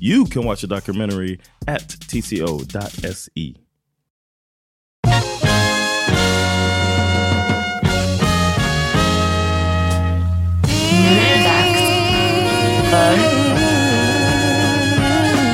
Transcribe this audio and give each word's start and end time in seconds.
You 0.00 0.26
can 0.26 0.44
watch 0.44 0.60
the 0.60 0.68
documentary 0.68 1.40
at 1.66 1.88
tco.se. 1.88 3.54
Nu 10.92 11.08
är 11.08 11.36
det 11.36 11.44
dags 11.44 11.80
för 12.90 13.16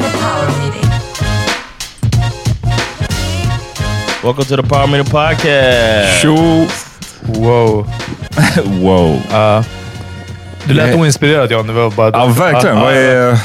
The 0.02 0.18
Power 0.18 0.58
Meeting. 0.60 0.90
Welcome 4.22 4.44
to 4.44 4.56
the 4.56 4.62
Power 4.62 4.86
Meter 4.86 5.10
Podcast. 5.10 6.22
Tjo! 6.22 6.66
Wow. 7.40 7.86
wow. 8.82 9.16
Uh, 9.32 9.64
du 10.66 10.74
lät 10.74 10.96
oinspirerad 10.96 11.50
John. 11.50 11.66
Det 11.66 11.72
var 11.72 11.90
bara, 11.90 12.10
Ja, 12.10 12.26
verkligen. 12.26 12.76
Uh, 12.76 12.82
Vad 12.82 12.94
är, 12.94 13.38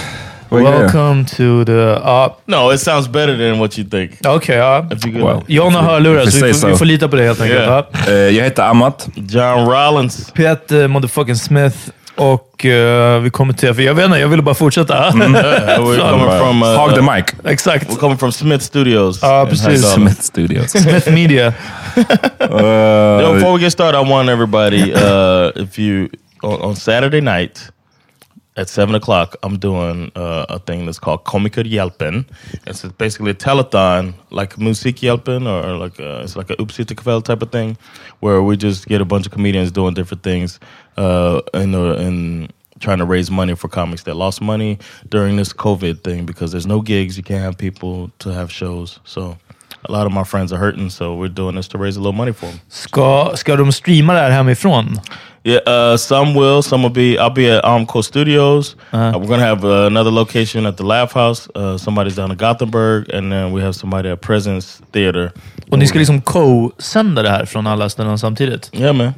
Welcome 0.50 1.26
to 1.26 1.66
the... 1.66 2.02
Uh, 2.04 2.30
No, 2.46 2.72
it 2.74 2.80
sounds 2.80 3.08
better 3.08 3.38
than 3.38 3.60
what 3.60 3.78
you 3.78 3.90
think. 3.90 4.12
Okej, 4.26 4.58
ja. 4.58 4.86
If 4.92 5.06
you 5.06 5.26
Well. 5.26 5.44
John 5.48 5.74
har 5.76 5.82
hörlurar, 5.84 6.26
så 6.26 6.46
vi 6.46 6.54
får, 6.54 6.68
vi 6.68 6.74
so. 6.74 6.78
får 6.78 6.86
lita 6.86 7.08
på 7.08 7.16
det 7.16 7.24
helt 7.24 7.42
enkelt. 7.42 7.60
Yeah. 7.60 7.86
Eh, 8.08 8.14
jag 8.14 8.44
heter 8.44 8.64
Amat. 8.64 9.10
John 9.16 9.70
Rollins. 9.70 10.32
Peter 10.32 10.88
motherfucking 10.88 11.36
Smith 11.36 11.78
och 12.16 12.66
uh, 12.66 13.20
vi 13.20 13.30
kommer 13.30 13.54
till... 13.54 13.74
För 13.74 13.82
jag 13.82 13.94
vet 13.94 14.06
inte, 14.06 14.18
jag 14.20 14.28
ville 14.28 14.44
bara 14.44 14.56
fortsätta. 14.56 15.14
Uh, 15.20 15.86
we're 15.86 16.12
coming 16.12 16.40
from 16.40 16.64
uh, 16.64 16.78
Hog 16.78 16.96
the 16.96 17.02
mic. 17.02 17.26
Exakt. 17.44 17.90
We're 17.90 17.96
coming 18.00 18.18
from 18.18 18.32
Smith 18.32 18.64
Studios. 18.64 19.20
Ja, 19.22 19.42
in 19.42 19.48
precis. 19.48 19.94
Smith 19.94 20.22
Studios. 20.22 20.72
Smith 20.72 21.12
Media. 21.12 21.54
Yo, 22.40 22.46
Uh, 22.46 23.34
before 23.34 23.54
we 23.54 23.60
get 23.60 23.72
started, 23.72 23.98
I 23.98 24.12
want 24.12 24.30
everybody, 24.30 24.94
uh, 24.94 25.52
if 25.56 25.80
you 25.80 26.10
on, 26.44 26.62
on 26.62 26.76
Saturday 26.76 27.22
night 27.22 27.72
at 28.56 28.68
seven 28.68 28.96
o'clock, 28.96 29.36
I'm 29.44 29.58
doing 29.58 30.12
uh, 30.16 30.46
a 30.50 30.60
thing 30.60 30.86
that's 30.86 31.00
called 31.00 31.24
Komiker 31.24 31.64
Hjälpen. 31.64 32.26
It's 32.68 32.84
basically 32.84 33.32
a 33.32 33.36
telethon, 33.36 34.14
like 34.32 34.56
Musikhjälpen, 34.56 35.48
or, 35.48 35.70
or 35.70 35.78
like 35.78 36.00
a, 36.00 36.22
it's 36.22 36.36
like 36.36 36.50
a 36.50 36.56
Uppsittekväll 36.56 37.24
type 37.24 37.42
of 37.42 37.52
thing, 37.52 37.78
where 38.20 38.42
we 38.42 38.58
just 38.58 38.88
get 38.88 39.02
a 39.02 39.06
bunch 39.06 39.26
of 39.26 39.32
comedians 39.32 39.72
doing 39.72 39.94
different 39.94 40.24
things, 40.24 40.60
uh, 40.98 41.42
and 41.54 41.74
and 41.76 42.54
trying 42.80 42.98
to 42.98 43.06
raise 43.06 43.30
money 43.30 43.56
for 43.56 43.68
comics 43.68 44.04
that 44.04 44.16
lost 44.16 44.42
money 44.42 44.80
during 45.10 45.36
this 45.36 45.52
COVID 45.52 46.04
thing 46.04 46.26
because 46.26 46.52
there's 46.52 46.68
no 46.68 46.82
gigs, 46.82 47.18
you 47.18 47.24
can't 47.24 47.44
have 47.44 47.58
people 47.58 48.12
to 48.20 48.34
have 48.34 48.52
shows, 48.52 49.00
so. 49.04 49.38
A 49.84 49.92
lot 49.92 50.06
of 50.06 50.12
my 50.12 50.24
friends 50.24 50.52
are 50.54 50.58
hurting, 50.58 50.90
so 50.90 51.16
we're 51.16 51.34
doing 51.34 51.56
this 51.56 51.68
to 51.70 51.78
raise 51.78 51.98
a 51.98 52.02
little 52.02 52.18
money 52.18 52.34
for 52.34 52.48
them. 52.48 52.60
Ska, 52.68 53.32
ska 53.36 53.56
de 53.56 53.72
streama 53.72 54.14
det 54.14 54.20
här 54.20 54.32
hemifrån? 54.32 55.00
Yeah, 55.44 55.62
uh, 55.68 55.98
some 55.98 56.34
will. 56.34 56.62
Some 56.62 56.84
will 56.84 56.92
be. 56.94 57.18
I'll 57.18 57.34
be 57.34 57.58
at 57.58 57.64
Armco 57.64 58.04
Studios. 58.04 58.76
Uh, 58.94 59.14
we're 59.16 59.28
gonna 59.28 59.46
have 59.46 59.64
uh, 59.64 59.88
another 59.88 60.12
location 60.12 60.66
at 60.66 60.78
the 60.78 60.84
Laugh 60.84 61.14
House. 61.14 61.48
Uh, 61.56 61.78
somebody's 61.78 62.16
down 62.16 62.32
in 62.32 62.38
Gothenburg, 62.38 63.10
and 63.10 63.32
then 63.32 63.54
we 63.54 63.62
have 63.62 63.74
somebody 63.74 64.10
at 64.10 64.22
Presence 64.22 64.82
Theater. 64.92 65.32
Och 65.72 65.80
ni 65.80 65.88
ska 65.88 66.00
liksom 66.00 66.22
co-sända 66.22 67.22
det 67.24 67.30
här 67.30 67.46
från 67.46 67.68
alla 67.68 67.90
ställen 67.90 68.20
samtidigt? 68.20 68.70
Yeah, 68.74 68.94
man. 68.96 69.14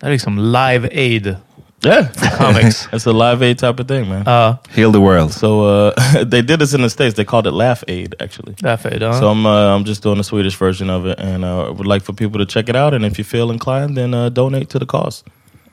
Det 0.00 0.06
är 0.06 0.10
liksom 0.10 0.38
live 0.38 0.88
aid. 0.92 1.36
Yeah, 1.84 2.08
comics. 2.38 2.88
it's 2.92 3.06
a 3.06 3.12
live 3.12 3.42
aid 3.42 3.58
type 3.58 3.80
of 3.82 3.88
thing, 3.88 4.08
man. 4.08 4.22
Ja, 4.26 4.56
Heal 4.74 4.92
the 4.92 4.98
world. 5.00 5.32
so 5.32 5.64
uh, 5.64 6.24
they 6.24 6.42
did 6.42 6.58
this 6.60 6.74
in 6.74 6.82
the 6.82 6.90
states. 6.90 7.14
They 7.14 7.24
called 7.24 7.46
it 7.46 7.52
Laugh 7.52 7.84
Aid, 7.88 8.14
actually. 8.20 8.54
därför 8.58 8.88
är 8.90 8.98
det. 9.00 9.14
So 9.14 9.24
I'm 9.30 9.46
uh, 9.46 9.76
I'm 9.78 9.84
just 9.86 10.02
doing 10.02 10.18
the 10.18 10.24
Swedish 10.24 10.58
version 10.58 10.90
of 10.90 11.06
it, 11.06 11.18
and 11.20 11.44
uh, 11.44 11.72
would 11.72 11.86
like 11.86 12.04
for 12.04 12.12
people 12.14 12.46
to 12.46 12.52
check 12.52 12.68
it 12.68 12.76
out. 12.76 12.94
And 12.94 13.04
if 13.04 13.18
you 13.18 13.24
feel 13.24 13.50
inclined, 13.50 13.96
then 13.96 14.14
uh, 14.14 14.28
donate 14.28 14.66
to 14.68 14.78
the 14.78 14.86
cause. 14.86 15.24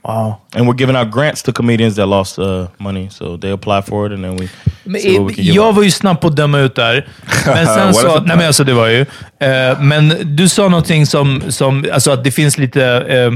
Wow. 0.03 0.41
And 0.55 0.67
we're 0.67 0.77
giving 0.77 0.95
out 0.95 1.11
grants 1.11 1.43
to 1.43 1.53
comedians 1.53 1.95
that 1.95 2.07
lost 2.07 2.39
uh, 2.39 2.67
money, 2.79 3.09
so 3.09 3.37
they 3.37 3.51
apply 3.51 3.81
for 3.81 4.07
it 4.07 4.11
and 4.13 4.23
then 4.23 4.35
we 4.35 4.49
Men, 4.85 5.01
see 5.01 5.19
what 5.19 5.27
we 5.27 5.33
can 5.35 5.43
give 5.43 5.55
jag 5.55 5.67
out. 5.67 5.75
var 5.75 5.83
ju 5.83 5.91
snabb 5.91 6.21
på 6.21 6.27
att 6.27 6.35
döma 6.35 6.59
ut 6.59 6.75
där. 6.75 7.07
Men 7.45 7.65
sen 7.65 7.93
så... 7.93 8.19
Nej, 8.19 8.37
men 8.37 8.47
alltså 8.47 8.63
det 8.63 8.73
var 8.73 8.87
ju... 8.87 9.01
eh, 9.39 9.79
men 9.79 10.13
du 10.35 10.49
sa 10.49 10.67
någonting 10.69 11.05
som, 11.05 11.41
som... 11.49 11.85
Alltså 11.93 12.11
att 12.11 12.23
det 12.23 12.31
finns 12.31 12.57
lite 12.57 12.85
eh, 12.85 13.31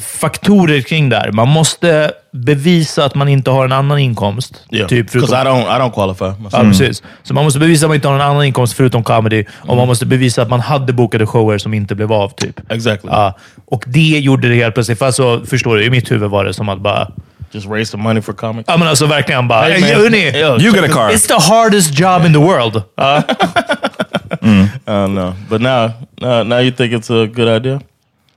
faktorer 0.00 0.80
kring 0.80 1.08
det 1.08 1.16
här. 1.16 1.32
Man 1.32 1.48
måste 1.48 2.12
bevisa 2.32 3.04
att 3.04 3.14
man 3.14 3.28
inte 3.28 3.50
har 3.50 3.64
en 3.64 3.72
annan 3.72 3.98
inkomst. 3.98 4.62
Yeah, 4.70 4.88
Typ 4.88 5.10
förutom, 5.10 5.28
I 5.34 5.38
don't 5.38 5.76
I 5.76 5.80
don't 5.80 5.92
qualify. 5.92 6.24
Ja, 6.24 6.34
myself. 6.38 6.78
precis. 6.78 7.02
Så 7.22 7.34
man 7.34 7.44
måste 7.44 7.58
bevisa 7.60 7.86
att 7.86 7.90
man 7.90 7.94
inte 7.94 8.08
har 8.08 8.14
en 8.14 8.20
annan 8.20 8.44
inkomst 8.44 8.72
förutom 8.76 9.04
comedy. 9.04 9.44
Och 9.54 9.76
man 9.76 9.86
måste 9.86 10.06
bevisa 10.06 10.42
att 10.42 10.50
man 10.50 10.60
hade 10.60 10.92
bokade 10.92 11.26
shower 11.26 11.58
som 11.58 11.74
inte 11.74 11.94
blev 11.94 12.12
av. 12.12 12.28
typ. 12.28 12.72
Exactly. 12.72 13.10
Ja, 13.12 13.36
och 13.66 13.84
det 13.86 14.00
gjorde 14.18 14.48
det 14.48 14.54
helt 14.54 14.74
plötsligt. 14.74 14.98
För 14.98 15.06
alltså, 15.06 15.42
förstår 15.46 15.76
du, 15.76 15.84
i 15.84 15.90
mitt 15.90 16.10
huvud 16.10 16.30
var 16.30 16.44
det 16.44 16.54
som 16.54 16.68
att 16.68 16.80
bara... 16.80 17.08
Just 17.52 17.68
raise 17.68 17.90
some 17.90 18.02
money 18.02 18.22
for 18.22 18.32
comics. 18.32 18.64
Ja, 18.68 18.76
men 18.76 18.88
alltså 18.88 19.06
verkligen 19.06 19.48
bara... 19.48 19.62
Hey, 19.62 19.94
hörni, 19.94 20.40
Yo, 20.40 20.60
You 20.60 20.74
get 20.74 20.84
a 20.84 20.92
car. 20.92 21.10
It's 21.10 21.28
the 21.28 21.52
hardest 21.52 21.98
job 22.00 22.26
in 22.26 22.32
the 22.32 22.38
world. 22.38 22.82
Ja. 22.96 23.22
I 24.42 24.68
don't 24.86 25.14
know. 25.14 25.32
But 25.48 25.60
now, 25.60 25.90
now, 26.20 26.42
now 26.42 26.58
you 26.60 26.70
think 26.70 26.92
it's 26.92 27.10
a 27.10 27.26
good 27.26 27.48
idea? 27.48 27.80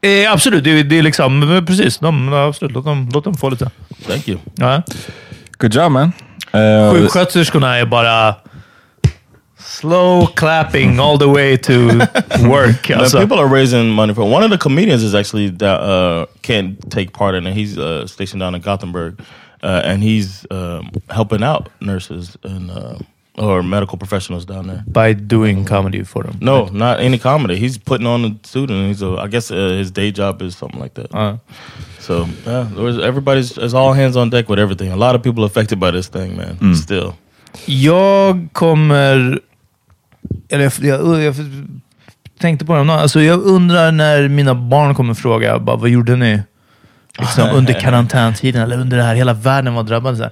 Eh, 0.01 0.31
absolut, 0.31 0.63
det, 0.63 0.83
det 0.83 0.97
är 0.97 1.03
liksom... 1.03 1.63
Precis, 1.67 1.97
de, 1.97 2.33
absolut. 2.33 2.71
Låt 2.73 2.85
dem, 2.85 3.09
låt 3.13 3.23
dem 3.23 3.33
få 3.33 3.49
lite. 3.49 3.69
Thank 4.07 4.27
you. 4.27 4.39
Ja. 4.55 4.81
Good 5.57 5.75
job 5.75 5.91
man. 5.91 6.11
Uh, 6.55 6.93
Sjuksköterskorna 6.93 7.77
är 7.77 7.85
bara... 7.85 8.35
Slow 9.57 10.25
clapping 10.35 10.99
all 10.99 11.17
the 11.19 11.27
way 11.27 11.57
to 11.57 11.73
work. 12.47 12.89
Man, 12.89 12.99
Alltså. 12.99 13.19
people 13.19 13.39
are 13.39 13.47
raising 13.47 13.89
money 13.89 14.13
for 14.13 14.23
one 14.23 14.43
of 14.45 14.51
the 14.51 14.57
comedians 14.57 15.03
is 15.03 15.13
actually 15.15 15.49
that 15.57 15.79
uh, 15.81 16.25
can't 16.41 16.91
take 16.91 17.13
part 17.13 17.35
in 17.35 17.47
it. 17.47 17.53
He's 17.53 17.77
uh, 17.77 18.07
stationed 18.07 18.41
down 18.41 18.55
in 18.55 18.61
Gothenburg, 18.61 19.21
uh, 19.63 19.81
and 19.85 20.03
he's 20.03 20.45
um, 20.51 20.89
helping 21.09 21.43
out 21.43 21.69
nurses 21.79 22.35
and 22.43 22.71
uh, 22.71 22.95
or 23.39 23.63
medical 23.63 23.97
professionals 23.97 24.45
down 24.45 24.67
there. 24.67 24.83
By 24.87 25.13
doing 25.13 25.65
comedy 25.65 26.03
for 26.03 26.23
them. 26.23 26.37
No, 26.41 26.65
not 26.71 26.99
any 26.99 27.17
comedy. 27.17 27.55
He's 27.55 27.77
putting 27.77 28.07
on 28.07 28.25
a 28.25 28.47
suit, 28.47 28.69
and 28.69 28.87
he's 28.87 29.01
a. 29.01 29.25
I 29.25 29.27
guess 29.27 29.51
uh, 29.51 29.55
his 29.55 29.91
day 29.91 30.11
job 30.11 30.41
is 30.41 30.57
something 30.57 30.81
like 30.81 30.93
that. 30.93 31.15
Uh. 31.15 31.37
So 31.99 32.27
yeah, 32.45 32.67
everybody's 33.07 33.57
it's 33.57 33.73
all 33.73 33.93
hands 33.93 34.15
on 34.15 34.29
deck 34.29 34.49
with 34.49 34.59
everything. 34.59 34.91
A 34.91 34.95
lot 34.95 35.15
of 35.15 35.23
people 35.23 35.43
affected 35.43 35.79
by 35.79 35.91
this 35.91 36.09
thing, 36.09 36.37
man. 36.37 36.75
Still, 36.75 37.13
Jag 37.65 38.47
kommer... 38.53 39.39
Eller 40.49 40.63
jag, 40.63 41.05
jag, 41.05 41.23
jag 41.23 41.35
tänkte 42.39 42.65
på 42.65 42.75
det. 42.75 42.93
Alltså 42.93 43.21
jag 43.21 43.41
undrar 43.41 43.91
när 43.91 44.27
mina 44.27 44.55
barn 44.55 44.95
kommer 44.95 45.13
fråga, 45.13 45.59
bara, 45.59 45.75
vad 45.75 45.89
gjorde 45.89 46.15
ni? 46.15 46.41
Liksom, 47.19 47.49
under 47.53 47.73
karantäntiden, 47.73 48.61
eller 48.61 48.79
under 48.79 48.97
det 48.97 49.03
här, 49.03 49.15
hela 49.15 49.33
världen 49.33 49.73
var 49.73 49.83
drabbad. 49.83 50.17
Så 50.17 50.23
här. 50.23 50.31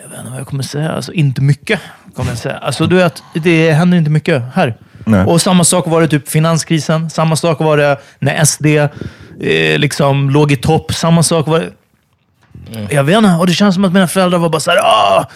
Jag 0.00 0.08
vet 0.08 0.18
inte 0.18 0.30
vad 0.30 0.40
jag 0.40 0.46
kommer 0.46 0.62
säga. 0.62 0.92
Alltså, 0.92 1.12
inte 1.12 1.40
mycket, 1.40 1.80
kommer 2.16 2.30
jag 2.30 2.38
säga. 2.38 2.56
Alltså, 2.56 2.86
du 2.86 2.96
vet, 2.96 3.22
det 3.34 3.72
händer 3.72 3.98
inte 3.98 4.10
mycket 4.10 4.42
här. 4.54 4.76
Nej. 5.04 5.24
Och 5.24 5.40
samma 5.40 5.64
sak 5.64 5.86
var 5.86 6.00
det 6.00 6.08
typ 6.08 6.28
finanskrisen. 6.28 7.10
Samma 7.10 7.36
sak 7.36 7.60
var 7.60 7.76
det 7.76 8.00
när 8.18 8.44
SD 8.44 8.66
eh, 8.66 9.78
liksom 9.78 10.30
låg 10.30 10.52
i 10.52 10.56
topp. 10.56 10.94
Samma 10.94 11.22
sak 11.22 11.46
var 11.46 11.58
det... 11.60 11.70
Jag 12.94 13.04
vet 13.04 13.16
inte. 13.16 13.30
Och 13.30 13.46
det 13.46 13.52
känns 13.52 13.74
som 13.74 13.84
att 13.84 13.92
mina 13.92 14.08
föräldrar 14.08 14.38
var 14.38 14.48
bara 14.48 14.60
så 14.60 14.70
här, 14.70 14.78
ah, 14.78 15.26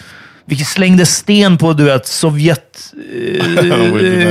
vi 0.49 0.57
slängde 0.57 1.07
sten 1.07 1.59
på 1.59 1.73
du 1.73 1.85
vet, 1.85 2.07
Sovjet, 2.07 2.93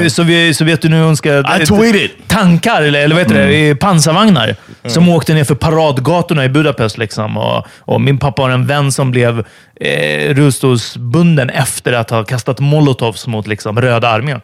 eh, 0.01 0.07
Sovjet, 0.07 0.56
Sovjetunionska 0.56 1.44
tweeted. 1.44 2.09
tankar, 2.27 2.81
eller, 2.81 3.00
eller 3.00 3.15
vad 3.15 3.23
heter 3.23 3.47
det, 3.47 3.75
pansarvagnar. 3.75 4.56
Som 4.85 5.09
åkte 5.09 5.33
ner 5.33 5.44
för 5.44 5.56
paradgatorna 5.56 6.45
i 6.45 6.50
Budapest. 6.50 6.97
Liksom. 6.97 7.38
Och, 7.38 7.65
och 7.79 8.01
min 8.01 8.17
pappa 8.17 8.41
har 8.41 8.50
en 8.50 8.67
vän 8.67 8.91
som 8.91 9.12
blev 9.12 9.45
eh, 9.79 10.33
rullstolsbunden 10.33 11.50
efter 11.50 11.94
att 11.94 12.09
ha 12.09 12.23
kastat 12.23 12.59
molotovs 12.59 13.27
mot 13.27 13.47
liksom, 13.47 13.81
Röda 13.81 14.09
armén. 14.09 14.41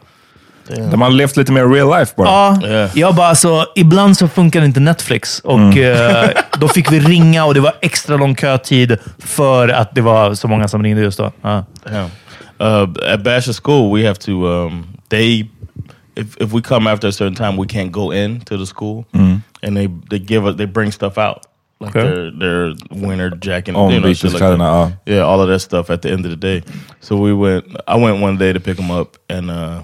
De 0.90 1.00
har 1.02 1.10
levt 1.10 1.36
lite 1.36 1.52
mer 1.52 1.66
real 1.66 1.98
life 2.00 2.14
bara. 2.16 2.28
Ja, 2.28 2.58
Yeah. 2.68 2.90
jag 2.98 3.14
bara 3.14 3.26
alltså, 3.26 3.66
ibland 3.76 4.16
så 4.16 4.28
funkar 4.28 4.64
inte 4.64 4.80
Netflix. 4.80 5.38
Och 5.40 5.76
eh, 5.76 6.30
Då 6.58 6.68
fick 6.68 6.92
vi 6.92 7.00
ringa 7.00 7.44
och 7.44 7.54
det 7.54 7.60
var 7.60 7.72
extra 7.82 8.16
lång 8.16 8.36
kötid 8.36 8.96
för 9.18 9.68
att 9.68 9.94
det 9.94 10.00
var 10.00 10.34
så 10.34 10.48
många 10.48 10.68
som 10.68 10.82
ringde 10.82 11.02
just 11.02 11.18
då. 11.18 11.32
Ja. 11.42 11.64
Yeah. 11.90 12.06
Uh, 12.60 12.88
at 13.14 13.22
Basha 13.24 13.52
School, 13.52 13.96
we 13.98 14.06
have 14.06 14.18
to. 14.18 14.46
Um, 14.46 14.86
they, 15.08 15.46
if 16.16 16.36
if 16.40 16.52
we 16.52 16.60
come 16.62 16.92
after 16.92 17.08
a 17.08 17.12
certain 17.12 17.34
time, 17.34 17.56
we 17.56 17.66
can't 17.66 17.90
go 17.90 18.12
in 18.12 18.40
to 18.40 18.56
the 18.56 18.66
school, 18.66 19.04
and 19.62 19.76
they 19.76 19.88
they 20.10 20.18
give 20.18 20.48
us 20.50 20.56
they 20.56 20.66
bring 20.66 20.92
stuff 20.92 21.18
out 21.18 21.38
like 21.80 21.98
Okay. 21.98 22.08
their 22.08 22.30
their 22.38 22.74
winter 22.90 23.30
jacket, 23.46 23.74
Oh, 23.76 23.90
you 23.90 23.98
know, 24.00 24.12
shit 24.14 24.24
like 24.32 24.32
byteskläderna, 24.44 24.84
that. 24.84 24.92
Yeah, 25.14 25.26
all 25.26 25.40
of 25.40 25.48
that 25.48 25.60
stuff 25.62 25.90
at 25.90 26.02
the 26.02 26.12
end 26.12 26.24
of 26.26 26.30
the 26.30 26.36
day. 26.36 26.62
So 27.00 27.16
we 27.16 27.32
went. 27.32 27.64
I 27.88 27.96
went 27.96 28.22
one 28.22 28.38
day 28.38 28.52
to 28.52 28.60
pick 28.60 28.76
them 28.76 28.90
up, 29.00 29.08
and 29.28 29.50
uh, 29.50 29.80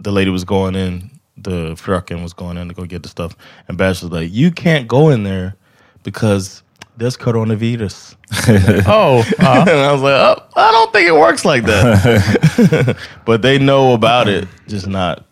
the 0.00 0.12
lady 0.12 0.30
was 0.30 0.44
going 0.44 0.74
in. 0.74 1.10
The 1.36 1.74
fröken 1.74 2.22
was 2.22 2.32
going 2.32 2.56
in 2.56 2.68
to 2.68 2.74
go 2.74 2.84
get 2.84 3.02
the 3.02 3.08
stuff, 3.08 3.36
and 3.68 3.78
Bash 3.78 4.02
was 4.02 4.10
like, 4.10 4.32
"You 4.32 4.50
can't 4.50 4.88
go 4.88 5.10
in 5.10 5.24
there 5.24 5.56
because." 6.02 6.62
There's 6.96 7.16
coronavirus. 7.16 8.16
Oh, 8.88 9.22
ja. 9.38 9.52
Uh-huh. 9.52 9.64
and 9.70 9.80
I 9.80 9.92
was 9.92 10.02
like, 10.02 10.14
oh, 10.14 10.42
I 10.56 10.72
don't 10.72 10.92
think 10.92 11.06
it 11.06 11.14
works 11.14 11.44
like 11.44 11.62
that. 11.64 12.96
but 13.24 13.40
they 13.40 13.56
know 13.56 13.92
about 13.92 14.26
it, 14.26 14.48
just 14.66 14.88
not, 14.88 15.24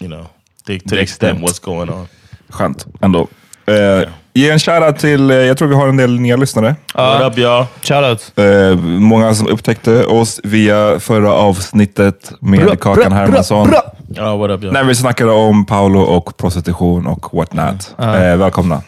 you 0.00 0.08
know, 0.08 0.28
the, 0.66 0.78
to 0.78 0.96
the 0.96 1.00
extent 1.00 1.38
extent. 1.38 1.40
what's 1.42 1.60
going 1.60 1.88
on. 1.90 2.08
Skönt 2.50 2.86
ändå. 3.00 3.28
Eh, 3.66 4.08
ge 4.34 4.50
en 4.50 4.58
shoutout 4.58 4.98
till, 4.98 5.30
eh, 5.30 5.36
jag 5.36 5.58
tror 5.58 5.68
vi 5.68 5.74
har 5.74 5.88
en 5.88 5.96
del 5.96 6.20
nya 6.20 6.36
lyssnare. 6.36 6.74
What 6.94 7.32
up, 7.32 7.38
y'all? 7.38 7.66
Shoutout. 7.82 8.32
Eh, 8.38 8.76
många 8.84 9.34
som 9.34 9.48
upptäckte 9.48 10.04
oss 10.04 10.40
via 10.44 11.00
förra 11.00 11.32
avsnittet 11.32 12.32
med 12.40 12.80
Kakan 12.80 13.12
Hermansson. 13.12 13.70
Oh, 14.18 14.38
what 14.38 14.50
up, 14.50 14.62
y'all? 14.62 14.72
När 14.72 14.84
vi 14.84 14.94
snackade 14.94 15.30
om 15.32 15.66
Paolo 15.66 16.00
och 16.00 16.36
prostitution 16.36 17.06
och 17.06 17.34
whatnot. 17.34 17.94
Eh, 17.98 18.36
välkomna. 18.36 18.82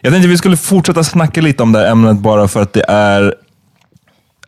Jag 0.00 0.12
tänkte 0.12 0.28
vi 0.28 0.38
skulle 0.38 0.56
fortsätta 0.56 1.04
snacka 1.04 1.40
lite 1.40 1.62
om 1.62 1.72
det 1.72 1.78
här 1.78 1.90
ämnet 1.90 2.16
bara 2.18 2.48
för 2.48 2.62
att 2.62 2.72
det 2.72 2.84
är 2.88 3.34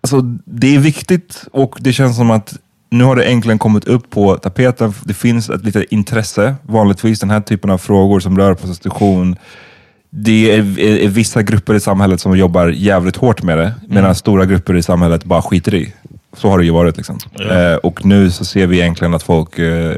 alltså, 0.01 0.21
det 0.45 0.75
är 0.75 0.79
viktigt 0.79 1.45
och 1.53 1.77
det 1.81 1.93
känns 1.93 2.17
som 2.17 2.31
att 2.31 2.55
nu 2.93 3.05
har 3.05 3.17
det 3.17 3.25
äntligen 3.25 3.59
kommit 3.59 3.85
upp 3.85 4.11
på 4.11 4.37
tapeten. 4.37 4.94
Det 5.05 5.15
finns 5.15 5.50
ett 5.50 5.65
litet 5.65 5.85
intresse, 5.93 6.55
vanligtvis 6.62 7.21
den 7.21 7.31
här 7.31 7.41
typen 7.41 7.71
av 7.71 7.79
frågor 7.79 8.21
som 8.21 8.39
rör 8.39 8.55
prostitution. 8.55 9.37
Det 10.11 10.55
är, 10.55 10.79
är, 10.79 10.99
är 10.99 11.09
vissa 11.09 11.43
grupper 11.43 11.75
i 11.75 11.81
samhället 11.81 12.21
som 12.21 12.39
jobbar 12.39 12.69
jävligt 12.69 13.17
hårt 13.17 13.43
med 13.43 13.59
det, 13.59 13.75
medan 13.89 14.15
stora 14.15 14.44
grupper 14.44 14.77
i 14.77 14.83
samhället 14.83 15.25
bara 15.25 15.43
skiter 15.43 15.75
i. 15.75 15.93
Så 16.37 16.49
har 16.49 16.59
det 16.59 16.65
ju 16.65 16.71
varit. 16.71 16.97
Liksom. 16.97 17.19
Eh, 17.50 17.75
och 17.75 18.05
nu 18.05 18.31
så 18.31 18.44
ser 18.44 18.67
vi 18.67 18.81
egentligen 18.81 19.15
att 19.15 19.23
folk 19.23 19.59
eh, 19.59 19.97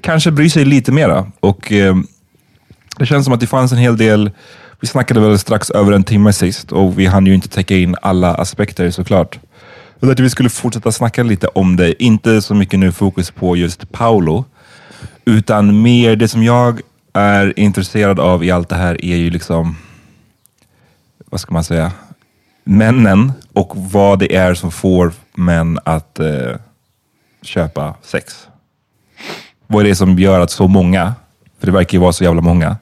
kanske 0.00 0.30
bryr 0.30 0.48
sig 0.48 0.64
lite 0.64 0.92
mera. 0.92 1.26
Och 1.40 1.72
eh, 1.72 1.96
det 2.98 3.06
känns 3.06 3.24
som 3.24 3.34
att 3.34 3.40
det 3.40 3.46
fanns 3.46 3.72
en 3.72 3.78
hel 3.78 3.96
del, 3.96 4.30
vi 4.80 4.86
snackade 4.86 5.20
väl 5.20 5.38
strax 5.38 5.70
över 5.70 5.92
en 5.92 6.04
timme 6.04 6.32
sist 6.32 6.72
och 6.72 6.98
vi 6.98 7.06
hann 7.06 7.26
ju 7.26 7.34
inte 7.34 7.48
täcka 7.48 7.76
in 7.76 7.96
alla 8.02 8.34
aspekter 8.34 8.90
såklart. 8.90 9.38
Jag 10.02 10.08
tänkte 10.08 10.22
vi 10.22 10.30
skulle 10.30 10.48
fortsätta 10.48 10.92
snacka 10.92 11.22
lite 11.22 11.46
om 11.46 11.76
det, 11.76 12.02
inte 12.02 12.42
så 12.42 12.54
mycket 12.54 12.78
nu 12.78 12.92
fokus 12.92 13.30
på 13.30 13.56
just 13.56 13.92
Paolo, 13.92 14.44
utan 15.24 15.82
mer 15.82 16.16
det 16.16 16.28
som 16.28 16.42
jag 16.42 16.80
är 17.12 17.58
intresserad 17.58 18.20
av 18.20 18.44
i 18.44 18.50
allt 18.50 18.68
det 18.68 18.76
här 18.76 19.04
är 19.04 19.16
ju 19.16 19.30
liksom, 19.30 19.76
vad 21.26 21.40
ska 21.40 21.54
man 21.54 21.64
säga, 21.64 21.92
männen 22.64 23.32
och 23.52 23.72
vad 23.76 24.18
det 24.18 24.36
är 24.36 24.54
som 24.54 24.70
får 24.70 25.12
män 25.34 25.78
att 25.84 26.18
eh, 26.18 26.56
köpa 27.42 27.94
sex. 28.02 28.48
Vad 29.66 29.84
är 29.84 29.88
det 29.88 29.94
som 29.94 30.18
gör 30.18 30.40
att 30.40 30.50
så 30.50 30.68
många, 30.68 31.14
för 31.60 31.66
det 31.66 31.72
verkar 31.72 31.92
ju 31.92 32.00
vara 32.00 32.12
så 32.12 32.24
jävla 32.24 32.40
många, 32.42 32.76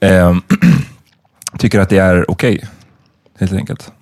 ehm, 0.00 0.42
tycker 1.58 1.80
att 1.80 1.88
det 1.88 1.98
är 1.98 2.30
okej. 2.30 2.68
helt 3.38 3.52
enkelt. 3.52 3.92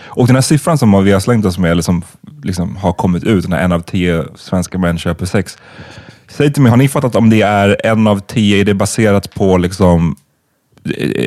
Och 0.00 0.26
den 0.26 0.36
här 0.36 0.42
siffran 0.42 0.78
som 0.78 1.04
vi 1.04 1.12
har 1.12 1.20
slängt 1.20 1.46
oss 1.46 1.58
med, 1.58 1.70
eller 1.70 1.82
som 1.82 2.02
liksom 2.42 2.76
har 2.76 2.92
kommit 2.92 3.24
ut, 3.24 3.42
den 3.42 3.52
här 3.52 3.60
en 3.60 3.72
av 3.72 3.80
tio 3.80 4.24
svenska 4.34 4.78
män 4.78 4.98
köper 4.98 5.26
sex. 5.26 5.58
Säg 6.28 6.52
till 6.52 6.62
mig, 6.62 6.70
har 6.70 6.76
ni 6.76 6.88
fattat 6.88 7.16
om 7.16 7.30
det 7.30 7.42
är 7.42 7.86
en 7.86 8.06
av 8.06 8.20
tio, 8.20 8.60
är 8.60 8.64
det 8.64 8.74
baserat 8.74 9.34
på 9.34 9.56
liksom 9.56 10.16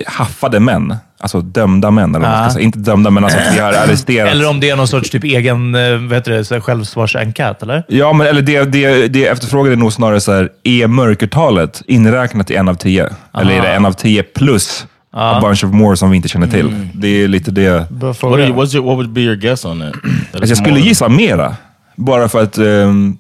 haffade 0.06 0.60
män? 0.60 0.96
Alltså 1.20 1.42
dömda 1.42 1.92
män, 1.92 2.16
eller 2.16 2.50
säga. 2.50 2.64
Inte 2.64 2.80
dömda, 2.80 3.10
men 3.10 3.24
alltså 3.24 3.40
att 3.40 3.56
vi 3.56 3.60
har 3.60 3.74
arresterat. 3.88 4.32
Eller 4.32 4.50
om 4.50 4.60
det 4.60 4.70
är 4.70 4.76
någon 4.76 4.88
sorts 4.88 5.10
typ 5.10 5.24
egen 5.24 5.76
eh, 5.76 6.42
så 6.44 6.62
självsvarsenkät, 6.62 7.64
eller? 7.64 7.84
Ja, 7.88 8.14
men 8.14 8.28
eller 8.28 8.42
det, 8.42 8.64
det, 8.64 9.08
det 9.08 9.28
efterfrågan 9.28 9.72
är 9.72 9.76
nog 9.76 9.94
snarare 9.94 10.22
så 10.22 10.34
här, 10.34 10.50
är 10.64 10.88
mörkertalet 10.88 11.82
inräknat 11.88 12.52
i 12.52 12.56
en 12.56 12.68
av 12.68 12.76
tio? 12.76 13.10
Eller 13.38 13.54
är 13.54 13.62
det 13.62 13.74
en 13.74 13.86
av 13.86 13.92
tio 13.92 14.24
plus 14.24 14.88
a 15.16 15.40
bunch 15.42 15.64
of 15.64 15.74
more 15.74 15.98
som 15.98 16.10
vi 16.10 16.18
inte 16.18 16.30
känner 16.30 16.48
till? 16.48 16.88
Det 16.94 17.08
är 17.08 17.28
lite 17.28 17.52
det. 17.52 17.92
What, 17.92 18.24
are 18.24 18.48
you, 18.48 18.54
what's 18.54 18.76
your, 18.76 18.86
what 18.86 18.96
would 18.96 19.10
be 19.10 19.22
your 19.22 19.36
guess 19.36 19.66
on 19.66 19.80
that? 19.80 19.94
That 20.32 20.42
Alltså, 20.42 20.50
jag 20.50 20.58
skulle 20.58 20.80
gissa 20.80 21.10
mera. 21.10 21.56
Bara 21.96 22.30
för 22.30 22.44
att 22.44 22.58
ehm, 22.58 23.18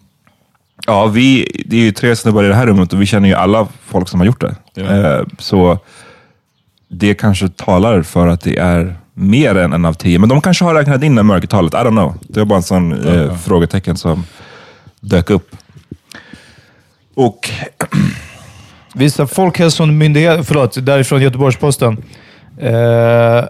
ja, 0.87 1.05
vi, 1.05 1.47
det 1.65 1.75
är 1.77 1.81
ju 1.81 1.91
tre 1.91 2.15
snubbar 2.15 2.43
i 2.43 2.47
det 2.47 2.55
här 2.55 2.67
rummet 2.67 2.93
och 2.93 3.01
vi 3.01 3.05
känner 3.05 3.29
ju 3.29 3.35
alla 3.35 3.67
folk 3.85 4.09
som 4.09 4.19
har 4.19 4.27
gjort 4.27 4.41
det. 4.41 4.55
Ja. 4.73 4.83
Eh, 4.83 5.25
så 5.39 5.79
det 6.87 7.13
kanske 7.13 7.49
talar 7.49 8.01
för 8.01 8.27
att 8.27 8.41
det 8.41 8.57
är 8.57 8.95
mer 9.13 9.55
än 9.55 9.73
en 9.73 9.85
av 9.85 9.93
tio. 9.93 10.19
Men 10.19 10.29
de 10.29 10.41
kanske 10.41 10.65
har 10.65 10.75
räknat 10.75 11.03
in 11.03 11.15
det 11.15 11.23
mörkertalet. 11.23 11.73
I 11.73 11.77
don't 11.77 11.89
know. 11.89 12.15
Det 12.21 12.39
var 12.39 12.45
bara 12.45 12.57
en 12.57 12.63
sån 12.63 13.07
eh, 13.07 13.37
frågetecken 13.37 13.97
som 13.97 14.23
dök 14.99 15.29
upp. 15.29 15.55
Och 17.15 17.49
Vissa 18.97 19.27
folkhälsomyndigheter, 19.27 20.43
förlåt, 20.43 20.85
därifrån 20.85 21.21
Göteborgs-Posten. 21.21 22.03
Eh, 22.59 23.45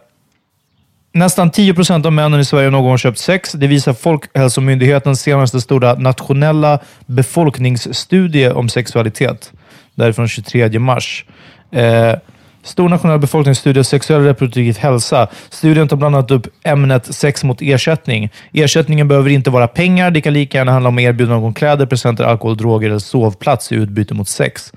nästan 1.13 1.51
10 1.51 1.73
procent 1.73 2.05
av 2.05 2.13
männen 2.13 2.39
i 2.39 2.45
Sverige 2.45 2.65
har 2.65 2.71
någon 2.71 2.83
gång 2.83 2.97
köpt 2.97 3.17
sex. 3.17 3.51
Det 3.51 3.67
visar 3.67 3.93
Folkhälsomyndighetens 3.93 5.21
senaste 5.21 5.61
stora 5.61 5.93
nationella 5.93 6.79
befolkningsstudie 7.05 8.51
om 8.51 8.69
sexualitet. 8.69 9.51
Därifrån 9.95 10.27
23 10.27 10.79
mars. 10.79 11.25
Eh, 11.71 12.15
Stor 12.63 12.89
nationell 12.89 13.19
befolkningsstudie 13.19 13.79
av 13.79 13.83
sexuell 13.83 14.23
reproduktiv 14.23 14.77
hälsa. 14.77 15.27
Studien 15.49 15.87
tar 15.87 15.97
bland 15.97 16.15
annat 16.15 16.31
upp 16.31 16.47
ämnet 16.63 17.15
sex 17.15 17.43
mot 17.43 17.61
ersättning. 17.61 18.29
Ersättningen 18.53 19.07
behöver 19.07 19.29
inte 19.29 19.49
vara 19.49 19.67
pengar. 19.67 20.11
Det 20.11 20.21
kan 20.21 20.33
lika 20.33 20.57
gärna 20.57 20.71
handla 20.71 20.89
om 20.89 20.99
erbjudanden 20.99 21.43
om 21.43 21.53
kläder, 21.53 21.85
presenter, 21.85 22.23
alkohol, 22.23 22.57
droger 22.57 22.89
eller 22.89 22.99
sovplats 22.99 23.71
i 23.71 23.75
utbyte 23.75 24.13
mot 24.13 24.27
sex. 24.27 24.73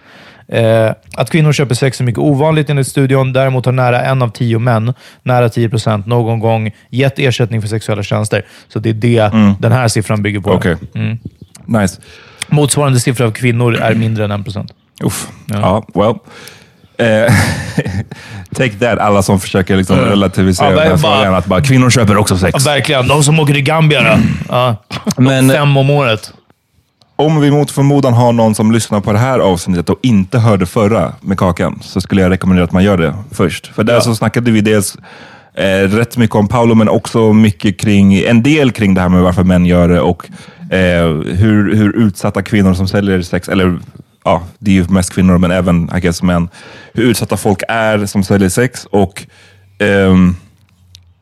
Eh, 0.53 0.93
att 1.17 1.31
kvinnor 1.31 1.53
köper 1.53 1.75
sex 1.75 2.01
är 2.01 2.05
mycket 2.05 2.19
ovanligt 2.19 2.71
enligt 2.71 2.87
studien. 2.87 3.33
Däremot 3.33 3.65
har 3.67 3.73
nära 3.73 4.03
en 4.03 4.23
av 4.23 4.29
tio 4.31 4.59
män, 4.59 4.95
nära 5.23 5.49
10 5.49 5.69
procent, 5.69 6.07
någon 6.07 6.39
gång 6.39 6.71
gett 6.91 7.19
ersättning 7.19 7.61
för 7.63 7.69
sexuella 7.69 8.03
tjänster. 8.03 8.43
Så 8.69 8.79
det 8.79 8.89
är 8.89 8.95
det 8.95 9.31
den 9.61 9.73
här 9.73 9.89
siffran 9.89 10.23
bygger 10.23 10.41
på. 10.41 10.51
okej, 10.53 10.77
nice. 11.67 12.01
Motsvarande 12.49 13.01
siffra 13.01 13.27
av 13.27 13.31
kvinnor 13.31 13.75
är 13.77 13.95
mindre 13.95 14.25
än 14.25 14.31
en 14.31 14.45
procent. 14.45 14.71
Uff. 15.05 15.29
Ja, 15.47 15.87
well. 15.95 16.15
Eh, 17.09 17.33
take 18.55 18.71
that, 18.79 18.99
alla 18.99 19.23
som 19.23 19.41
försöker 19.41 19.77
liksom 19.77 19.97
relativisera 19.99 20.67
Ja, 20.71 20.77
den 20.77 20.83
här 20.91 20.97
bara- 20.97 21.17
frågan. 21.17 21.35
Att 21.35 21.47
bara, 21.47 21.61
kvinnor 21.63 21.91
köper 21.91 22.17
också 22.17 22.37
sex. 22.39 22.65
Ja, 22.67 22.73
verkligen. 22.73 23.09
De 23.09 23.23
som 23.23 23.41
åker 23.41 23.55
till 23.55 23.63
Gambia 23.63 24.03
då. 24.03 24.19
Ja. 24.49 24.77
Men- 25.17 25.51
Fem 25.51 25.77
om 25.77 25.91
året. 25.91 26.33
Om 27.21 27.41
vi 27.41 27.51
mot 27.51 27.71
förmodan 27.71 28.15
har 28.15 28.33
någon 28.33 28.55
som 28.55 28.73
lyssnar 28.73 29.01
på 29.01 29.13
det 29.13 29.19
här 29.19 29.39
avsnittet 29.39 29.91
och 29.91 29.99
inte 30.03 30.39
hörde 30.39 30.67
förra 30.67 31.15
med 31.21 31.39
Kakan, 31.39 31.79
så 31.83 32.01
skulle 32.01 32.23
jag 32.23 32.31
rekommendera 32.31 32.65
att 32.65 32.73
man 32.73 32.85
gör 32.85 32.97
det 32.97 33.15
först. 33.31 33.67
För 33.67 33.85
där 33.85 34.01
så 34.01 34.15
snackade 34.15 34.51
vi 34.51 34.61
dels 34.61 34.97
eh, 35.55 35.89
rätt 35.89 36.17
mycket 36.17 36.37
om 36.37 36.49
Paolo, 36.49 36.75
men 36.75 36.89
också 36.89 37.33
mycket 37.33 37.81
kring, 37.81 38.15
en 38.15 38.43
del 38.43 38.71
kring 38.71 38.95
det 38.95 39.01
här 39.01 39.09
med 39.09 39.23
varför 39.23 39.45
män 39.45 39.67
gör 39.67 39.89
det 39.89 40.01
och 40.01 40.31
eh, 40.73 41.07
hur, 41.35 41.77
hur 41.77 41.97
utsatta 41.97 42.43
kvinnor 42.43 42.75
som 42.75 42.89
säljer 42.89 43.23
sex, 43.23 43.49
eller 43.49 43.79
ja, 44.25 44.43
det 44.59 44.71
är 44.71 44.75
ju 44.75 44.89
mest 44.89 45.13
kvinnor, 45.13 45.39
men 45.39 45.51
även 45.51 45.91
I 45.97 46.01
guess 46.01 46.23
män, 46.23 46.49
hur 46.95 47.05
utsatta 47.05 47.37
folk 47.37 47.63
är 47.69 48.07
som 48.07 48.25
säljer 48.25 48.49
sex 48.49 48.87
och 48.91 49.27
ehm, 49.79 50.37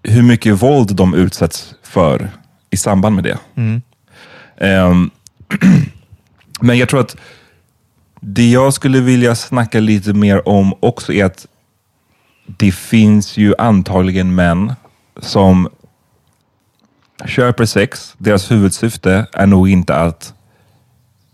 hur 0.03 0.23
mycket 0.23 0.62
våld 0.62 0.95
de 0.95 1.15
utsätts 1.15 1.75
för 1.83 2.31
i 2.71 2.76
samband 2.76 3.15
med 3.15 3.25
det. 3.25 3.38
Ehm, 4.61 5.11
men 6.61 6.79
jag 6.79 6.88
tror 6.88 7.00
att 7.00 7.17
det 8.21 8.50
jag 8.50 8.75
skulle 8.75 9.00
vilja 9.00 9.35
snacka 9.35 9.81
lite 9.81 10.12
mer 10.12 10.49
om 10.49 10.75
också 10.81 11.12
är 11.12 11.25
att 11.25 11.47
det 12.47 12.73
finns 12.73 13.37
ju 13.37 13.55
antagligen 13.59 14.35
män 14.35 14.73
som 15.21 15.69
köper 17.25 17.65
sex. 17.65 18.15
Deras 18.19 18.50
huvudsyfte 18.50 19.26
är 19.33 19.47
nog 19.47 19.69
inte 19.69 19.97
att 19.97 20.35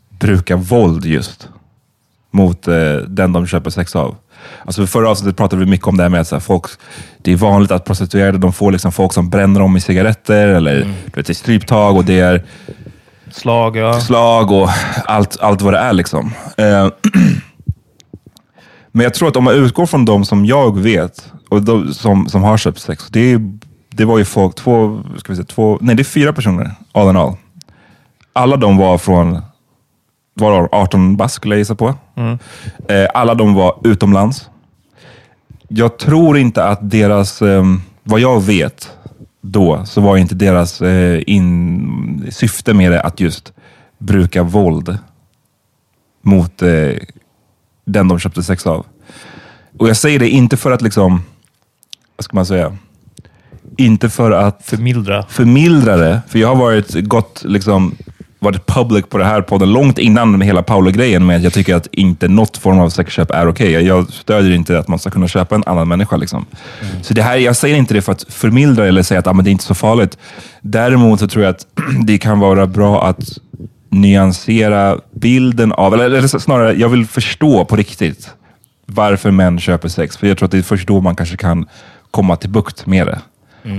bruka 0.09 0.57
våld 0.57 1.04
just 1.04 1.49
mot 2.31 2.69
eh, 2.69 2.97
den 2.97 3.33
de 3.33 3.47
köper 3.47 3.71
sex 3.71 3.97
av. 3.97 4.16
Alltså 4.64 4.87
förra 4.87 5.11
avsnittet 5.11 5.37
pratade 5.37 5.64
vi 5.64 5.71
mycket 5.71 5.87
om 5.87 5.97
det 5.97 6.02
här 6.02 6.11
med 6.11 6.21
att 6.21 6.28
så 6.28 6.35
här, 6.35 6.40
folk, 6.40 6.66
det 7.19 7.33
är 7.33 7.37
vanligt 7.37 7.71
att 7.71 7.85
prostituerade 7.85 8.38
de 8.38 8.52
får 8.52 8.73
liksom 8.73 8.92
folk 8.92 9.12
som 9.12 9.31
bränner 9.31 9.61
dem 9.61 9.76
i 9.76 9.81
cigaretter 9.81 10.49
eller 10.49 10.81
du 10.81 11.12
vet, 11.14 11.31
i 11.31 11.35
stryptag 11.35 11.97
och 11.97 12.04
det 12.04 12.21
är 12.21 12.45
Slag, 13.32 13.76
ja. 13.76 14.00
slag 14.00 14.50
och 14.50 14.68
allt, 15.04 15.40
allt 15.40 15.62
vad 15.62 15.72
det 15.72 15.78
är. 15.78 15.92
liksom. 15.92 16.32
Eh, 16.56 16.88
Men 18.92 19.04
jag 19.04 19.14
tror 19.14 19.28
att 19.28 19.36
om 19.36 19.44
man 19.44 19.54
utgår 19.54 19.86
från 19.86 20.04
de 20.04 20.24
som 20.24 20.46
jag 20.46 20.78
vet 20.78 21.32
och 21.48 21.62
de 21.62 21.94
som, 21.94 22.28
som 22.28 22.42
har 22.42 22.56
köpt 22.56 22.80
sex. 22.80 23.08
Det, 23.10 23.38
det 23.90 24.04
var 24.04 24.18
ju 24.18 24.24
folk, 24.24 24.54
två, 24.54 25.02
ska 25.18 25.32
vi 25.32 25.36
säga, 25.36 25.46
två, 25.46 25.78
nej 25.80 25.96
det 25.96 26.02
är 26.02 26.04
fyra 26.04 26.32
personer 26.32 26.74
all 26.92 27.10
in 27.10 27.16
all. 27.16 27.36
Alla 28.32 28.56
de 28.56 28.76
var 28.76 28.98
från 28.98 29.42
var 30.34 30.52
de 30.52 30.68
18 30.72 31.16
bast 31.16 31.34
skulle 31.34 31.54
jag 31.54 31.58
gissa 31.58 31.74
på. 31.74 31.94
Eh, 32.88 33.08
alla 33.14 33.34
de 33.34 33.54
var 33.54 33.78
utomlands. 33.84 34.48
Jag 35.68 35.98
tror 35.98 36.38
inte 36.38 36.64
att 36.64 36.90
deras, 36.90 37.42
eh, 37.42 37.64
vad 38.02 38.20
jag 38.20 38.42
vet 38.42 38.90
då, 39.42 39.87
så 39.87 40.00
var 40.00 40.16
inte 40.16 40.34
deras 40.34 40.82
eh, 40.82 41.22
in, 41.26 42.26
syfte 42.30 42.75
med 42.75 42.92
det 42.92 43.00
att 43.00 43.20
just 43.20 43.52
bruka 43.99 44.42
våld 44.42 44.99
mot 46.22 46.62
eh, 46.62 46.90
den 47.84 48.08
de 48.08 48.18
köpte 48.18 48.42
sex 48.42 48.66
av. 48.66 48.87
Och 49.78 49.88
jag 49.88 49.96
säger 49.96 50.18
det 50.18 50.28
inte 50.28 50.56
för 50.56 50.70
att 50.70 50.82
liksom, 50.82 51.22
vad 52.16 52.25
ska 52.25 52.37
man 52.37 52.46
säga? 52.46 52.76
Inte 53.76 54.11
för 54.11 54.30
att 54.30 54.62
Förmildra. 54.64 55.22
förmildra 55.22 55.96
det. 55.96 56.22
För 56.28 56.38
jag 56.38 56.49
har 56.49 56.56
varit 56.56 56.94
gått, 57.08 57.42
liksom, 57.44 57.96
varit 58.42 58.66
public 58.66 59.04
på 59.08 59.18
det 59.18 59.25
här 59.25 59.42
podden 59.42 59.72
långt 59.72 59.99
innan 59.99 60.38
med 60.38 60.46
hela 60.46 60.62
Paolo-grejen 60.62 61.26
med 61.26 61.37
att 61.37 61.42
jag 61.42 61.52
tycker 61.52 61.75
att 61.75 61.87
inte 61.92 62.28
något 62.28 62.56
form 62.56 62.78
av 62.78 62.88
sexköp 62.88 63.30
är 63.30 63.49
okej. 63.49 63.72
Jag 63.72 64.12
stödjer 64.12 64.52
inte 64.52 64.78
att 64.78 64.88
man 64.88 64.99
ska 64.99 65.11
kunna 65.11 65.28
köpa 65.28 65.54
en 65.54 65.62
annan 65.66 65.88
människa. 65.88 66.16
Liksom. 66.16 66.46
Så 67.02 67.14
det 67.14 67.22
här, 67.22 67.37
jag 67.37 67.56
säger 67.56 67.76
inte 67.76 67.94
det 67.94 68.02
för 68.02 68.12
att 68.12 68.25
förmildra 68.28 68.87
eller 68.87 69.02
säga 69.02 69.20
att 69.20 69.26
ah, 69.26 69.32
men 69.32 69.44
det 69.44 69.50
är 69.50 69.52
inte 69.52 69.64
så 69.64 69.75
farligt. 69.75 70.18
Däremot 70.61 71.20
så 71.20 71.28
tror 71.28 71.44
jag 71.44 71.50
att 71.50 71.66
det 72.06 72.18
kan 72.18 72.38
vara 72.38 72.66
bra 72.66 73.04
att 73.04 73.38
nyansera 73.90 74.99
bilden 75.14 75.72
av, 75.72 75.94
eller, 75.94 76.04
eller 76.04 76.28
snarare, 76.28 76.72
jag 76.72 76.88
vill 76.88 77.06
förstå 77.06 77.64
på 77.64 77.76
riktigt 77.76 78.30
varför 78.87 79.30
män 79.30 79.61
köper 79.61 79.88
sex. 79.88 80.16
För 80.16 80.26
jag 80.26 80.38
tror 80.38 80.46
att 80.46 80.52
det 80.52 80.58
är 80.58 80.62
först 80.62 80.88
då 80.88 81.00
man 81.00 81.16
kanske 81.16 81.37
kan 81.37 81.66
komma 82.11 82.37
till 82.37 82.50
bukt 82.50 82.87
med 82.87 83.06
det. 83.06 83.20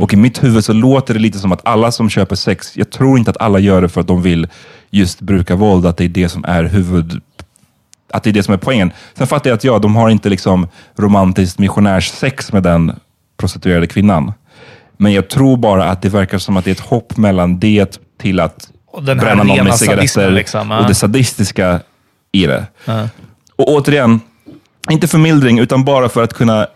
Och 0.01 0.13
i 0.13 0.15
mitt 0.15 0.43
huvud 0.43 0.65
så 0.65 0.73
låter 0.73 1.13
det 1.13 1.19
lite 1.19 1.39
som 1.39 1.51
att 1.51 1.61
alla 1.67 1.91
som 1.91 2.09
köper 2.09 2.35
sex, 2.35 2.77
jag 2.77 2.89
tror 2.89 3.17
inte 3.17 3.31
att 3.31 3.41
alla 3.41 3.59
gör 3.59 3.81
det 3.81 3.89
för 3.89 4.01
att 4.01 4.07
de 4.07 4.21
vill 4.21 4.47
just 4.89 5.21
bruka 5.21 5.55
våld, 5.55 5.85
att 5.85 5.97
det 5.97 6.03
är 6.03 6.09
det 6.09 6.29
som 6.29 6.45
är 6.45 6.63
huvud... 6.63 7.21
Att 8.13 8.23
det 8.23 8.29
är 8.29 8.33
det 8.33 8.43
som 8.43 8.53
är 8.53 8.57
poängen. 8.57 8.91
Sen 9.13 9.27
fattar 9.27 9.49
jag 9.49 9.57
att 9.57 9.63
ja, 9.63 9.79
de 9.79 9.95
har 9.95 10.09
inte 10.09 10.29
liksom 10.29 10.67
romantiskt 10.95 11.59
missionärssex 11.59 12.53
med 12.53 12.63
den 12.63 12.91
prostituerade 13.37 13.87
kvinnan. 13.87 14.33
Men 14.97 15.13
jag 15.13 15.29
tror 15.29 15.57
bara 15.57 15.85
att 15.85 16.01
det 16.01 16.09
verkar 16.09 16.37
som 16.37 16.57
att 16.57 16.65
det 16.65 16.71
är 16.71 16.75
ett 16.75 16.79
hopp 16.79 17.17
mellan 17.17 17.59
det 17.59 17.99
till 18.21 18.39
att 18.39 18.69
bränna 19.01 19.43
någon 19.43 19.63
med 19.63 19.75
cigaretter 19.75 20.31
liksom, 20.31 20.71
och 20.71 20.87
det 20.87 20.95
sadistiska 20.95 21.79
i 22.31 22.45
det. 22.45 22.65
Och 23.55 23.67
återigen, 23.67 24.19
inte 24.89 25.07
förmildring, 25.07 25.59
utan 25.59 25.85
bara 25.85 26.09
för 26.09 26.23
att 26.23 26.33
kunna 26.33 26.67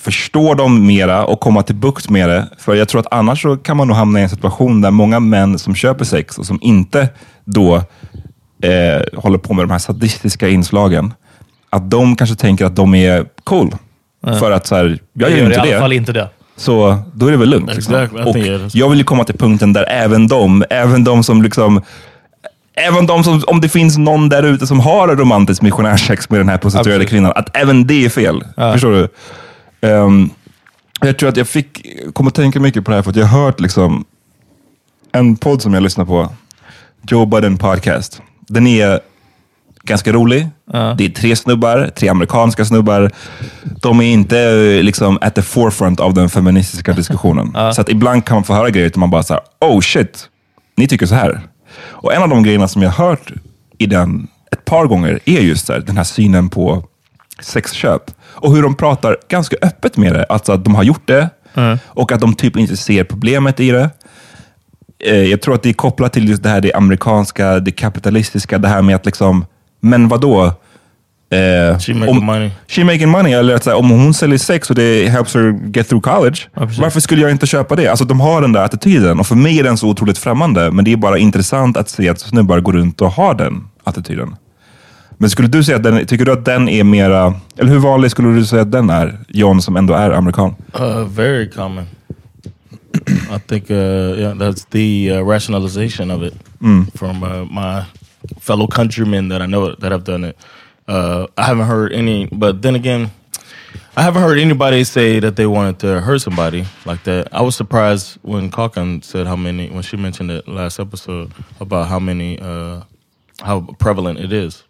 förstå 0.00 0.54
dem 0.54 0.86
mera 0.86 1.24
och 1.24 1.40
komma 1.40 1.62
till 1.62 1.74
bukt 1.74 2.10
med 2.10 2.28
det. 2.28 2.48
För 2.58 2.74
jag 2.74 2.88
tror 2.88 3.00
att 3.00 3.06
annars 3.10 3.42
så 3.42 3.56
kan 3.56 3.76
man 3.76 3.88
nog 3.88 3.96
hamna 3.96 4.20
i 4.20 4.22
en 4.22 4.28
situation 4.28 4.80
där 4.80 4.90
många 4.90 5.20
män 5.20 5.58
som 5.58 5.74
köper 5.74 6.04
sex 6.04 6.38
och 6.38 6.46
som 6.46 6.58
inte 6.62 7.08
då 7.44 7.76
eh, 8.62 9.02
håller 9.16 9.38
på 9.38 9.54
med 9.54 9.64
de 9.64 9.70
här 9.70 9.78
sadistiska 9.78 10.48
inslagen, 10.48 11.14
att 11.70 11.90
de 11.90 12.16
kanske 12.16 12.36
tänker 12.36 12.64
att 12.64 12.76
de 12.76 12.94
är 12.94 13.24
cool. 13.44 13.70
För 14.38 14.50
att 14.50 14.66
så 14.66 14.74
här, 14.76 14.98
jag, 15.12 15.30
Jag 15.30 15.38
gör 15.38 15.44
i 15.44 15.46
inte 15.46 15.60
alla 15.60 15.70
det. 15.72 15.80
fall 15.80 15.92
inte 15.92 16.12
det. 16.12 16.28
Så 16.56 16.98
då 17.14 17.26
är 17.26 17.30
det 17.30 17.36
väl 17.36 17.48
lugnt. 17.48 17.74
Liksom. 17.74 18.08
Och 18.26 18.36
jag 18.72 18.88
vill 18.88 18.98
ju 18.98 19.04
komma 19.04 19.24
till 19.24 19.38
punkten 19.38 19.72
där 19.72 19.84
även 19.88 20.28
de, 20.28 20.64
även 20.70 21.04
de 21.04 21.22
som 21.24 21.42
liksom 21.42 21.82
Även 22.74 23.06
de 23.06 23.24
som, 23.24 23.42
om 23.46 23.60
det 23.60 23.68
finns 23.68 23.98
någon 23.98 24.28
där 24.28 24.42
ute 24.42 24.66
som 24.66 24.80
har 24.80 25.08
romantiskt 25.08 25.62
missionärsex 25.62 26.30
med 26.30 26.40
den 26.40 26.48
här 26.48 26.56
prostituerade 26.56 27.04
kvinnan, 27.04 27.32
att 27.34 27.56
även 27.56 27.86
det 27.86 28.04
är 28.04 28.08
fel. 28.08 28.44
Förstår 28.56 28.90
du? 28.92 29.08
Ehm, 29.80 30.30
jag 31.00 31.18
tror 31.18 31.28
att 31.28 31.36
jag 31.36 31.48
fick, 31.48 31.86
kom 32.12 32.28
att 32.28 32.34
tänka 32.34 32.60
mycket 32.60 32.84
på 32.84 32.90
det 32.90 32.96
här 32.96 33.02
för 33.02 33.10
att 33.10 33.16
jag 33.16 33.26
har 33.26 33.44
hört 33.44 33.60
liksom 33.60 34.04
en 35.12 35.36
podd 35.36 35.62
som 35.62 35.74
jag 35.74 35.82
lyssnar 35.82 36.04
på, 36.04 36.28
Joe 37.02 37.26
Budden 37.26 37.56
podcast. 37.58 38.22
Den 38.40 38.66
är 38.66 39.00
ganska 39.82 40.12
rolig. 40.12 40.48
Det 40.98 41.04
är 41.04 41.08
tre 41.08 41.36
snubbar, 41.36 41.90
tre 41.96 42.08
amerikanska 42.08 42.64
snubbar. 42.64 43.10
De 43.62 44.00
är 44.00 44.04
inte 44.12 44.38
eh, 44.40 44.82
liksom 44.82 45.18
at 45.20 45.34
the 45.34 45.42
forefront 45.42 46.00
av 46.00 46.14
den 46.14 46.28
feministiska 46.28 46.92
diskussionen. 46.92 47.74
Så 47.74 47.80
att 47.80 47.88
ibland 47.88 48.24
kan 48.24 48.34
man 48.34 48.44
få 48.44 48.54
höra 48.54 48.70
grejer 48.70 48.90
där 48.90 49.00
man 49.00 49.10
bara 49.10 49.22
så 49.22 49.34
här, 49.34 49.42
oh 49.60 49.80
shit, 49.80 50.28
ni 50.76 50.88
tycker 50.88 51.06
så 51.06 51.14
här. 51.14 51.40
Och 51.80 52.14
en 52.14 52.22
av 52.22 52.28
de 52.28 52.42
grejerna 52.42 52.68
som 52.68 52.82
jag 52.82 52.90
har 52.90 53.06
hört 53.06 53.32
i 53.78 53.86
den 53.86 54.28
ett 54.52 54.64
par 54.64 54.86
gånger 54.86 55.20
är 55.24 55.40
just 55.40 55.68
här, 55.68 55.80
den 55.80 55.96
här 55.96 56.04
synen 56.04 56.48
på 56.48 56.84
sexköp. 57.42 58.02
Och 58.20 58.54
hur 58.54 58.62
de 58.62 58.74
pratar 58.74 59.16
ganska 59.28 59.56
öppet 59.62 59.96
med 59.96 60.12
det. 60.12 60.24
Alltså 60.24 60.52
att 60.52 60.64
de 60.64 60.74
har 60.74 60.82
gjort 60.82 61.06
det 61.08 61.28
och 61.86 62.12
att 62.12 62.20
de 62.20 62.34
typ 62.34 62.56
inte 62.56 62.76
ser 62.76 63.04
problemet 63.04 63.60
i 63.60 63.70
det. 63.70 63.90
Eh, 65.04 65.14
Jag 65.24 65.42
tror 65.42 65.54
att 65.54 65.62
det 65.62 65.68
är 65.68 65.72
kopplat 65.74 66.12
till 66.12 66.28
just 66.28 66.42
det 66.42 66.48
här 66.48 66.60
det 66.60 66.72
amerikanska, 66.74 67.60
det 67.60 67.70
kapitalistiska, 67.70 68.58
det 68.58 68.68
här 68.68 68.82
med 68.82 68.96
att 68.96 69.06
liksom, 69.06 69.46
men 69.80 70.08
vad 70.08 70.20
då? 70.20 70.44
Eh, 71.32 71.78
She 71.78 71.94
making 71.94 72.24
money. 72.24 72.50
She 72.68 72.84
making 72.84 73.08
money. 73.08 73.32
Eller 73.32 73.54
att 73.54 73.66
här, 73.66 73.74
om 73.74 73.90
hon 73.90 74.14
säljer 74.14 74.38
sex 74.38 74.70
och 74.70 74.76
det 74.76 75.08
helps 75.08 75.34
her 75.34 75.60
get 75.74 75.88
through 75.88 76.02
college, 76.02 76.36
varför 76.54 77.00
skulle 77.00 77.22
jag 77.22 77.30
inte 77.30 77.46
köpa 77.46 77.76
det? 77.76 77.88
Alltså 77.88 78.04
de 78.04 78.20
har 78.20 78.40
den 78.40 78.52
där 78.52 78.64
attityden 78.64 79.20
och 79.20 79.26
för 79.26 79.34
mig 79.34 79.58
är 79.58 79.64
den 79.64 79.76
så 79.76 79.88
otroligt 79.88 80.18
främmande. 80.18 80.70
Men 80.70 80.84
det 80.84 80.92
är 80.92 80.96
bara 80.96 81.18
intressant 81.18 81.76
att 81.76 81.88
se 81.88 82.08
att 82.08 82.20
snubbar 82.20 82.60
går 82.60 82.72
runt 82.72 83.00
och 83.00 83.10
har 83.10 83.34
den 83.34 83.64
attityden. 83.84 84.36
Men 85.20 85.30
skulle 85.30 85.48
du 85.48 85.64
säga 85.64 85.76
att 85.76 85.82
den, 85.82 86.06
tycker 86.06 86.24
du 86.24 86.32
att 86.32 86.44
den 86.44 86.68
är 86.68 86.84
mera, 86.84 87.34
eller 87.56 87.70
hur 87.70 87.78
vanlig 87.78 88.10
skulle 88.10 88.28
du 88.28 88.44
säga 88.44 88.62
att 88.62 88.72
den 88.72 88.90
är? 88.90 89.18
John 89.28 89.62
som 89.62 89.76
ändå 89.76 89.94
är 89.94 90.10
amerikan. 90.10 90.54
Uh, 90.80 91.04
very 91.04 91.50
common. 91.50 91.86
I 93.36 93.38
think 93.46 93.70
uh, 93.70 93.76
yeah, 94.18 94.34
that's 94.34 94.64
the 94.70 95.12
uh, 95.12 95.28
rationalization 95.28 96.10
of 96.10 96.22
it 96.22 96.34
from 96.94 97.22
uh, 97.22 97.44
my 97.44 97.82
fellow 98.40 98.66
countrymen 98.66 99.28
that 99.28 99.42
I 99.42 99.46
know 99.46 99.74
that 99.74 99.92
have 99.92 100.04
done 100.04 100.24
it. 100.28 100.36
Uh, 100.88 101.26
I 101.36 101.42
haven't 101.42 101.66
heard 101.66 101.92
any, 101.92 102.28
but 102.32 102.62
then 102.62 102.74
again, 102.74 103.10
I 103.96 104.02
haven't 104.02 104.22
heard 104.22 104.38
anybody 104.38 104.84
say 104.84 105.20
that 105.20 105.36
they 105.36 105.46
wanted 105.46 105.78
to 105.80 106.00
hurt 106.00 106.22
somebody 106.22 106.64
like 106.86 107.04
that. 107.04 107.28
I 107.32 107.42
was 107.42 107.56
surprised 107.56 108.18
when 108.22 108.50
Kalkan 108.50 109.04
said 109.04 109.26
how 109.26 109.36
many 109.36 109.68
when 109.68 109.82
she 109.82 109.98
mentioned 109.98 110.30
it 110.30 110.48
last 110.48 110.80
episode 110.80 111.30
about 111.60 111.88
how 111.88 111.98
many 112.00 112.38
uh, 112.40 112.80
how 113.42 113.66
prevalent 113.78 114.18
it 114.18 114.32
is 114.32 114.64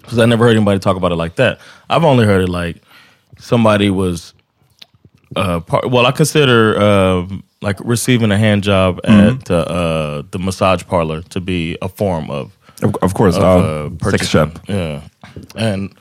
because 0.00 0.18
I 0.18 0.26
never 0.26 0.44
heard 0.44 0.56
anybody 0.56 0.78
talk 0.78 0.96
about 0.96 1.12
it 1.12 1.16
like 1.16 1.36
that. 1.36 1.58
I've 1.90 2.04
only 2.04 2.24
heard 2.24 2.42
it 2.42 2.48
like 2.48 2.82
somebody 3.38 3.90
was 3.90 4.34
uh, 5.36 5.60
part, 5.60 5.90
well, 5.90 6.06
I 6.06 6.12
consider 6.12 6.78
uh, 6.78 7.26
like 7.60 7.78
receiving 7.84 8.30
a 8.30 8.38
hand 8.38 8.62
job 8.62 9.00
at 9.04 9.50
uh, 9.50 9.54
uh, 9.54 10.22
the 10.30 10.38
massage 10.38 10.84
parlor 10.84 11.22
to 11.22 11.40
be 11.40 11.76
a 11.82 11.88
form 11.88 12.30
of, 12.30 12.56
Of, 12.82 12.96
of 13.02 13.14
course, 13.14 13.36
of 13.36 13.42
uh, 13.42 14.06
uh, 14.06 14.10
sex 14.10 14.28
shop. 14.28 14.58
Yeah, 14.68 15.02
and 15.54 15.94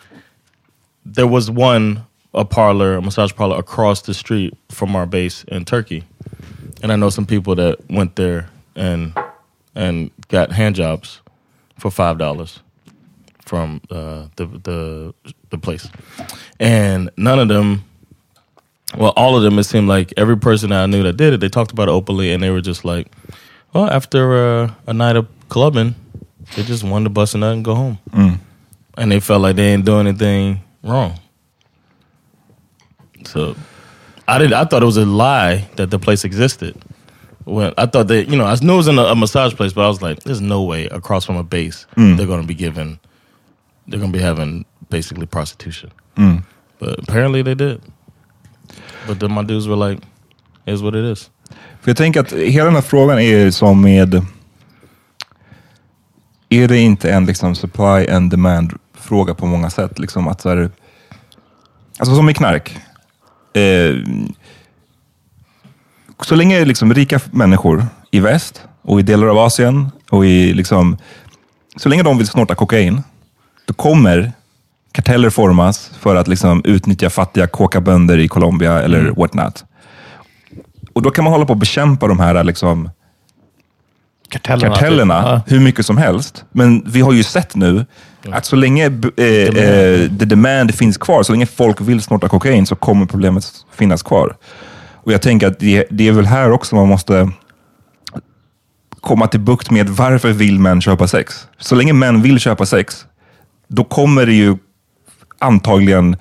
there 1.05 1.27
was 1.27 1.49
one 1.51 2.05
a 2.33 2.45
parlor, 2.45 2.97
a 2.97 3.01
massage 3.01 3.33
parlor 3.33 3.57
across 3.57 4.01
the 4.03 4.13
street 4.13 4.53
from 4.69 4.95
our 4.95 5.05
base 5.05 5.43
in 5.45 5.65
Turkey, 5.65 6.03
and 6.81 6.91
I 6.91 6.95
know 6.95 7.09
some 7.09 7.25
people 7.25 7.55
that 7.55 7.89
went 7.89 8.15
there 8.15 8.49
and 8.75 9.17
and 9.75 10.11
got 10.29 10.51
hand 10.51 10.75
jobs 10.75 11.21
for 11.77 11.91
five 11.91 12.17
dollars 12.17 12.61
from 13.47 13.81
uh, 13.89 14.27
the 14.35 14.45
the 14.45 15.13
the 15.49 15.57
place, 15.57 15.87
and 16.59 17.09
none 17.17 17.39
of 17.39 17.47
them 17.47 17.83
well, 18.95 19.13
all 19.17 19.35
of 19.35 19.43
them, 19.43 19.59
it 19.59 19.63
seemed 19.65 19.89
like 19.89 20.13
every 20.15 20.37
person 20.37 20.69
that 20.69 20.81
I 20.81 20.85
knew 20.85 21.03
that 21.03 21.17
did 21.17 21.33
it, 21.33 21.39
they 21.41 21.49
talked 21.49 21.71
about 21.71 21.89
it 21.89 21.91
openly, 21.91 22.31
and 22.31 22.41
they 22.41 22.49
were 22.49 22.61
just 22.61 22.85
like, 22.85 23.11
well, 23.73 23.89
after 23.89 24.37
uh, 24.63 24.73
a 24.87 24.93
night 24.93 25.17
of 25.17 25.27
clubbing, 25.49 25.93
they 26.55 26.63
just 26.63 26.83
wanted 26.83 27.03
to 27.05 27.09
bust 27.09 27.35
a 27.35 27.37
nut 27.37 27.53
and 27.53 27.65
go 27.65 27.75
home. 27.75 27.99
And 28.97 29.11
they 29.11 29.19
felt 29.19 29.41
like 29.41 29.57
they 29.57 29.71
didn't 29.71 29.85
do 29.85 29.99
anything 29.99 30.61
wrong. 30.83 31.19
So 33.25 33.55
I 34.27 34.37
did. 34.37 34.53
I 34.53 34.63
thought 34.65 34.81
it 34.83 34.85
was 34.85 34.97
a 34.97 35.05
lie 35.05 35.69
that 35.75 35.91
the 35.91 35.99
place 35.99 36.23
existed. 36.23 36.81
When 37.43 37.73
I 37.77 37.85
thought 37.85 38.07
that, 38.07 38.29
you 38.29 38.37
know, 38.37 38.45
I 38.45 38.55
knew 38.61 38.73
it 38.73 38.77
was 38.77 38.87
in 38.87 38.97
a, 38.97 39.03
a 39.03 39.15
massage 39.15 39.53
place, 39.53 39.73
but 39.73 39.83
I 39.85 39.87
was 39.87 40.01
like, 40.01 40.23
there's 40.23 40.41
no 40.41 40.63
way 40.63 40.85
across 40.85 41.25
from 41.25 41.35
a 41.35 41.43
base 41.43 41.85
they're 42.17 42.25
going 42.25 42.41
to 42.41 42.47
be 42.47 42.55
given, 42.55 42.99
they're 43.87 43.99
to 44.11 44.17
be 44.17 44.23
having 44.23 44.65
basically 44.89 45.27
prostitution. 45.27 45.91
But 46.79 46.99
apparently 46.99 47.43
they 47.43 47.55
did. 47.55 47.81
But 49.07 49.19
then 49.19 49.31
my 49.33 49.43
dudes 49.43 49.67
were 49.67 49.89
like, 49.89 50.01
"Is 50.65 50.81
what 50.81 50.95
it 50.95 51.17
is." 51.17 51.29
För 51.81 51.89
jag 51.89 51.97
tänker 51.97 52.19
att 52.19 52.31
hela 52.33 52.65
den 52.65 52.75
här 52.75 52.81
frågan 52.81 53.19
är 53.19 53.51
som 53.51 53.81
med... 53.81 54.25
Är 56.49 56.67
det 56.67 56.77
inte 56.77 57.11
en 57.11 57.25
liksom 57.25 57.55
supply 57.55 58.07
and 58.07 58.31
demand 58.31 58.73
fråga 58.93 59.33
på 59.33 59.45
många 59.45 59.69
sätt? 59.69 59.99
Liksom 59.99 60.27
att 60.27 60.41
så 60.41 60.49
här, 60.49 60.69
alltså 61.97 62.15
som 62.15 62.25
med 62.25 62.35
knark. 62.35 62.77
Eh, 63.53 63.95
så 66.21 66.35
länge 66.35 66.65
liksom 66.65 66.93
rika 66.93 67.19
människor 67.31 67.85
i 68.11 68.19
väst 68.19 68.61
och 68.81 68.99
i 68.99 69.03
delar 69.03 69.27
av 69.27 69.37
Asien 69.37 69.91
och 70.09 70.25
i 70.25 70.53
liksom... 70.53 70.97
Så 71.75 71.89
länge 71.89 72.03
de 72.03 72.17
vill 72.17 72.27
snorta 72.27 72.55
kokain, 72.55 73.03
då 73.67 73.73
kommer 73.73 74.31
karteller 74.91 75.29
formas 75.29 75.91
för 75.99 76.15
att 76.15 76.27
liksom 76.27 76.61
utnyttja 76.65 77.09
fattiga 77.09 77.47
kåkabönder 77.47 78.17
i 78.17 78.27
Colombia 78.27 78.81
eller 78.81 79.11
what 79.11 79.33
not. 79.33 79.65
Och 80.93 81.01
då 81.01 81.11
kan 81.11 81.23
man 81.23 81.33
hålla 81.33 81.45
på 81.45 81.53
att 81.53 81.59
bekämpa 81.59 82.07
de 82.07 82.19
här 82.19 82.43
liksom, 82.43 82.89
Kartellerna. 84.29 84.75
kartellerna. 84.75 85.13
Ja. 85.13 85.41
hur 85.47 85.59
mycket 85.59 85.85
som 85.85 85.97
helst. 85.97 86.45
Men 86.51 86.83
vi 86.85 87.01
har 87.01 87.13
ju 87.13 87.23
sett 87.23 87.55
nu 87.55 87.85
att 88.31 88.45
så 88.45 88.55
länge 88.55 88.85
eh, 88.85 89.25
eh, 89.25 90.09
the 90.19 90.25
demand 90.25 90.75
finns 90.75 90.97
kvar, 90.97 91.23
så 91.23 91.31
länge 91.31 91.45
folk 91.45 91.81
vill 91.81 92.01
snorta 92.01 92.27
kokain 92.29 92.65
så 92.65 92.75
kommer 92.75 93.05
problemet 93.05 93.51
finnas 93.75 94.03
kvar. 94.03 94.35
Och 94.93 95.13
jag 95.13 95.21
tänker 95.21 95.47
att 95.47 95.59
det, 95.59 95.87
det 95.89 96.07
är 96.07 96.11
väl 96.11 96.25
här 96.25 96.51
också 96.51 96.75
man 96.75 96.87
måste 96.87 97.31
komma 99.01 99.27
till 99.27 99.39
bukt 99.39 99.71
med 99.71 99.89
varför 99.89 100.31
vill 100.31 100.59
män 100.59 100.81
köpa 100.81 101.07
sex? 101.07 101.47
Så 101.57 101.75
länge 101.75 101.93
män 101.93 102.21
vill 102.21 102.39
köpa 102.39 102.65
sex, 102.65 103.05
då 103.67 103.83
kommer 103.83 104.25
det 104.25 104.33
ju 104.33 104.57
antagligen 105.39 106.15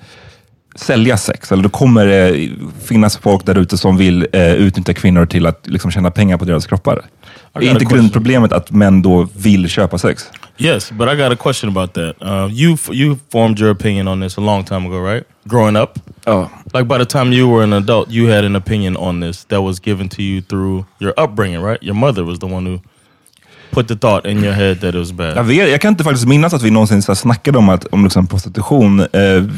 sälja 0.75 1.17
sex. 1.17 1.51
Eller 1.51 1.63
då 1.63 1.69
kommer 1.69 2.05
det 2.05 2.49
finnas 2.83 3.17
folk 3.17 3.45
där 3.45 3.57
ute 3.57 3.77
som 3.77 3.97
vill 3.97 4.27
eh, 4.33 4.53
utnyttja 4.53 4.93
kvinnor 4.93 5.25
till 5.25 5.45
att 5.45 5.67
liksom, 5.67 5.91
tjäna 5.91 6.11
pengar 6.11 6.37
på 6.37 6.45
deras 6.45 6.67
kroppar. 6.67 7.01
Är 7.53 7.61
inte 7.61 7.79
question. 7.79 7.97
grundproblemet 7.99 8.51
att 8.51 8.71
män 8.71 9.01
då 9.01 9.27
vill 9.35 9.69
köpa 9.69 9.97
sex? 9.97 10.25
Yes, 10.57 10.91
but 10.91 11.09
I 11.09 11.15
got 11.15 11.31
a 11.31 11.35
question 11.35 11.69
about 11.69 11.93
that. 11.93 12.15
Uh, 12.21 12.47
you 12.53 12.77
you 12.91 13.17
formed 13.31 13.59
your 13.59 13.71
opinion 13.71 14.07
on 14.07 14.21
this 14.21 14.37
a 14.37 14.41
long 14.41 14.63
time 14.63 14.85
ago, 14.87 14.99
right? 15.13 15.23
Growing 15.43 15.77
up, 15.77 15.99
Ja. 16.25 16.49
like 16.73 16.83
by 16.83 16.97
the 16.97 17.05
time 17.05 17.33
you 17.35 17.49
were 17.55 17.63
an 17.63 17.73
adult, 17.73 18.09
you 18.11 18.33
had 18.35 18.43
an 18.45 18.55
opinion 18.55 18.97
on 18.97 19.21
this 19.21 19.45
that 19.45 19.61
was 19.61 19.79
given 19.85 20.09
to 20.09 20.21
you 20.21 20.41
through 20.41 20.85
your 20.99 21.13
upbringing, 21.23 21.61
right? 21.65 21.83
Your 21.83 21.95
mother 21.95 22.23
was 22.23 22.39
the 22.39 22.45
one 22.45 22.69
who 22.69 22.79
put 23.77 23.87
the 23.87 23.95
thought 23.95 24.25
in 24.25 24.43
your 24.43 24.53
head 24.53 24.75
that 24.75 24.89
it 24.89 24.95
was 24.95 25.11
bad. 25.11 25.37
Jag, 25.37 25.43
vet, 25.43 25.69
jag 25.71 25.81
kan 25.81 25.91
inte 25.93 26.03
faktiskt 26.03 26.27
minnas 26.27 26.53
att 26.53 26.61
vi 26.63 26.71
någonsin 26.71 27.01
så 27.01 27.11
här 27.11 27.15
snackade 27.15 27.57
om, 27.57 27.69
att, 27.69 27.85
om 27.85 28.03
liksom 28.03 28.27
prostitution. 28.27 28.99
Eh, 28.99 29.07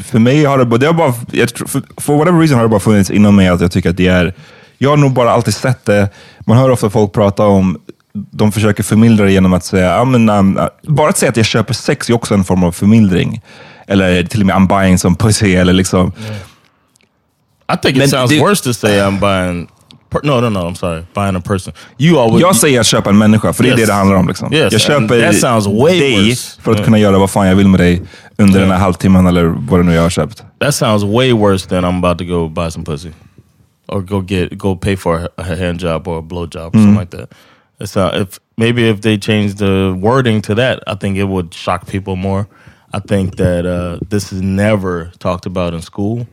för 0.05 0.19
mig 0.19 0.43
har 0.45 0.57
det, 0.57 0.65
bara- 0.65 0.77
det 0.77 0.85
har 0.85 0.93
bara, 0.93 1.13
jag, 1.31 1.49
för, 1.49 1.81
for 2.01 2.17
whatever 2.17 2.39
reason 2.39 2.55
har 2.57 2.63
det 2.63 2.69
bara 2.69 2.79
funnits 2.79 3.09
inom 3.11 3.35
mig 3.35 3.47
att 3.47 3.61
jag 3.61 3.71
tycker 3.71 3.89
att 3.89 3.97
det 3.97 4.07
är, 4.07 4.33
jag 4.77 4.89
har 4.89 4.97
nog 4.97 5.13
bara 5.13 5.31
alltid 5.31 5.53
sett 5.53 5.85
det, 5.85 6.09
man 6.39 6.57
hör 6.57 6.69
ofta 6.69 6.89
folk 6.89 7.13
prata 7.13 7.43
om, 7.45 7.77
de 8.13 8.51
försöker 8.51 8.83
förmildra 8.83 9.25
det 9.25 9.31
genom 9.31 9.53
att 9.53 9.65
säga, 9.65 9.85
ja, 9.95 10.03
men, 10.05 10.29
um, 10.29 10.59
bara 10.83 11.09
att 11.09 11.17
säga 11.17 11.29
att 11.29 11.37
jag 11.37 11.45
köper 11.45 11.73
sex 11.73 12.09
är 12.09 12.13
också 12.13 12.33
en 12.33 12.43
form 12.43 12.63
av 12.63 12.71
förmildring. 12.71 13.41
Eller 13.87 14.23
till 14.23 14.39
och 14.41 14.47
med 14.47 14.55
I'm 14.55 14.67
buying 14.67 14.97
some 14.97 15.15
pussy, 15.15 15.55
eller 15.55 15.73
liksom. 15.73 16.11
I 17.73 17.77
think 17.81 17.95
it 17.95 17.97
Men 17.97 18.09
sounds 18.09 18.29
det- 18.31 18.39
worse 18.39 18.63
to 18.63 18.73
say 18.73 18.99
I'm 18.99 19.19
buying. 19.19 19.67
Per- 20.09 20.21
no, 20.23 20.39
no, 20.41 20.49
no. 20.49 20.59
I'm 20.69 20.75
sorry. 20.75 21.03
Buying 21.13 21.35
a 21.35 21.41
person. 21.41 21.73
You 21.99 22.19
always. 22.19 22.41
Jag 22.41 22.55
säger 22.55 22.79
att 22.79 22.85
köpa 22.87 23.09
en 23.09 23.17
människa, 23.17 23.53
för 23.53 23.63
det 23.63 23.69
är 23.69 23.71
Yes. 23.71 23.79
det 23.79 23.85
det 23.85 23.93
handlar 23.93 24.15
om. 24.17 24.27
Liksom. 24.27 24.53
Yes, 24.53 24.71
jag 24.73 24.81
köper 24.81 25.21
that 25.31 25.35
sounds 25.39 25.67
way 25.67 25.99
dig 25.99 26.29
worse. 26.29 26.61
för 26.61 26.71
att 26.71 26.77
Yeah. 26.77 26.85
kunna 26.85 26.97
göra 26.99 27.19
vad 27.19 27.29
fan 27.29 27.47
jag 27.47 27.55
vill 27.55 27.67
med 27.67 27.79
dig 27.79 28.01
under 28.37 28.59
den 28.59 28.71
här 28.71 28.77
halvtimmen 28.77 29.27
eller 29.27 29.43
vad 29.43 29.79
det 29.79 29.83
nu 29.83 29.93
jag 29.93 30.01
har 30.01 30.09
köpt. 30.09 30.43
That 30.59 30.75
sounds 30.75 31.03
way 31.03 31.33
worse 31.33 31.69
than 31.69 31.85
I'm 31.85 31.97
about 31.97 32.17
to 32.17 32.25
go 32.25 32.49
buy 32.49 32.71
some 32.71 32.85
pussy, 32.85 33.09
or 33.87 34.01
go 34.01 34.21
get 34.27 34.57
go 34.57 34.75
pay 34.75 34.97
for 34.97 35.15
a, 35.15 35.27
a 35.37 35.43
hand 35.43 35.79
job 35.81 36.07
or 36.07 36.19
a 36.19 36.21
blow 36.21 36.45
job 36.45 36.75
or 36.75 36.79
something 36.79 36.99
like 36.99 37.17
that. 37.17 37.29
It's 37.79 37.95
uh, 37.97 38.21
if 38.21 38.39
maybe 38.57 38.89
if 38.89 38.99
they 39.01 39.17
change 39.17 39.53
the 39.55 39.95
wording 40.01 40.41
to 40.41 40.55
that, 40.55 40.79
I 40.87 40.95
think 40.95 41.17
it 41.17 41.23
would 41.27 41.53
shock 41.53 41.85
people 41.87 42.15
more. 42.15 42.47
I 42.93 42.99
think 43.07 43.35
that 43.35 43.65
uh, 43.65 43.97
this 44.09 44.33
is 44.33 44.41
never 44.41 45.11
talked 45.19 45.45
about 45.45 45.73
in 45.73 45.81
school, 45.81 46.27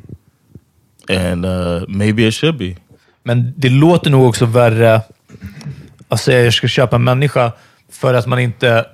and 1.08 1.44
uh, 1.44 1.84
maybe 1.88 2.26
it 2.26 2.32
should 2.34 2.58
be. 2.58 2.76
Men 3.26 3.54
det 3.56 3.68
låter 3.68 4.10
nog 4.10 4.28
också 4.28 4.46
värre 4.46 5.00
att 6.08 6.20
säga 6.20 6.38
att 6.38 6.44
jag 6.44 6.54
ska 6.54 6.68
köpa 6.68 6.96
en 6.96 7.04
människa 7.04 7.52
för 7.92 8.14
att 8.14 8.26
man 8.26 8.38
inte 8.38 8.86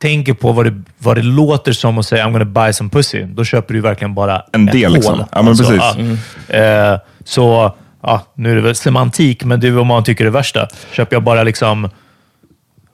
tänker 0.00 0.34
på 0.34 0.52
vad 0.52 0.66
det, 0.66 0.82
vad 0.98 1.16
det 1.16 1.22
låter 1.22 1.72
som 1.72 1.98
att 1.98 2.06
säga 2.06 2.26
I'm 2.26 2.32
gonna 2.32 2.44
buy 2.44 2.72
some 2.72 2.90
pussy. 2.90 3.22
Då 3.22 3.44
köper 3.44 3.74
du 3.74 3.80
verkligen 3.80 4.14
bara 4.14 4.42
En 4.52 4.66
del, 4.66 4.84
hål. 4.84 4.92
liksom. 4.94 5.24
Ja, 5.32 5.42
men 5.42 5.56
precis. 5.56 5.82
ja. 6.48 6.56
Eh, 6.56 6.98
så, 7.24 7.74
ja, 8.02 8.26
nu 8.34 8.50
är 8.50 8.54
det 8.56 8.60
väl 8.62 8.74
semantik, 8.74 9.44
men 9.44 9.60
det 9.60 9.66
är 9.66 9.70
vad 9.72 9.86
man 9.86 10.04
tycker 10.04 10.24
är 10.24 10.26
det 10.26 10.30
värsta. 10.30 10.68
Köper 10.92 11.16
jag 11.16 11.22
bara 11.22 11.42
liksom 11.42 11.90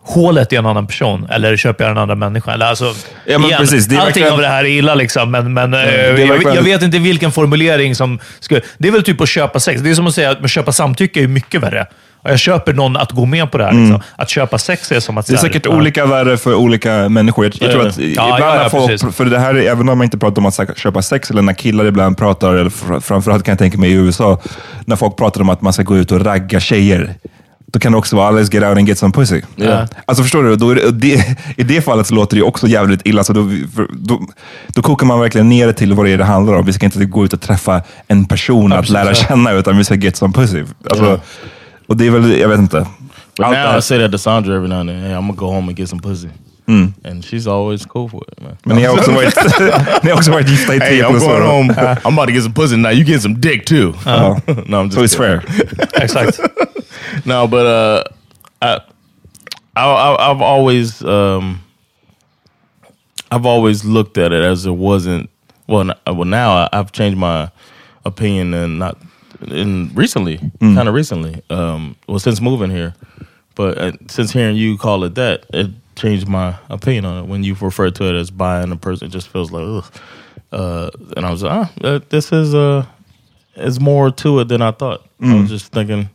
hålet 0.06 0.52
i 0.52 0.56
en 0.56 0.66
annan 0.66 0.86
person 0.86 1.26
eller 1.30 1.56
köper 1.56 1.84
jag 1.84 1.90
en 1.90 1.98
annan 1.98 2.18
människa? 2.18 2.52
Eller 2.52 2.66
alltså, 2.66 2.94
Ja, 3.24 3.38
men 3.38 3.50
precis. 3.50 3.86
Det 3.86 3.96
allting 3.96 4.06
verkligen- 4.06 4.32
av 4.32 4.40
det 4.40 4.46
här 4.48 4.64
är 4.64 4.68
illa, 4.68 4.94
liksom, 4.94 5.30
men, 5.30 5.52
men 5.54 5.74
eh, 5.74 5.80
är 5.80 6.18
jag, 6.18 6.26
verkligen- 6.28 6.54
jag 6.54 6.62
vet 6.62 6.82
inte 6.82 6.98
vilken 6.98 7.32
formulering 7.32 7.94
som 7.94 8.18
skulle... 8.40 8.60
Det 8.78 8.88
är 8.88 8.92
väl 8.92 9.02
typ 9.02 9.20
att 9.20 9.28
köpa 9.28 9.60
sex. 9.60 9.80
Det 9.82 9.90
är 9.90 9.94
som 9.94 10.06
att 10.06 10.14
säga 10.14 10.30
att 10.30 10.50
köpa 10.50 10.72
samtycke 10.72 11.22
är 11.22 11.26
mycket 11.28 11.62
värre. 11.62 11.86
Jag 12.28 12.38
köper 12.38 12.72
någon 12.72 12.96
att 12.96 13.12
gå 13.12 13.24
med 13.24 13.50
på 13.50 13.58
det 13.58 13.64
här. 13.64 13.72
Liksom. 13.72 14.00
Att 14.16 14.28
köpa 14.30 14.58
sex 14.58 14.92
är 14.92 15.00
som 15.00 15.18
att... 15.18 15.28
Mm. 15.28 15.34
Det 15.36 15.40
är 15.40 15.42
här, 15.46 15.52
säkert 15.52 15.66
ja. 15.66 15.76
olika 15.76 16.06
värre 16.06 16.36
för 16.36 16.54
olika 16.54 17.08
människor. 17.08 17.44
Jag, 17.44 17.54
jag 17.60 17.70
tror 17.70 17.86
att 17.86 17.98
Ja, 17.98 18.04
ibland 18.36 18.42
ja, 18.42 18.62
ja, 18.62 18.68
folk, 18.68 18.90
precis. 18.90 19.14
för 19.16 19.24
det 19.24 19.38
här, 19.38 19.54
är- 19.54 19.70
även 19.70 19.88
om 19.88 19.98
man 19.98 20.04
inte 20.04 20.18
pratar 20.18 20.38
om 20.42 20.46
att 20.46 20.78
köpa 20.78 21.02
sex, 21.02 21.30
eller 21.30 21.42
när 21.42 21.52
killar 21.52 21.84
ibland 21.84 22.18
pratar, 22.18 22.54
eller 22.54 22.70
fr- 22.70 23.00
framförallt 23.00 23.44
kan 23.44 23.52
jag 23.52 23.58
tänka 23.58 23.78
mig 23.78 23.90
i 23.90 23.94
USA, 23.94 24.40
när 24.84 24.96
folk 24.96 25.16
pratar 25.16 25.40
om 25.40 25.48
att 25.50 25.62
man 25.62 25.72
ska 25.72 25.82
gå 25.82 25.96
ut 25.96 26.12
och 26.12 26.24
ragga 26.24 26.60
tjejer. 26.60 27.14
Då 27.72 27.78
kan 27.78 27.92
det 27.92 27.98
också 27.98 28.16
vara 28.16 28.30
let's 28.32 28.54
get 28.54 28.62
out 28.64 28.78
and 28.78 28.88
get 28.88 28.98
some 28.98 29.12
pussy. 29.12 29.40
Ja. 29.56 29.86
Alltså 30.04 30.22
förstår 30.22 30.42
du? 30.42 30.56
Då 30.56 30.74
det, 30.74 31.36
I 31.56 31.62
det 31.62 31.80
fallet 31.80 32.06
så 32.06 32.14
låter 32.14 32.36
det 32.36 32.38
ju 32.40 32.44
också 32.46 32.66
jävligt 32.66 33.00
illa. 33.06 33.24
Så 33.24 33.32
då, 33.32 33.48
för, 33.74 33.86
då, 33.92 34.20
då 34.68 34.82
kokar 34.82 35.06
man 35.06 35.20
verkligen 35.20 35.48
ner 35.48 35.66
det 35.66 35.72
till 35.72 35.94
vad 35.94 36.06
det 36.06 36.12
är 36.12 36.18
det 36.18 36.24
handlar 36.24 36.54
om. 36.54 36.66
Vi 36.66 36.72
ska 36.72 36.86
inte 36.86 37.04
gå 37.04 37.24
ut 37.24 37.32
och 37.32 37.40
träffa 37.40 37.82
en 38.08 38.24
person 38.24 38.72
att 38.72 38.88
lära 38.88 39.14
känna, 39.14 39.52
utan 39.52 39.78
vi 39.78 39.84
ska 39.84 39.94
get 39.94 40.16
some 40.16 40.34
pussy. 40.34 40.64
Alltså, 40.90 41.04
Ja. 41.04 41.18
Och 41.88 41.96
det 41.96 42.06
är 42.06 42.10
väl, 42.10 42.38
jag 42.38 42.48
vet 42.48 42.58
inte. 42.58 42.86
But 43.36 43.46
Allt 43.46 43.56
now 43.56 43.78
I 43.78 43.82
say 43.82 43.98
that 43.98 44.12
to 44.12 44.18
Sandra 44.18 44.56
every 44.56 44.68
now 44.68 44.80
and 44.80 44.88
then. 44.88 45.00
Hey, 45.00 45.10
I'm 45.12 45.20
gonna 45.20 45.32
go 45.32 45.46
home 45.46 45.68
and 45.68 45.78
get 45.78 45.88
some 45.88 46.02
pussy. 46.02 46.28
Mm. 46.68 46.94
And 47.04 47.24
she's 47.24 47.46
always 47.46 47.84
cool 47.86 48.08
for 48.10 48.22
it, 48.32 48.42
man. 48.42 48.56
Men 48.64 48.76
ni 48.76 48.84
har 48.84 48.94
också 48.94 49.10
varit, 49.12 49.34
ni 50.02 50.10
har 50.10 50.16
också 50.16 50.30
varit 50.30 50.48
gifta 50.48 50.74
i 50.74 50.78
I'm 50.78 51.10
plus 51.10 51.22
going 51.22 51.42
år. 51.42 51.46
home. 51.46 51.72
I'm 51.74 52.12
about 52.12 52.26
to 52.26 52.32
get 52.32 52.42
some 52.42 52.54
pussy 52.54 52.76
now. 52.76 52.90
You 52.90 53.04
get 53.04 53.22
some 53.22 53.34
dick 53.34 53.64
too. 53.66 53.92
Ja. 54.04 54.40
no, 54.66 54.80
I'm 54.82 54.84
just 54.84 54.94
So 54.94 55.04
it's 55.04 55.16
kidding. 55.16 55.40
fair. 55.40 56.02
Exakt. 56.02 56.40
No, 57.26 57.46
but 57.48 57.66
uh, 57.66 58.04
I, 58.62 58.80
I, 59.76 60.30
I've 60.30 60.40
always, 60.40 61.02
um, 61.04 61.62
I've 63.30 63.44
always 63.46 63.84
looked 63.84 64.16
at 64.18 64.32
it 64.32 64.42
as 64.42 64.64
it 64.66 64.70
wasn't. 64.70 65.28
Well, 65.66 65.92
well, 66.06 66.24
now 66.24 66.52
I, 66.52 66.68
I've 66.72 66.92
changed 66.92 67.18
my 67.18 67.50
opinion 68.04 68.54
and 68.54 68.78
not 68.78 68.96
in 69.48 69.90
recently, 69.94 70.38
kind 70.60 70.88
of 70.88 70.94
recently. 70.94 71.42
Um, 71.50 71.96
well, 72.08 72.18
since 72.18 72.40
moving 72.40 72.70
here, 72.70 72.94
but 73.54 73.78
uh, 73.78 73.92
since 74.08 74.30
hearing 74.32 74.56
you 74.56 74.78
call 74.78 75.04
it 75.04 75.14
that, 75.16 75.44
it 75.52 75.70
changed 75.96 76.28
my 76.28 76.56
opinion 76.70 77.04
on 77.04 77.24
it. 77.24 77.28
When 77.28 77.42
you 77.42 77.54
refer 77.60 77.90
to 77.90 78.04
it 78.04 78.14
as 78.14 78.30
buying 78.30 78.70
a 78.70 78.76
person, 78.76 79.08
it 79.08 79.10
just 79.10 79.28
feels 79.28 79.50
like, 79.50 79.64
ugh. 79.64 79.92
Uh, 80.52 80.90
and 81.16 81.26
I 81.26 81.30
was 81.30 81.42
like, 81.42 81.52
ah, 81.52 81.72
uh, 81.82 82.00
this 82.08 82.30
is 82.32 82.54
uh, 82.54 82.86
is 83.56 83.80
more 83.80 84.10
to 84.12 84.38
it 84.40 84.48
than 84.48 84.62
I 84.62 84.70
thought. 84.70 85.04
I 85.20 85.40
was 85.40 85.50
just 85.50 85.72
thinking. 85.72 86.08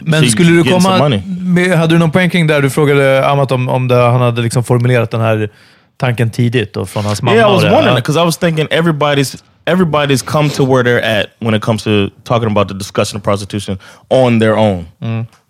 Men 0.00 0.22
she 0.22 0.30
skulle 0.30 0.50
du 0.50 0.64
komma... 0.64 1.20
Med, 1.26 1.78
hade 1.78 1.94
du 1.94 1.98
någon 1.98 2.10
poäng 2.10 2.30
kring 2.30 2.46
där 2.46 2.62
du 2.62 2.70
frågade 2.70 3.28
Amat 3.28 3.52
om, 3.52 3.68
om 3.68 3.88
det, 3.88 3.94
han 3.94 4.20
hade 4.20 4.42
liksom 4.42 4.64
formulerat 4.64 5.10
den 5.10 5.20
här 5.20 5.50
tanken 5.96 6.30
tidigt 6.30 6.76
och 6.76 6.88
från 6.88 7.04
hans 7.04 7.22
mamma? 7.22 7.36
Yeah, 7.36 7.50
I 7.50 7.54
was 7.54 7.64
wondering 7.64 7.94
because 7.94 8.20
I 8.20 8.24
was 8.24 8.36
thinking 8.36 8.66
everybody's 8.66 9.42
everybody's 9.66 10.22
come 10.22 10.48
to 10.50 10.64
where 10.64 10.82
they're 10.82 11.20
at 11.20 11.26
when 11.38 11.54
it 11.54 11.62
comes 11.62 11.84
to 11.84 12.10
talking 12.24 12.50
about 12.50 12.68
the 12.68 12.74
discussion 12.74 13.16
of 13.16 13.22
prostitution 13.22 13.78
on 14.08 14.38
their 14.38 14.56
own, 14.56 14.86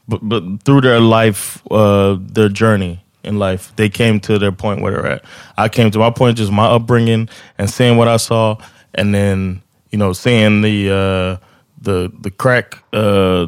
but 0.07 0.21
but 0.23 0.43
through 0.64 0.83
their 0.83 1.01
life, 1.01 1.61
uh, 1.71 2.19
their 2.35 2.49
journey 2.49 2.99
in 3.23 3.38
life, 3.38 3.73
they 3.77 3.88
came 3.88 4.21
to 4.21 4.38
their 4.38 4.53
point 4.53 4.81
where 4.81 4.93
they're 4.93 5.07
at. 5.07 5.25
I 5.57 5.69
came 5.69 5.90
to 5.90 5.99
my 5.99 6.11
point, 6.11 6.38
just 6.38 6.53
my 6.53 6.66
upbringing 6.66 7.29
and 7.59 7.71
seeing 7.71 7.97
what 7.97 8.09
I 8.09 8.19
saw, 8.19 8.57
and 8.95 9.14
then 9.14 9.62
you 9.90 9.99
know 9.99 10.12
seeing 10.12 10.62
the 10.62 10.90
uh, 10.90 11.47
the 11.81 12.11
the 12.21 12.31
crack, 12.31 12.79
uh, 12.93 13.47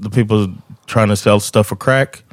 the 0.00 0.10
people 0.10 0.52
trying 0.86 1.08
to 1.08 1.16
sell 1.16 1.38
stuff 1.40 1.68
for 1.68 1.76
crack, 1.76 2.24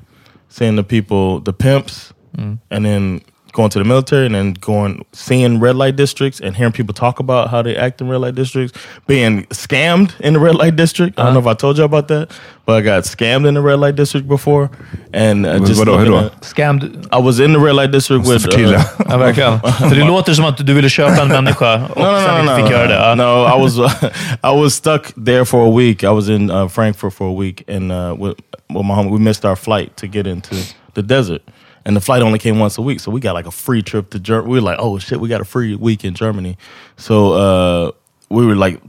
seeing 0.49 0.75
the 0.75 0.83
people, 0.83 1.39
the 1.41 1.53
pimps, 1.53 2.13
mm. 2.35 2.57
and 2.71 2.85
then 2.85 3.21
going 3.57 3.71
to 3.71 3.79
the 3.79 3.85
military 3.85 4.25
and 4.27 4.35
then 4.35 4.53
going 4.53 5.03
seeing 5.13 5.59
red 5.59 5.75
light 5.75 5.95
districts 5.95 6.39
and 6.39 6.55
hearing 6.55 6.71
people 6.73 6.93
talk 6.93 7.19
about 7.19 7.49
how 7.49 7.63
they 7.63 7.75
act 7.75 7.99
in 8.01 8.07
red 8.07 8.21
light 8.21 8.35
districts, 8.35 8.77
being 9.07 9.45
scammed 9.49 10.11
in 10.19 10.33
the 10.33 10.39
red 10.39 10.55
light 10.55 10.75
district. 10.75 11.19
I 11.19 11.23
don't 11.23 11.33
know 11.33 11.39
if 11.39 11.47
I 11.47 11.55
told 11.55 11.77
you 11.79 11.83
about 11.83 12.07
that, 12.07 12.29
but 12.65 12.75
I 12.75 12.81
got 12.81 13.05
scammed 13.05 13.47
in 13.47 13.55
the 13.55 13.61
red 13.61 13.79
light 13.79 13.95
district 13.95 14.27
before, 14.27 14.69
and 15.13 15.45
uh, 15.45 15.57
just 15.65 15.79
vadå, 15.79 15.97
hur 15.97 16.05
looking 16.05 16.11
då? 16.11 16.25
at- 16.25 16.41
Scammed? 16.41 17.07
I 17.11 17.19
was 17.19 17.39
in 17.39 17.53
the 17.53 17.59
red 17.59 17.75
light 17.75 17.91
district 17.91 18.27
with. 18.27 18.43
Förtydliga. 18.43 18.77
Uh, 18.79 19.05
Ja, 19.09 19.17
verkligen. 19.17 19.59
För 19.89 19.95
det 19.95 20.03
låter 20.07 20.33
som 20.33 20.45
att 20.45 20.65
du 20.67 20.73
ville 20.73 20.89
köpa 20.89 21.21
en 21.21 21.27
människa 21.27 21.75
och 21.95 22.01
no, 22.01 22.11
no, 22.11 22.19
sen 22.19 22.35
no, 22.35 22.41
inte 22.41 22.57
no, 22.57 22.63
fick 22.63 22.71
göra 22.71 22.87
det. 22.87 22.93
Ja. 22.95 23.15
No, 23.15 23.57
I 23.57 23.61
was 23.61 23.77
I 24.53 24.61
was 24.63 24.73
stuck 24.75 25.13
there 25.25 25.45
for 25.45 25.67
a 25.67 25.77
week. 25.77 26.03
I 26.03 26.09
was 26.09 26.29
in 26.29 26.51
uh, 26.51 26.67
Frankfurt 26.67 27.13
for 27.13 27.27
a 27.27 27.39
week, 27.41 27.63
and 27.69 27.91
uh, 27.91 28.15
with, 28.25 28.37
with 28.69 28.85
my 28.85 28.93
home, 28.93 29.09
we 29.11 29.19
missed 29.19 29.45
our 29.45 29.55
flight 29.55 29.95
to 29.97 30.07
get 30.07 30.27
into 30.27 30.55
the 30.93 31.01
desert. 31.01 31.41
And 31.87 31.95
the 31.95 32.01
flight 32.01 32.21
only 32.21 32.37
came 32.37 32.59
once 32.59 32.77
a 32.77 32.81
week, 32.81 32.99
so 32.99 33.11
we 33.11 33.21
got 33.21 33.33
like 33.33 33.47
a 33.47 33.51
free 33.51 33.81
trip 33.81 34.09
to 34.09 34.19
Germany. 34.19 34.51
We 34.51 34.57
were 34.57 34.71
like, 34.71 34.77
"Oh 34.77 34.99
shit, 34.99 35.21
we 35.21 35.29
got 35.29 35.41
a 35.41 35.45
free 35.45 35.73
week 35.73 36.03
in 36.03 36.13
Germany." 36.13 36.57
So 36.97 37.31
uh, 37.31 37.91
we 38.29 38.45
were 38.45 38.55
like, 38.55 38.81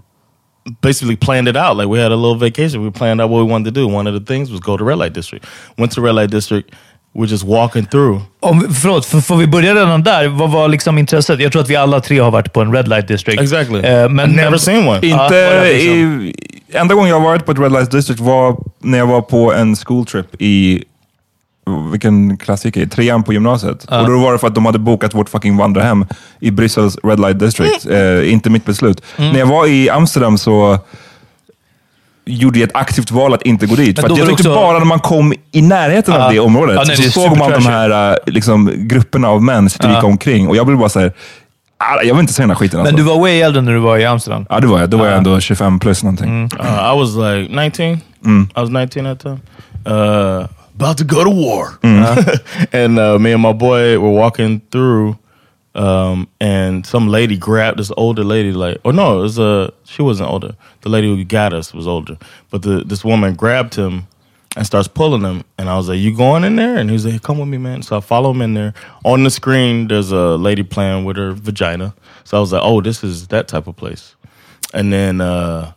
basically 0.80 1.16
planned 1.16 1.48
it 1.48 1.56
out. 1.56 1.76
Like 1.76 1.88
we 1.88 2.00
had 2.00 2.10
a 2.10 2.16
little 2.16 2.34
vacation. 2.34 2.82
We 2.82 2.90
planned 2.90 3.20
out 3.20 3.30
what 3.30 3.38
we 3.44 3.50
wanted 3.52 3.74
to 3.74 3.80
do. 3.80 3.86
One 3.86 4.08
of 4.08 4.14
the 4.14 4.34
things 4.34 4.50
was 4.50 4.60
go 4.60 4.76
to 4.76 4.84
red 4.84 4.98
light 4.98 5.12
district. 5.12 5.46
Went 5.76 5.92
to 5.92 6.00
red 6.00 6.14
light 6.14 6.30
district. 6.30 6.74
We're 7.14 7.26
just 7.26 7.44
walking 7.44 7.86
through. 7.86 8.20
Om, 8.40 8.74
förlåt, 8.74 9.06
för, 9.06 9.20
får 9.20 9.36
vi 9.36 9.46
börja 9.46 9.74
redan 9.74 10.02
där? 10.02 10.28
Vad 10.28 10.50
var 10.50 10.68
liksom 10.68 10.98
intresset? 10.98 11.40
Jag 11.40 11.52
tror 11.52 11.62
att 11.62 11.70
vi 11.70 11.76
alla 11.76 12.00
tre 12.00 12.18
har 12.18 12.30
varit 12.30 12.52
på 12.52 12.60
en 12.60 12.72
red 12.72 12.88
light 12.88 13.08
district. 13.08 13.40
Exactly. 13.40 13.80
Eh, 13.80 14.08
men, 14.08 14.30
I've 14.30 14.36
never 14.36 14.50
men, 14.50 14.58
seen 14.58 14.88
one. 14.88 15.00
Ja, 15.02 15.24
Inte 15.24 15.56
vad 15.56 15.66
liksom? 15.66 15.94
i, 15.94 16.34
enda 16.72 16.94
gången 16.94 17.08
jag 17.08 17.20
har 17.20 17.24
varit 17.24 17.46
på 17.46 17.52
ett 17.52 17.58
Red 17.58 17.72
Light 17.72 17.90
District 17.90 18.20
var 18.20 18.56
när 18.82 18.98
jag 18.98 19.06
var 19.06 19.20
på 19.20 19.52
en 19.52 19.76
school 19.76 20.06
trip 20.06 20.42
i, 20.42 20.84
vilken 21.90 22.36
klass 22.36 22.64
gick 22.64 22.76
jag 22.76 22.84
i? 22.84 22.88
Trean 22.88 23.22
på 23.22 23.32
gymnasiet. 23.32 23.84
Och 23.84 24.06
då 24.10 24.18
var 24.18 24.32
det 24.32 24.38
för 24.38 24.46
att 24.46 24.54
de 24.54 24.66
hade 24.66 24.78
bokat 24.78 25.14
vårt 25.14 25.28
fucking 25.28 25.56
vandrarhem 25.56 26.06
i 26.40 26.50
Bryssels 26.50 26.96
Red 27.04 27.20
Light 27.20 27.38
District. 27.38 27.86
Eh, 27.86 28.32
inte 28.32 28.50
mitt 28.50 28.64
beslut. 28.64 29.02
Mm. 29.16 29.32
När 29.32 29.38
jag 29.38 29.46
var 29.46 29.66
i 29.66 29.90
Amsterdam 29.90 30.38
så 30.38 30.78
gjorde 32.24 32.58
jag 32.58 32.68
ett 32.68 32.76
aktivt 32.76 33.10
val 33.10 33.34
att 33.34 33.42
inte 33.42 33.66
gå 33.66 33.74
dit. 33.74 34.00
För 34.00 34.02
jag 34.08 34.10
var 34.10 34.16
det 34.16 34.22
tyckte 34.26 34.48
också- 34.48 34.54
bara 34.54 34.78
när 34.78 34.84
man 34.86 35.00
kom 35.00 35.34
i 35.52 35.62
närheten 35.62 36.14
Ja. 36.14 36.24
av 36.26 36.32
det 36.32 36.40
området 36.40 36.76
Ja, 36.76 36.84
nej, 36.86 36.96
det 36.96 37.02
är 37.02 37.10
så 37.10 37.20
såg 37.20 37.36
man 37.38 37.50
de 37.50 37.66
här 37.66 38.10
eh, 38.12 38.16
liksom, 38.26 38.70
grupperna 38.76 39.28
av 39.28 39.42
män 39.42 39.70
stryka 39.70 39.92
Ja. 39.92 40.04
omkring. 40.04 40.48
Och 40.48 40.56
jag 40.56 40.66
blev 40.66 40.78
bara 40.78 40.88
såhär, 40.88 41.12
"Ah, 41.78 42.02
jag 42.02 42.14
vill 42.14 42.20
inte 42.20 42.32
se 42.32 42.42
den 42.42 42.50
här 42.50 42.56
skiten. 42.56 42.80
Alltså. 42.80 42.94
Men 42.94 43.04
du 43.04 43.10
var 43.12 43.20
way 43.20 43.40
äldre 43.40 43.62
när 43.62 43.72
du 43.72 43.78
var 43.78 43.98
i 43.98 44.04
Amsterdam. 44.06 44.46
Ja, 44.50 44.60
det 44.60 44.66
var 44.66 44.80
jag. 44.80 44.90
Då 44.90 44.96
var 44.96 45.06
jag 45.06 45.16
ändå 45.18 45.40
25 45.40 45.78
plus 45.78 46.02
någonting. 46.02 46.28
Uh, 46.60 46.94
I 46.94 46.98
was 46.98 47.14
like 47.14 47.62
19. 47.62 48.00
Mm. 48.24 48.48
I 48.56 48.60
was 48.60 48.70
19 48.70 49.06
at 49.06 49.18
the 49.20 49.22
time. 49.22 49.38
Uh, 49.96 50.46
about 50.78 50.98
to 50.98 51.04
go 51.04 51.24
to 51.24 51.30
war. 51.30 51.70
Mm. 51.82 52.68
and 52.72 52.98
uh, 53.00 53.18
me 53.18 53.32
and 53.32 53.42
my 53.42 53.52
boy 53.52 53.98
were 53.98 54.12
walking 54.12 54.60
through, 54.70 55.18
um, 55.74 56.28
and 56.40 56.86
some 56.86 57.08
lady 57.08 57.36
grabbed 57.36 57.80
this 57.80 57.90
older 57.96 58.22
lady. 58.22 58.52
Like, 58.52 58.78
oh 58.84 58.92
no, 58.92 59.18
it 59.18 59.22
was 59.22 59.38
uh, 59.40 59.72
she 59.84 60.02
wasn't 60.02 60.30
older. 60.30 60.54
The 60.82 60.88
lady 60.88 61.08
who 61.08 61.24
got 61.24 61.52
us 61.52 61.74
was 61.74 61.88
older, 61.88 62.16
but 62.50 62.62
the 62.62 62.84
this 62.84 63.04
woman 63.04 63.34
grabbed 63.34 63.74
him 63.74 64.06
and 64.56 64.64
starts 64.64 64.86
pulling 64.86 65.22
him. 65.22 65.42
And 65.58 65.68
I 65.68 65.76
was 65.76 65.88
like, 65.88 65.98
"You 65.98 66.16
going 66.16 66.44
in 66.44 66.54
there?" 66.54 66.76
And 66.76 66.88
he 66.88 66.94
was 66.94 67.04
like, 67.04 67.22
"Come 67.22 67.38
with 67.38 67.48
me, 67.48 67.58
man." 67.58 67.82
So 67.82 67.96
I 67.96 68.00
follow 68.00 68.30
him 68.30 68.40
in 68.42 68.54
there. 68.54 68.72
On 69.04 69.24
the 69.24 69.30
screen, 69.30 69.88
there's 69.88 70.12
a 70.12 70.36
lady 70.36 70.62
playing 70.62 71.04
with 71.04 71.16
her 71.16 71.32
vagina. 71.32 71.92
So 72.22 72.36
I 72.36 72.40
was 72.40 72.52
like, 72.52 72.62
"Oh, 72.64 72.80
this 72.80 73.02
is 73.02 73.26
that 73.28 73.48
type 73.48 73.66
of 73.66 73.74
place." 73.74 74.14
And 74.72 74.92
then 74.92 75.20
uh, 75.20 75.72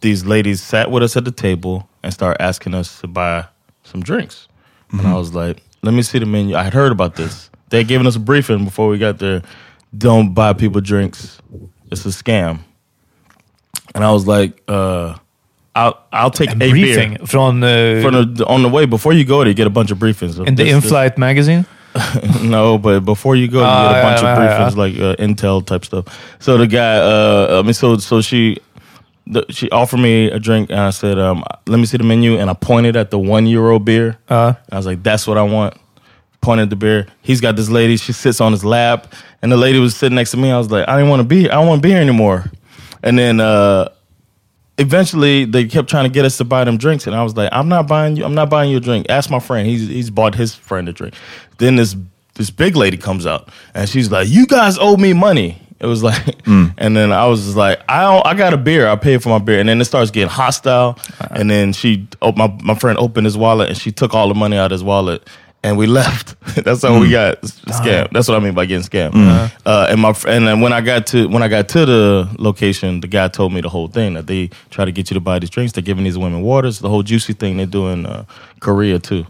these 0.00 0.24
ladies 0.24 0.60
sat 0.60 0.90
with 0.90 1.04
us 1.04 1.16
at 1.16 1.24
the 1.24 1.30
table 1.30 1.88
and 2.02 2.12
started 2.12 2.42
asking 2.42 2.74
us 2.74 3.00
to 3.00 3.06
buy 3.06 3.46
some 3.94 4.02
drinks. 4.02 4.48
And 4.92 5.06
I 5.06 5.14
was 5.14 5.34
like, 5.34 5.62
let 5.82 5.94
me 5.94 6.02
see 6.02 6.18
the 6.18 6.26
menu. 6.26 6.56
I 6.56 6.62
had 6.62 6.72
heard 6.74 6.92
about 6.92 7.14
this. 7.14 7.50
They 7.70 7.78
had 7.78 7.88
given 7.88 8.06
us 8.06 8.16
a 8.16 8.20
briefing 8.20 8.64
before 8.64 8.88
we 8.88 8.98
got 8.98 9.18
there. 9.18 9.42
Don't 9.96 10.34
buy 10.34 10.52
people 10.52 10.80
drinks. 10.80 11.38
It's 11.90 12.04
a 12.06 12.10
scam. 12.10 12.58
And 13.94 14.04
I 14.04 14.10
was 14.12 14.26
like, 14.26 14.62
uh, 14.68 15.14
I'll 15.76 15.94
I'll 16.12 16.30
take 16.30 16.50
En 16.50 16.62
a 16.62 16.70
briefing 16.70 17.14
beer. 17.14 17.26
från 17.26 17.62
uh, 17.62 18.02
For 18.02 18.10
the, 18.10 18.44
on 18.46 18.62
the 18.62 18.68
way, 18.68 18.86
before 18.86 19.12
you 19.14 19.24
go 19.24 19.38
there, 19.38 19.48
you 19.48 19.54
get 19.54 19.66
a 19.66 19.70
bunch 19.70 19.90
of 19.92 19.98
briefings. 19.98 20.38
in 20.46 20.54
the 20.56 20.68
in-flight 20.68 21.18
magazine. 21.18 21.64
no, 22.42 22.78
but 22.78 23.00
before 23.04 23.36
you 23.36 23.48
go, 23.48 23.58
you 23.58 23.64
Ah, 23.64 23.92
get 23.92 23.98
a 23.98 24.02
bunch 24.02 24.22
yeah, 24.22 24.32
of 24.32 24.38
yeah. 24.38 24.58
briefings 24.58 24.76
like 24.76 24.94
uh, 25.00 25.22
intel 25.26 25.62
type 25.64 25.84
stuff. 25.84 26.04
So 26.40 26.56
the 26.58 26.66
guy, 26.66 26.96
uh, 26.98 27.58
I 27.58 27.62
mean, 27.62 27.72
so 27.74 27.98
so 27.98 28.20
she, 28.20 28.56
the, 29.26 29.44
she 29.50 29.70
offered 29.70 29.98
me 29.98 30.30
a 30.30 30.38
drink, 30.38 30.70
and 30.70 30.78
I 30.78 30.90
said, 30.90 31.18
um, 31.18 31.44
"Let 31.66 31.78
me 31.78 31.86
see 31.86 31.96
the 31.96 32.04
menu," 32.04 32.38
and 32.38 32.50
I 32.50 32.54
pointed 32.54 32.96
at 32.96 33.10
the 33.10 33.18
one 33.18 33.46
euro 33.46 33.78
beer. 33.78 34.18
Uh, 34.28 34.54
I 34.70 34.76
was 34.76 34.86
like, 34.86 35.02
"That's 35.02 35.26
what 35.26 35.38
I 35.38 35.42
want." 35.42 35.74
Pointed 36.40 36.64
at 36.64 36.70
the 36.70 36.76
beer. 36.76 37.06
He's 37.22 37.40
got 37.40 37.56
this 37.56 37.70
lady. 37.70 37.96
She 37.96 38.12
sits 38.12 38.40
on 38.40 38.52
his 38.52 38.64
lap, 38.64 39.14
and 39.40 39.50
the 39.50 39.56
lady 39.56 39.78
was 39.78 39.96
sitting 39.96 40.16
next 40.16 40.32
to 40.32 40.36
me. 40.36 40.50
I 40.50 40.58
was 40.58 40.70
like, 40.70 40.86
"I 40.88 40.96
didn't 40.96 41.08
want 41.08 41.20
to 41.20 41.24
be. 41.24 41.48
I 41.48 41.54
don't 41.54 41.66
want 41.66 41.82
beer 41.82 41.98
anymore." 41.98 42.50
And 43.02 43.18
then 43.18 43.40
uh, 43.40 43.88
eventually, 44.76 45.46
they 45.46 45.64
kept 45.64 45.88
trying 45.88 46.04
to 46.04 46.10
get 46.10 46.24
us 46.26 46.36
to 46.38 46.44
buy 46.44 46.64
them 46.64 46.76
drinks, 46.76 47.06
and 47.06 47.16
I 47.16 47.22
was 47.22 47.34
like, 47.34 47.48
"I'm 47.50 47.68
not 47.68 47.88
buying 47.88 48.16
you. 48.16 48.24
I'm 48.24 48.34
not 48.34 48.50
buying 48.50 48.70
you 48.70 48.76
a 48.76 48.80
drink. 48.80 49.06
Ask 49.08 49.30
my 49.30 49.40
friend. 49.40 49.66
He's 49.66 49.88
he's 49.88 50.10
bought 50.10 50.34
his 50.34 50.54
friend 50.54 50.86
a 50.88 50.92
drink." 50.92 51.14
Then 51.58 51.76
this 51.76 51.96
this 52.34 52.50
big 52.50 52.76
lady 52.76 52.98
comes 52.98 53.26
out, 53.26 53.48
and 53.72 53.88
she's 53.88 54.10
like, 54.10 54.28
"You 54.28 54.46
guys 54.46 54.76
owe 54.78 54.98
me 54.98 55.14
money." 55.14 55.63
It 55.80 55.86
was 55.86 56.02
like, 56.02 56.36
and 56.46 56.96
then 56.96 57.12
I 57.12 57.26
was 57.26 57.44
just 57.44 57.56
like, 57.56 57.80
I 57.88 58.02
don't, 58.02 58.26
I 58.26 58.34
got 58.34 58.54
a 58.54 58.56
beer. 58.56 58.86
I 58.88 58.96
paid 58.96 59.22
for 59.22 59.28
my 59.28 59.38
beer, 59.38 59.60
and 59.60 59.68
then 59.68 59.80
it 59.80 59.84
starts 59.84 60.10
getting 60.10 60.28
hostile. 60.30 60.98
And 61.30 61.50
then 61.50 61.72
she, 61.72 62.06
oh, 62.22 62.32
my 62.32 62.46
my 62.62 62.74
friend 62.74 62.98
opened 62.98 63.26
his 63.26 63.36
wallet, 63.36 63.68
and 63.68 63.78
she 63.78 63.92
took 63.92 64.14
all 64.14 64.28
the 64.28 64.34
money 64.34 64.56
out 64.56 64.66
of 64.66 64.70
his 64.72 64.84
wallet, 64.84 65.28
and 65.62 65.76
we 65.76 65.86
left. 66.00 66.36
That's 66.64 66.82
how 66.82 66.98
we 67.00 67.10
got 67.10 67.40
scammed. 67.42 68.12
That's 68.12 68.28
what 68.28 68.36
I 68.36 68.40
mean 68.40 68.54
by 68.54 68.66
getting 68.66 68.86
scammed. 68.86 69.14
Uh, 69.66 69.88
and 69.90 70.00
my 70.00 70.14
and 70.28 70.46
then 70.46 70.60
when 70.60 70.72
I 70.72 70.80
got 70.80 71.06
to 71.08 71.26
when 71.28 71.42
I 71.42 71.48
got 71.48 71.68
to 71.70 71.84
the 71.84 72.28
location, 72.38 73.00
the 73.00 73.08
guy 73.08 73.28
told 73.28 73.52
me 73.52 73.60
the 73.60 73.68
whole 73.68 73.88
thing 73.88 74.14
that 74.14 74.26
they 74.26 74.50
try 74.70 74.84
to 74.84 74.92
get 74.92 75.10
you 75.10 75.14
to 75.14 75.20
buy 75.20 75.38
these 75.38 75.50
drinks. 75.50 75.72
They're 75.72 75.82
giving 75.82 76.04
these 76.04 76.18
women 76.18 76.42
waters. 76.42 76.78
The 76.78 76.88
whole 76.88 77.02
juicy 77.02 77.32
thing 77.32 77.56
they 77.56 77.66
do 77.66 77.88
in 77.88 78.06
uh, 78.06 78.24
Korea 78.60 78.98
too. 78.98 79.26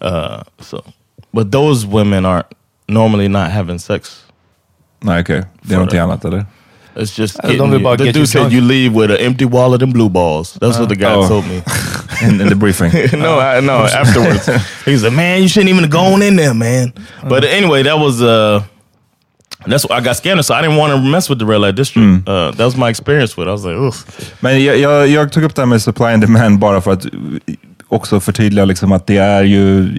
Uh, 0.00 0.44
so, 0.60 0.84
but 1.34 1.50
those 1.50 1.84
women 1.84 2.24
aren't 2.24 2.46
normally 2.88 3.26
not 3.28 3.50
having 3.50 3.78
sex. 3.78 4.24
Nej, 5.00 5.20
okej. 5.20 5.42
Det 5.62 5.72
är 5.74 5.76
någonting 5.78 6.00
annat, 6.00 6.24
eller? 6.24 6.46
It's 6.96 7.20
just 7.20 7.36
Uh, 7.44 7.50
getting 7.50 7.60
don't 7.60 7.80
you. 7.80 7.96
The 7.96 8.12
dude 8.12 8.26
said 8.26 8.52
you 8.52 8.60
leave 8.60 8.94
with 9.00 9.10
an 9.10 9.26
empty 9.26 9.44
wallet 9.44 9.82
and 9.82 9.92
blue 9.92 10.08
balls. 10.08 10.52
That's 10.60 10.78
what 10.78 10.88
the 10.88 10.96
guy 10.96 11.14
Oh. 11.14 11.28
told 11.28 11.44
me. 11.46 11.62
in, 12.22 12.40
in 12.40 12.48
the 12.48 12.54
briefing. 12.54 12.90
no, 13.20 13.38
I, 13.40 13.60
no. 13.60 13.72
Afterwards, 14.02 14.46
he 14.84 14.96
like, 14.96 15.14
"Man, 15.14 15.40
you 15.42 15.48
shouldn't 15.48 15.70
even 15.70 15.84
have 15.84 15.92
gone 15.92 16.22
in 16.26 16.36
there, 16.36 16.54
man." 16.54 16.92
But 17.28 17.44
anyway, 17.44 17.82
that 17.84 17.98
was 17.98 18.20
uh, 18.20 18.62
that's 19.66 19.84
I 19.90 20.00
got 20.00 20.16
scanned. 20.16 20.44
So 20.44 20.54
I 20.54 20.62
didn't 20.62 20.76
want 20.76 20.92
to 20.92 20.98
mess 20.98 21.30
with 21.30 21.38
the 21.38 21.46
red 21.46 21.60
light 21.60 21.76
district. 21.76 22.28
Uh, 22.28 22.50
that 22.56 22.64
was 22.64 22.76
my 22.76 22.88
experience 22.90 23.36
with. 23.36 23.46
it. 23.46 23.50
I 23.50 23.52
was 23.52 23.64
like, 23.64 23.76
Ugh. 23.76 23.94
Men 24.40 24.64
jag, 24.64 24.78
jag, 24.78 25.08
jag 25.08 25.32
tog 25.32 25.44
upp 25.44 25.54
det 25.54 25.62
här 25.62 25.66
med 25.66 25.82
supply 25.82 26.06
and 26.06 26.22
demand 26.22 26.58
bara 26.58 26.80
för 26.80 26.92
att 26.92 27.06
också 27.88 28.20
förtydliga 28.20 28.64
liksom 28.64 28.92
att 28.92 29.06
det 29.06 29.16
är 29.18 29.44
ju 29.44 29.98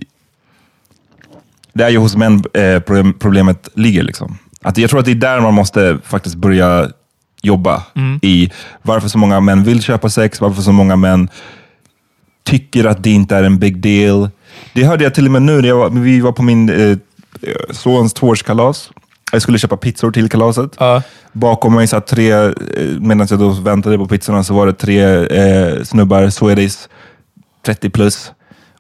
det 1.74 1.84
är 1.84 1.90
ju 1.90 1.98
hos 1.98 2.16
män 2.16 2.44
eh, 2.54 2.80
problem, 2.80 3.14
problemet 3.20 3.70
ligger. 3.76 4.04
Liksom. 4.04 4.38
Att 4.64 4.78
jag 4.78 4.90
tror 4.90 5.00
att 5.00 5.06
det 5.06 5.12
är 5.12 5.16
där 5.16 5.40
man 5.40 5.54
måste 5.54 5.98
faktiskt 6.04 6.36
börja 6.36 6.90
jobba 7.42 7.84
i 8.22 8.52
varför 8.82 9.08
så 9.08 9.18
många 9.18 9.40
män 9.40 9.64
vill 9.64 9.82
köpa 9.82 10.10
sex, 10.10 10.42
varför 10.42 10.62
så 10.62 10.72
många 10.72 10.96
män 10.96 11.30
tycker 12.44 12.86
att 12.86 13.04
det 13.04 13.10
inte 13.10 13.36
är 13.36 13.44
en 13.44 13.60
big 13.60 13.78
deal. 13.78 14.30
Det 14.74 14.84
hörde 14.84 15.04
jag 15.04 15.14
till 15.14 15.26
och 15.26 15.32
med 15.32 15.42
nu 15.42 15.62
när 15.62 15.74
var, 15.74 15.90
vi 15.90 16.20
var 16.20 16.32
på 16.32 16.44
min 16.44 16.70
eh, 16.70 16.98
sons 17.72 18.14
tvåårskalas. 18.14 18.92
Jag 19.32 19.42
skulle 19.42 19.58
köpa 19.58 19.78
pizzor 19.78 20.12
till 20.12 20.30
kalaset. 20.30 20.72
Ja. 20.80 21.02
Bakom 21.32 21.76
mig 21.76 21.88
satt 21.88 22.08
tre, 22.08 22.32
eh, 22.32 22.52
medan 23.00 23.28
jag 23.30 23.40
då 23.40 23.50
väntade 23.50 23.98
på 23.98 24.08
pizzorna, 24.08 24.44
så 24.44 24.54
var 24.54 24.66
det 24.66 24.74
tre 24.74 25.02
eh, 25.26 25.84
snubbar, 25.84 26.30
Swedish, 26.30 26.78
30 27.66 27.90
plus. 27.90 28.32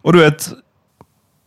Och 0.02 0.13
du 0.13 0.20
vet, 0.20 0.50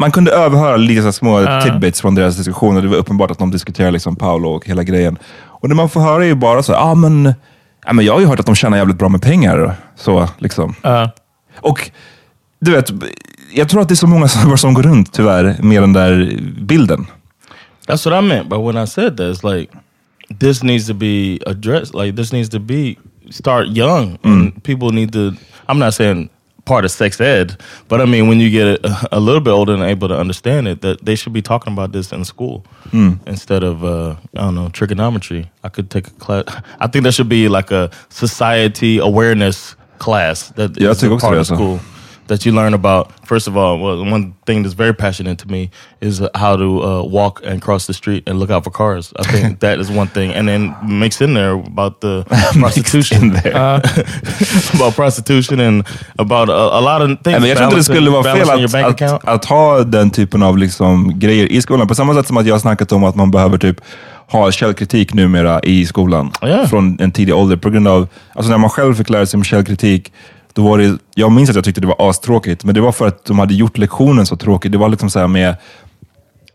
man 0.02 0.12
kunde 0.12 0.30
överhöra 0.30 0.76
lite 0.76 1.12
små 1.12 1.60
tidbits 1.62 2.00
från 2.00 2.14
deras 2.14 2.36
diskussioner. 2.36 2.82
Det 2.82 2.88
var 2.88 2.96
uppenbart 2.96 3.30
att 3.30 3.38
de 3.38 3.50
diskuterade 3.50 3.92
liksom 3.92 4.16
Paolo 4.16 4.48
och 4.48 4.66
hela 4.66 4.82
grejen. 4.82 5.18
Och 5.44 5.68
det 5.68 5.74
man 5.74 5.88
får 5.88 6.00
höra 6.00 6.24
är 6.24 6.28
ju 6.28 6.34
bara 6.34 6.62
så, 6.62 6.72
ja 6.72 6.78
ah, 6.78 6.94
men, 6.94 7.34
ja, 7.86 7.92
men 7.92 8.04
jag 8.04 8.12
har 8.12 8.20
ju 8.20 8.26
hört 8.26 8.40
att 8.40 8.46
de 8.46 8.54
tjänar 8.54 8.76
jävligt 8.78 8.98
bra 8.98 9.08
med 9.08 9.22
pengar. 9.22 9.76
Så, 9.96 10.28
liksom. 10.38 10.74
Ja. 10.82 11.10
Och 11.60 11.90
du 12.60 12.70
vet, 12.70 12.90
jag 13.54 13.68
tror 13.68 13.80
att 13.80 13.88
det 13.88 13.94
är 13.94 13.96
så 13.96 14.06
många 14.06 14.28
snubbar 14.28 14.56
som 14.64 14.74
går 14.74 14.82
runt 14.82 15.12
tyvärr 15.12 15.56
med 15.62 15.82
den 15.82 15.92
där 15.92 16.38
bilden. 16.60 17.06
That's 17.86 18.10
what 18.10 18.24
I 18.24 18.26
meant 18.26 18.48
by 18.48 18.56
when 18.56 18.84
I 18.84 18.86
said 18.86 19.16
that. 19.16 19.26
It's 19.26 19.56
like 19.56 19.72
this 20.40 20.62
needs 20.62 20.86
to 20.86 20.94
be 20.94 21.38
addressed. 21.46 21.94
Like 21.94 22.16
this 22.16 22.32
needs 22.32 22.50
to 22.50 22.58
be 22.58 22.96
start 23.30 23.66
young, 23.68 24.18
and 24.22 24.64
people 24.64 24.90
need 24.90 25.12
to. 25.12 25.32
I'm 25.68 25.78
not 25.78 25.94
saying 25.94 26.28
part 26.64 26.84
of 26.84 26.90
sex 26.90 27.20
ed, 27.20 27.60
but 27.88 28.00
I 28.00 28.04
mean 28.04 28.28
when 28.28 28.38
you 28.40 28.48
get 28.50 28.66
a, 28.84 29.08
a 29.12 29.20
little 29.20 29.40
bit 29.40 29.50
older 29.50 29.74
and 29.74 29.82
able 29.82 30.08
to 30.08 30.16
understand 30.18 30.68
it, 30.68 30.80
that 30.82 31.04
they 31.04 31.16
should 31.16 31.32
be 31.32 31.42
talking 31.42 31.72
about 31.72 31.92
this 31.92 32.12
in 32.12 32.24
school 32.24 32.64
instead 33.26 33.62
of 33.64 33.82
uh, 33.84 34.16
I 34.36 34.40
don't 34.42 34.54
know 34.54 34.68
trigonometry. 34.68 35.50
I 35.64 35.68
could 35.70 35.90
take 35.90 36.06
a 36.06 36.10
class. 36.10 36.44
I 36.80 36.86
think 36.86 37.02
there 37.04 37.12
should 37.12 37.28
be 37.28 37.48
like 37.48 37.70
a 37.70 37.90
society 38.10 38.98
awareness 38.98 39.76
class 39.98 40.50
that 40.56 40.78
Yeah, 40.80 40.90
is 40.90 41.02
a 41.02 41.08
part 41.16 41.36
of 41.38 41.46
school 41.46 41.80
that 42.26 42.46
you 42.46 42.52
learn 42.52 42.74
about. 42.74 43.10
First 43.26 43.48
of 43.48 43.56
all, 43.56 43.78
well, 43.78 44.04
one 44.04 44.34
thing 44.46 44.62
that's 44.62 44.74
very 44.74 44.94
passionate 44.94 45.38
to 45.38 45.48
me 45.48 45.70
is 46.00 46.20
uh, 46.20 46.28
how 46.34 46.56
to 46.56 46.82
uh, 46.82 47.02
walk 47.02 47.40
and 47.44 47.60
cross 47.60 47.86
the 47.86 47.94
street 47.94 48.28
and 48.28 48.38
look 48.38 48.50
out 48.50 48.64
for 48.64 48.70
cars. 48.70 49.12
I 49.16 49.22
think 49.22 49.60
that 49.64 49.78
is 49.78 49.90
one 49.90 50.08
thing, 50.08 50.32
and 50.32 50.48
then 50.48 50.74
mix 50.82 51.20
in 51.20 51.34
there 51.34 51.52
about 51.52 52.00
the 52.00 52.24
prostitution, 52.60 53.30
there, 53.30 53.54
about 54.74 54.94
prostitution 54.94 55.60
and 55.60 55.86
about 56.18 56.48
a, 56.48 56.78
a 56.78 56.80
lot 56.80 57.02
of 57.02 57.22
things. 57.22 57.40
Men 57.40 57.48
jag 57.48 57.58
tror 57.58 57.68
inte 57.68 57.76
det 57.76 57.84
skulle 57.84 58.10
vara 58.10 58.22
fel 58.22 58.50
att, 58.74 59.02
att, 59.02 59.28
att 59.28 59.44
ha 59.44 59.84
den 59.84 60.10
typen 60.10 60.42
av 60.42 60.58
liksom 60.58 61.18
grejer 61.18 61.52
i 61.52 61.62
skolan. 61.62 61.88
På 61.88 61.94
samma 61.94 62.14
sätt 62.14 62.26
som 62.26 62.36
att 62.36 62.46
jag 62.46 62.54
har 62.54 62.60
snackat 62.60 62.92
om 62.92 63.04
att 63.04 63.14
man 63.14 63.30
behöver 63.30 63.58
typ 63.58 63.80
ha 64.32 64.52
källkritik 64.52 65.14
numera 65.14 65.60
i 65.60 65.86
skolan. 65.86 66.32
Ja. 66.40 66.66
Från 66.66 67.00
en 67.00 67.10
tidig 67.10 67.34
ålder. 67.34 67.56
På 67.56 67.70
grund 67.70 67.88
av, 67.88 68.08
alltså 68.34 68.50
när 68.50 68.58
man 68.58 68.70
själv 68.70 68.94
fick 68.94 69.10
lära 69.10 69.26
sig 69.26 69.38
om 69.38 69.44
källkritik, 69.44 70.12
då 70.52 70.62
var 70.62 70.78
det, 70.78 70.98
jag 71.14 71.32
minns 71.32 71.50
att 71.50 71.56
jag 71.56 71.64
tyckte 71.64 71.80
det 71.80 71.86
var 71.86 72.08
astråkigt, 72.08 72.64
men 72.64 72.74
det 72.74 72.80
var 72.80 72.92
för 72.92 73.06
att 73.06 73.24
de 73.24 73.38
hade 73.38 73.54
gjort 73.54 73.78
lektionen 73.78 74.26
så 74.26 74.36
tråkig. 74.36 74.72
Det 74.72 74.78
var 74.78 74.88
liksom 74.88 75.10
så 75.10 75.18
här 75.18 75.26
med, 75.26 75.56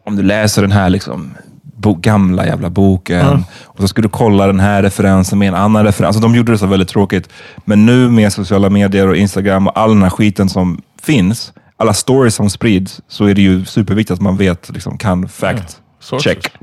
om 0.06 0.16
du 0.16 0.24
läser 0.24 0.62
den 0.62 0.72
här 0.72 0.90
liksom, 0.90 1.34
bo, 1.78 1.94
gamla 1.94 2.46
jävla 2.46 2.70
boken 2.70 3.44
och 3.64 3.80
så 3.80 3.88
ska 3.88 4.02
du 4.02 4.10
kolla 4.10 4.48
den 4.48 4.60
här 4.60 4.84
referensen 4.84 5.40
med 5.40 5.48
en 5.48 5.56
annan 5.56 5.84
referens. 5.84 6.08
Alltså, 6.08 6.22
de 6.22 6.36
gjorde 6.36 6.52
det 6.52 6.58
så 6.58 6.66
väldigt 6.66 6.90
tråkigt. 6.90 7.30
Men 7.66 7.86
nu 7.86 8.10
med 8.10 8.34
sociala 8.34 8.70
medier 8.70 9.08
och 9.08 9.18
Instagram 9.18 9.68
och 9.68 9.80
all 9.80 9.90
den 9.90 10.04
här 10.04 10.10
skiten 10.10 10.50
som 10.50 10.82
finns, 11.02 11.54
alla 11.78 11.94
stories 11.94 12.36
som 12.36 12.50
sprids, 12.50 13.02
så 13.08 13.26
är 13.26 13.34
det 13.34 13.42
ju 13.42 13.66
superviktigt 13.66 14.12
att 14.12 14.22
man 14.22 14.38
vet, 14.38 14.70
liksom, 14.70 14.98
kan 14.98 15.30
fact 15.30 15.82
Sources. 16.00 16.24
check. 16.24 16.54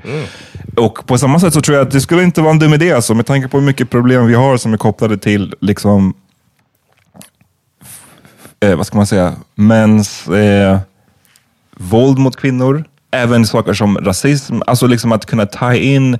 Och 0.76 1.06
på 1.06 1.18
samma 1.18 1.40
sätt 1.40 1.54
så 1.54 1.60
tror 1.60 1.76
jag 1.76 1.86
att 1.86 1.92
det 1.92 2.00
skulle 2.00 2.22
inte 2.22 2.40
vara 2.40 2.50
en 2.50 2.58
dum 2.58 2.74
idé, 2.74 2.92
alltså, 2.92 3.14
med 3.14 3.26
tanke 3.26 3.48
på 3.48 3.58
hur 3.58 3.66
mycket 3.66 3.90
problem 3.90 4.26
vi 4.26 4.34
har 4.34 4.56
som 4.56 4.72
är 4.72 4.76
kopplade 4.76 5.18
till 5.18 5.54
liksom, 5.60 6.14
eh, 8.64 8.76
vad 8.76 8.86
ska 8.86 8.96
man 8.96 9.06
säga, 9.06 9.32
mäns 9.54 10.28
eh, 10.28 10.78
våld 11.76 12.18
mot 12.18 12.36
kvinnor. 12.36 12.84
Även 13.10 13.46
saker 13.46 13.74
som 13.74 13.98
rasism. 13.98 14.60
Alltså 14.66 14.86
liksom 14.86 15.12
att 15.12 15.26
kunna 15.26 15.46
ta 15.46 15.74
in, 15.74 16.18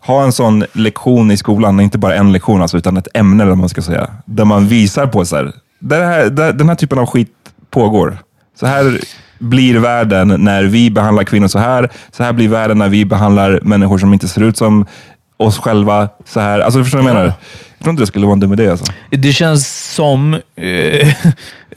ha 0.00 0.24
en 0.24 0.32
sån 0.32 0.64
lektion 0.72 1.30
i 1.30 1.36
skolan, 1.36 1.80
inte 1.80 1.98
bara 1.98 2.14
en 2.14 2.32
lektion, 2.32 2.62
alltså, 2.62 2.76
utan 2.76 2.96
ett 2.96 3.08
ämne, 3.14 3.42
eller 3.42 3.54
man 3.54 3.68
ska 3.68 3.82
säga. 3.82 4.10
Där 4.24 4.44
man 4.44 4.68
visar 4.68 5.06
på 5.06 5.24
så 5.24 5.36
här, 5.36 5.52
här, 5.90 6.52
den 6.52 6.68
här 6.68 6.76
typen 6.76 6.98
av 6.98 7.06
skit 7.06 7.32
pågår. 7.70 8.18
Så 8.60 8.66
här 8.66 9.00
blir 9.38 9.78
världen 9.78 10.28
när 10.38 10.64
vi 10.64 10.90
behandlar 10.90 11.24
kvinnor 11.24 11.48
så 11.48 11.58
här. 11.58 11.90
Så 12.10 12.22
här 12.22 12.32
blir 12.32 12.48
världen 12.48 12.78
när 12.78 12.88
vi 12.88 13.04
behandlar 13.04 13.60
människor 13.62 13.98
som 13.98 14.12
inte 14.12 14.28
ser 14.28 14.42
ut 14.42 14.56
som 14.56 14.86
oss 15.36 15.58
själva. 15.58 16.08
Så 16.24 16.40
här. 16.40 16.60
Alltså, 16.60 16.78
du 16.78 16.84
förstår 16.84 16.98
vad 16.98 17.08
jag 17.08 17.14
menar? 17.14 17.32
Jag 17.78 17.84
tror 17.84 17.90
inte 17.90 18.02
det 18.02 18.06
skulle 18.06 18.26
vara 18.26 18.32
en 18.32 18.40
dum 18.40 18.52
idé. 18.52 18.68
Alltså. 18.68 18.92
Det 19.10 19.32
känns 19.32 19.94
som 19.94 20.34
eh, 20.56 21.08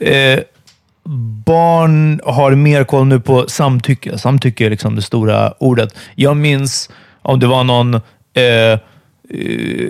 eh, 0.00 0.40
barn 1.44 2.20
har 2.24 2.54
mer 2.54 2.84
koll 2.84 3.06
nu 3.06 3.20
på 3.20 3.44
samtycke. 3.48 4.18
Samtycke 4.18 4.66
är 4.66 4.70
liksom 4.70 4.96
det 4.96 5.02
stora 5.02 5.52
ordet. 5.58 5.94
Jag 6.14 6.36
minns 6.36 6.90
om 7.22 7.40
det 7.40 7.46
var 7.46 7.64
någon, 7.64 7.94
eh, 7.94 8.02
eh, 8.42 8.78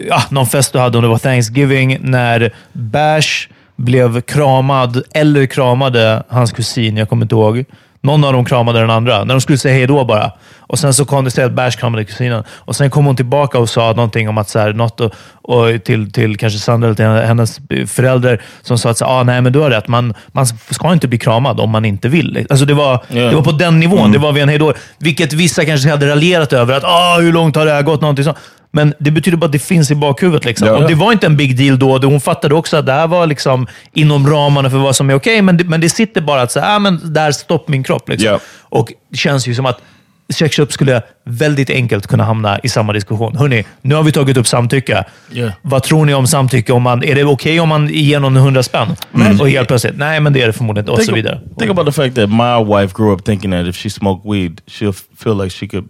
ja, 0.09 0.23
någon 0.31 0.47
fest 0.47 0.73
du 0.73 0.79
hade, 0.79 0.99
om 0.99 1.03
det 1.03 1.09
var 1.09 1.19
Thanksgiving, 1.19 1.99
när 2.01 2.55
Bash 2.73 3.49
blev 3.77 4.21
kramad, 4.21 5.03
eller 5.15 5.47
kramade 5.47 6.23
hans 6.29 6.53
kusin, 6.53 6.97
jag 6.97 7.09
kommer 7.09 7.25
inte 7.25 7.35
ihåg. 7.35 7.65
Någon 8.07 8.25
av 8.25 8.33
dem 8.33 8.45
kramade 8.45 8.81
den 8.81 8.91
andra, 8.91 9.25
när 9.25 9.35
de 9.35 9.41
skulle 9.41 9.59
säga 9.59 9.75
hej 9.75 9.87
då 9.87 10.05
bara. 10.05 10.31
Och 10.69 10.79
Sen 10.79 10.95
så 10.95 11.05
kom 11.05 11.25
det 11.25 11.31
sig 11.31 11.45
att 11.45 11.53
Bash 11.53 11.71
kramade 11.79 12.05
kusinen. 12.05 12.45
Och 12.51 12.77
Sen 12.77 12.91
kom 12.91 13.07
hon 13.07 13.17
tillbaka 13.17 13.59
och 13.59 13.69
sa 13.69 13.93
någonting 13.93 14.29
om 14.29 14.39
att 14.39 14.49
så 14.49 14.59
här, 14.59 14.73
något 14.73 15.01
och, 15.01 15.13
och 15.43 15.85
till, 15.85 16.13
till 16.13 16.37
kanske 16.37 16.59
Sandra 16.59 16.87
eller 16.89 16.97
till 16.97 17.27
hennes 17.27 17.61
förälder 17.87 18.43
som 18.63 18.79
sa 18.79 18.91
att 18.91 18.99
så, 18.99 19.05
ah, 19.05 19.23
nej, 19.23 19.41
men 19.41 19.53
du 19.53 19.59
har 19.59 19.71
rätt. 19.71 19.89
Man, 19.89 20.15
man 20.29 20.47
ska 20.47 20.93
inte 20.93 21.09
bli 21.09 21.19
kramad 21.19 21.61
om 21.61 21.71
man 21.71 21.85
inte 21.85 22.09
vill. 22.09 22.47
Alltså 22.51 22.67
det, 22.67 22.75
var, 22.75 23.05
Ja. 23.09 23.23
det 23.23 23.35
var 23.35 23.43
på 23.43 23.53
den 23.53 23.81
nivån. 23.81 24.13
Det 24.13 24.19
var 24.19 24.33
vid 24.33 24.43
en 24.43 24.49
hej 24.49 24.59
då. 24.59 24.73
Vilket 24.99 25.33
vissa 25.33 25.65
kanske 25.65 25.91
hade 25.91 26.09
raljerat 26.09 26.53
över. 26.53 26.75
att 26.75 26.85
ah, 26.85 27.19
Hur 27.21 27.33
långt 27.33 27.57
har 27.57 27.67
det 27.67 27.73
här 27.73 27.83
gått? 27.83 28.01
Någonting 28.01 28.25
sånt. 28.25 28.39
Men 28.77 28.95
det 28.99 29.11
betyder 29.11 29.37
bara 29.39 29.47
att 29.47 29.53
det 29.53 29.59
finns 29.59 29.91
i 29.91 29.95
bakhuvudet. 29.95 30.45
Liksom. 30.45 30.69
Ja. 30.69 30.77
Och 30.77 30.89
det 30.89 30.95
var 30.95 31.13
inte 31.13 31.27
en 31.27 31.37
big 31.37 31.57
deal 31.57 31.79
då. 31.79 31.99
Hon 31.99 32.21
fattade 32.21 32.55
också 32.55 32.77
att 32.77 32.87
det 32.87 32.93
här 32.93 33.07
var 33.07 33.27
liksom 33.27 33.67
inom 33.93 34.31
ramarna 34.31 34.71
för 34.71 34.79
vad 34.79 34.97
som 34.97 35.11
är 35.11 35.15
okej, 35.15 35.43
men, 35.43 35.57
det, 35.57 35.65
men 35.65 35.81
det 35.81 35.89
sitter 35.89 36.21
bara 36.21 36.43
att 36.43 36.53
säga, 36.53 36.67
ah, 36.69 36.79
men 36.79 37.01
där 37.05 37.33
stopp 37.33 37.69
min 37.69 37.83
kropp. 37.83 38.09
Liksom. 38.09 38.29
Ja. 38.29 38.41
Och 38.61 38.93
det 39.11 39.17
känns 39.17 39.47
ju 39.47 39.55
som 39.55 39.67
att 39.67 39.81
sexköp 40.29 40.73
skulle 40.73 41.03
väldigt 41.25 41.71
enkelt 41.71 42.07
kunna 42.07 42.25
hamna 42.25 42.59
i 42.59 42.69
samma 42.69 42.93
diskussion. 42.93 43.37
Hörrni, 43.37 43.65
nu 43.83 43.95
har 43.95 44.03
vi 44.03 44.13
tagit 44.13 44.37
upp 44.37 44.47
samtycke. 44.47 45.05
Ja. 45.33 45.51
Vad 45.63 45.83
tror 45.83 46.05
ni 46.05 46.15
om 46.15 46.27
samtycke? 46.27 46.73
Om 46.73 46.83
man, 46.83 47.05
är 47.05 47.15
det 47.15 47.25
okej 47.25 47.61
om 47.61 47.69
man 47.69 47.89
ger 47.89 48.21
någon 48.21 48.37
100 48.37 48.63
spänn? 48.63 48.97
Och 49.41 49.49
helt 49.49 49.69
plötsligt, 49.69 49.97
nej 49.97 50.21
men 50.21 50.33
det 50.33 50.43
är 50.43 50.47
det 50.47 50.53
förmodligen 50.53 50.83
inte. 50.83 50.93
Och 50.93 50.99
så 50.99 51.05
think, 51.05 51.19
vidare. 51.19 51.41
think 51.59 51.71
about 51.71 51.87
the 51.87 52.03
fact 52.03 52.15
that 52.17 52.29
my 52.31 52.75
wife 52.75 52.95
grew 52.97 53.13
up 53.13 53.25
thinking 53.25 53.51
that 53.51 53.67
if 53.67 53.77
she 53.77 53.91
smoked 53.91 54.33
weed, 54.33 54.61
she'll 54.67 54.97
feel 55.19 55.43
like 55.43 55.51
she 55.51 55.67
could 55.69 55.89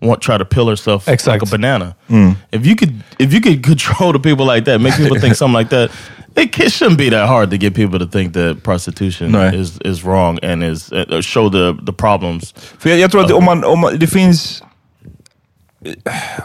want 0.00 0.20
try 0.22 0.38
to 0.38 0.44
pill 0.44 0.68
herself 0.68 1.08
Exact. 1.08 1.42
like 1.42 1.42
a 1.42 1.50
banana. 1.50 1.94
If 2.52 2.66
you 2.66 2.76
could, 2.76 3.02
if 3.18 3.32
you 3.34 3.40
could 3.40 3.62
control 3.70 4.12
the 4.12 4.18
people 4.20 4.54
like 4.54 4.64
that, 4.70 4.80
make 4.80 4.96
people 4.96 5.20
think 5.20 5.36
something 5.42 5.58
like 5.58 5.70
that, 5.70 5.90
it, 6.36 6.52
ca- 6.52 6.68
shouldn't 6.68 6.98
be 6.98 7.10
that 7.10 7.28
hard 7.28 7.50
to 7.50 7.56
get 7.58 7.74
people 7.74 7.98
to 7.98 8.06
think 8.06 8.34
that 8.34 8.62
prostitution 8.62 9.32
Nej. 9.32 9.54
is 9.54 9.78
is 9.84 10.04
wrong 10.04 10.38
and 10.42 10.62
is 10.64 10.92
uh, 10.92 11.20
show 11.20 11.48
the 11.50 11.74
the 11.86 11.92
problems. 11.92 12.54
För 12.78 12.90
jag, 12.90 12.98
jag 12.98 13.10
tror 13.10 13.24
att 13.24 13.32
om 13.32 13.44
man, 13.44 13.64
om 13.64 13.80
man, 13.80 13.98
det 13.98 14.06
finns... 14.06 14.62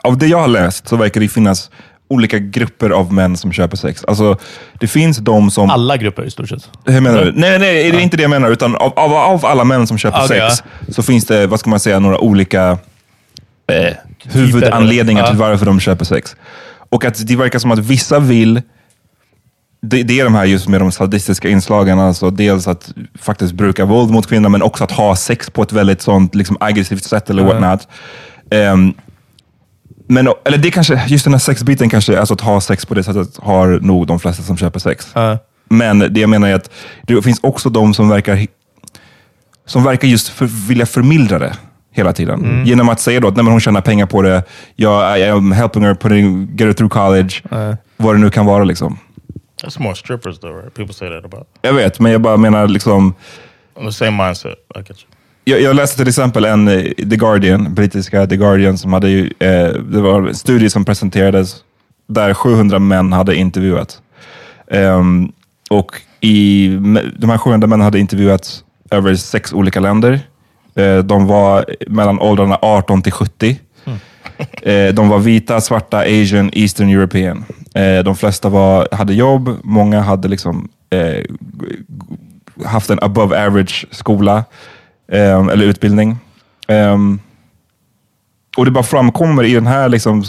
Av 0.03 0.17
det 0.17 0.27
jag 0.27 0.37
har 0.39 0.47
läst 0.47 0.87
så 0.87 0.95
verkar 0.95 1.21
det 1.21 1.27
finnas 1.27 1.69
olika 2.07 2.39
grupper 2.39 2.89
av 2.89 3.13
män 3.13 3.37
som 3.37 3.51
köper 3.51 3.77
sex. 3.77 4.05
Alltså, 4.05 4.37
det 4.79 4.87
finns 4.87 5.17
de 5.17 5.51
som... 5.51 5.69
Alla 5.69 5.97
grupper 5.97 6.23
i 6.23 6.31
stort 6.31 6.49
sett. 6.49 6.69
Hur 6.85 7.01
menar 7.01 7.25
du? 7.25 7.31
Nej, 7.35 7.59
nej, 7.59 7.91
det 7.91 7.97
är 7.97 8.01
inte 8.01 8.17
det 8.17 8.23
jag 8.23 8.29
menar. 8.29 8.51
Utan 8.51 8.75
av, 8.75 8.93
av, 8.99 9.13
av 9.13 9.45
alla 9.45 9.63
män 9.63 9.87
som 9.87 9.97
köper 9.97 10.25
Okej, 10.25 10.51
sex 10.51 10.63
så 10.95 11.03
finns 11.03 11.25
det, 11.25 11.47
vad 11.47 11.59
ska 11.59 11.69
man 11.69 11.79
säga, 11.79 11.99
några 11.99 12.19
olika 12.19 12.77
eh, 13.71 13.93
huvudanledningar 14.23 15.21
Ja. 15.21 15.27
till 15.27 15.38
varför 15.38 15.65
de 15.65 15.79
köper 15.79 16.05
sex. 16.05 16.36
Och 16.89 17.05
att 17.05 17.27
det 17.27 17.36
verkar 17.36 17.60
som 17.60 17.71
att 17.71 17.79
vissa 17.79 18.19
vill 18.19 18.62
det, 19.81 20.03
det 20.03 20.19
är 20.19 20.23
de 20.23 20.36
här 20.36 20.45
just 20.45 20.67
med 20.67 20.81
de 20.81 20.91
sadistiska 20.91 21.49
inslagen, 21.49 21.99
alltså 21.99 22.29
dels 22.29 22.67
att 22.67 22.93
faktiskt 23.19 23.53
bruka 23.53 23.86
våld 23.86 24.12
mot 24.12 24.27
kvinnor, 24.27 24.49
men 24.49 24.62
också 24.62 24.84
att 24.84 24.91
ha 24.91 25.15
sex 25.15 25.49
på 25.49 25.63
ett 25.63 25.71
väldigt 25.71 26.01
sånt 26.01 26.36
liksom, 26.36 26.57
aggressivt 26.60 27.03
sätt 27.03 27.29
eller 27.29 27.43
whatnot. 27.43 27.88
Um, 28.51 28.93
men, 30.07 30.29
eller 30.45 30.57
det 30.57 30.71
kanske, 30.71 31.03
just 31.07 31.23
den 31.23 31.34
här 31.34 31.39
sexbiten 31.39 31.89
kanske, 31.89 32.19
alltså 32.19 32.34
att 32.34 32.41
ha 32.41 32.62
sex 32.62 32.86
på 32.86 32.93
det 32.93 33.03
sättet 33.03 33.38
har 33.38 33.67
nog 33.67 34.07
de 34.07 34.19
flesta 34.19 34.43
som 34.43 34.57
köper 34.57 34.79
sex. 34.79 35.07
Ja. 35.13 35.38
Men 35.69 35.99
det 35.99 36.19
jag 36.19 36.29
menar 36.29 36.47
är 36.47 36.55
att 36.55 36.71
det 37.07 37.21
finns 37.21 37.39
också 37.43 37.69
de 37.69 37.93
som 37.93 38.10
verkar, 38.10 38.47
som 39.65 39.84
verkar 39.84 40.07
just 40.07 40.27
för, 40.29 40.45
vilja 40.67 40.86
förmildra 40.86 41.39
det 41.39 41.53
hela 41.91 42.13
tiden. 42.13 42.39
Mm. 42.45 42.65
Genom 42.65 42.89
att 42.89 42.99
säga 42.99 43.19
då 43.19 43.27
att 43.27 43.36
nej, 43.36 43.43
men 43.43 43.51
hon 43.51 43.62
tjänar 43.62 43.82
pengar 43.82 44.06
på 44.06 44.21
det, 44.21 44.43
jag 44.75 45.19
I 45.19 45.23
am 45.23 45.51
helping 45.51 45.84
her 45.84 45.93
putting, 45.95 46.47
get 46.56 46.67
her 46.67 46.73
through 46.73 46.93
college, 46.93 47.32
vad 47.97 48.15
det 48.15 48.19
nu 48.19 48.30
kan 48.30 48.45
vara. 48.45 48.63
liksom. 48.63 48.97
That's 49.63 49.82
more 49.82 49.95
strippers 49.95 50.39
though, 50.39 50.56
right? 50.56 50.73
People 50.73 50.93
say 50.93 51.10
that 51.10 51.25
about. 51.25 51.47
Jag 51.62 51.73
vet, 51.73 51.99
men 51.99 52.12
jag 52.12 52.21
bara 52.21 52.38
menar 52.38 52.67
liksom, 52.67 53.13
The 53.80 53.91
same 53.91 54.25
mindset. 54.25 54.51
I 54.75 54.80
get 54.80 54.89
you. 54.89 55.08
jag, 55.43 55.62
jag 55.62 55.75
läste 55.75 55.97
till 55.97 56.08
exempel 56.08 56.45
en 56.45 56.67
eh, 56.67 56.84
The 56.84 57.15
Guardian, 57.15 57.73
brittiska 57.73 58.27
The 58.27 58.38
Guardian, 58.38 58.77
som 58.77 58.93
hade 58.93 59.10
ju, 59.10 59.25
eh, 59.39 59.67
det 59.73 60.01
var 60.01 60.27
en 60.27 60.36
studie 60.36 60.69
som 60.69 60.86
presenterades 60.86 61.56
där 62.08 62.34
700 62.34 62.80
män 62.80 63.13
hade 63.13 63.36
intervjuat. 63.36 64.01
Ehm, 64.71 65.32
och 65.69 66.01
i, 66.19 66.67
de 67.17 67.30
här 67.30 67.38
700 67.38 67.67
männen 67.67 67.86
hade 67.86 67.99
intervjuats 67.99 68.63
över 68.91 69.15
sex 69.15 69.54
olika 69.54 69.80
länder. 69.80 70.19
Eh, 70.75 70.97
de 70.97 71.27
var 71.27 71.65
mellan 71.88 72.19
åldrarna 72.19 72.60
18 72.62 73.01
till 73.01 73.12
70. 73.12 73.60
Eh, 74.62 74.93
de 74.93 75.10
var 75.10 75.19
vita, 75.19 75.62
svarta, 75.62 75.97
asian, 75.97 76.49
eastern 76.53 76.89
european. 76.89 77.45
Eh, 77.75 78.03
de 78.03 78.15
flesta 78.15 78.49
var, 78.49 78.88
hade 78.91 79.13
jobb, 79.13 79.57
många 79.63 80.01
hade 80.01 80.27
liksom 80.27 80.69
eh, 80.89 81.23
haft 82.65 82.89
en 82.89 82.99
above 83.01 83.45
average 83.45 83.86
skola 83.91 84.43
eh, 85.12 85.47
eller 85.47 85.65
utbildning. 85.65 86.17
Ehm, 86.67 87.19
och 88.57 88.65
det 88.65 88.71
bara 88.71 88.84
framkommer 88.84 89.43
i 89.43 89.53
den 89.53 89.67
här, 89.67 89.89
liksom, 89.89 90.23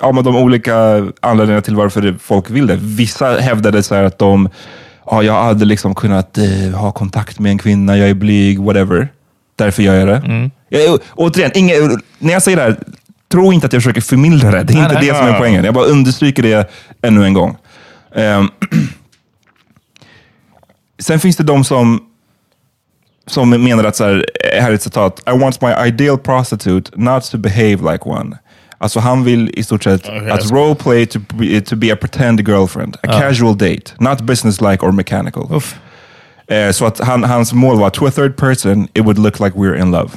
ja, 0.00 0.12
men 0.12 0.24
de 0.24 0.36
olika 0.36 1.06
anledningarna 1.20 1.62
till 1.62 1.76
varför 1.76 2.16
folk 2.20 2.50
vill 2.50 2.66
det. 2.66 2.76
Vissa 2.76 3.38
hävdade 3.38 3.82
så 3.82 3.94
att 3.94 4.18
de, 4.18 4.48
ja, 5.06 5.22
jag 5.22 5.42
hade 5.42 5.64
liksom 5.64 5.94
kunnat 5.94 6.38
eh, 6.38 6.78
ha 6.80 6.92
kontakt 6.92 7.38
med 7.38 7.50
en 7.50 7.58
kvinna, 7.58 7.96
jag 7.96 8.08
är 8.08 8.14
blyg, 8.14 8.60
whatever. 8.60 9.08
Därför 9.64 9.82
gör 9.82 9.94
jag 9.94 10.08
det. 10.08 10.50
Jag, 10.68 11.00
återigen, 11.14 11.50
inga, 11.54 11.74
när 12.18 12.32
jag 12.32 12.42
säger 12.42 12.56
det 12.56 12.62
här, 12.62 12.76
tro 13.32 13.52
inte 13.52 13.66
att 13.66 13.72
jag 13.72 13.82
försöker 13.82 14.00
förmildra 14.00 14.50
det. 14.50 14.62
Det 14.62 14.72
är 14.72 14.74
Nej, 14.74 14.82
inte 14.82 14.94
nej. 14.94 15.06
det 15.08 15.14
som 15.14 15.26
är 15.26 15.38
poängen. 15.38 15.64
Jag 15.64 15.74
bara 15.74 15.84
understryker 15.84 16.42
det 16.42 16.70
ännu 17.02 17.24
en 17.24 17.34
gång. 17.34 17.56
Ehm, 18.14 18.48
sen 20.98 21.20
finns 21.20 21.36
det 21.36 21.44
de 21.44 21.64
som 21.64 22.00
som 23.26 23.50
menar 23.50 23.84
att, 23.84 23.96
så 23.96 24.04
här, 24.04 24.26
här 24.60 24.70
är 24.70 24.74
ett 24.74 24.82
citat, 24.82 25.20
I 25.26 25.38
want 25.38 25.60
my 25.62 25.86
ideal 25.86 26.18
prostitute 26.18 26.90
not 26.94 27.30
to 27.30 27.38
behave 27.38 27.92
like 27.92 28.04
one. 28.04 28.38
Alltså 28.78 29.00
han 29.00 29.24
vill 29.24 29.50
i 29.54 29.62
stort 29.62 29.84
sett 29.84 30.08
Okay, 30.08 30.30
att 30.30 30.50
roleplay 30.50 31.06
to, 31.06 31.18
be- 31.28 31.60
to 31.60 31.76
be 31.76 31.92
a 31.92 31.96
pretend 32.00 32.48
girlfriend. 32.48 32.96
A 33.02 33.20
casual 33.20 33.58
date, 33.58 33.82
not 33.98 34.20
business-like 34.20 34.86
or 34.86 34.92
mechanical. 34.92 35.48
Uff. 35.52 35.78
Eh, 36.50 36.70
så 36.70 36.86
att 36.86 36.98
han, 36.98 37.24
hans 37.24 37.52
mål 37.52 37.78
var, 37.78 37.90
to 37.90 38.06
a 38.06 38.10
third 38.10 38.36
person, 38.36 38.88
it 38.94 39.02
would 39.02 39.18
look 39.18 39.40
like 39.40 39.56
we're 39.56 39.80
in 39.80 39.90
love. 39.90 40.10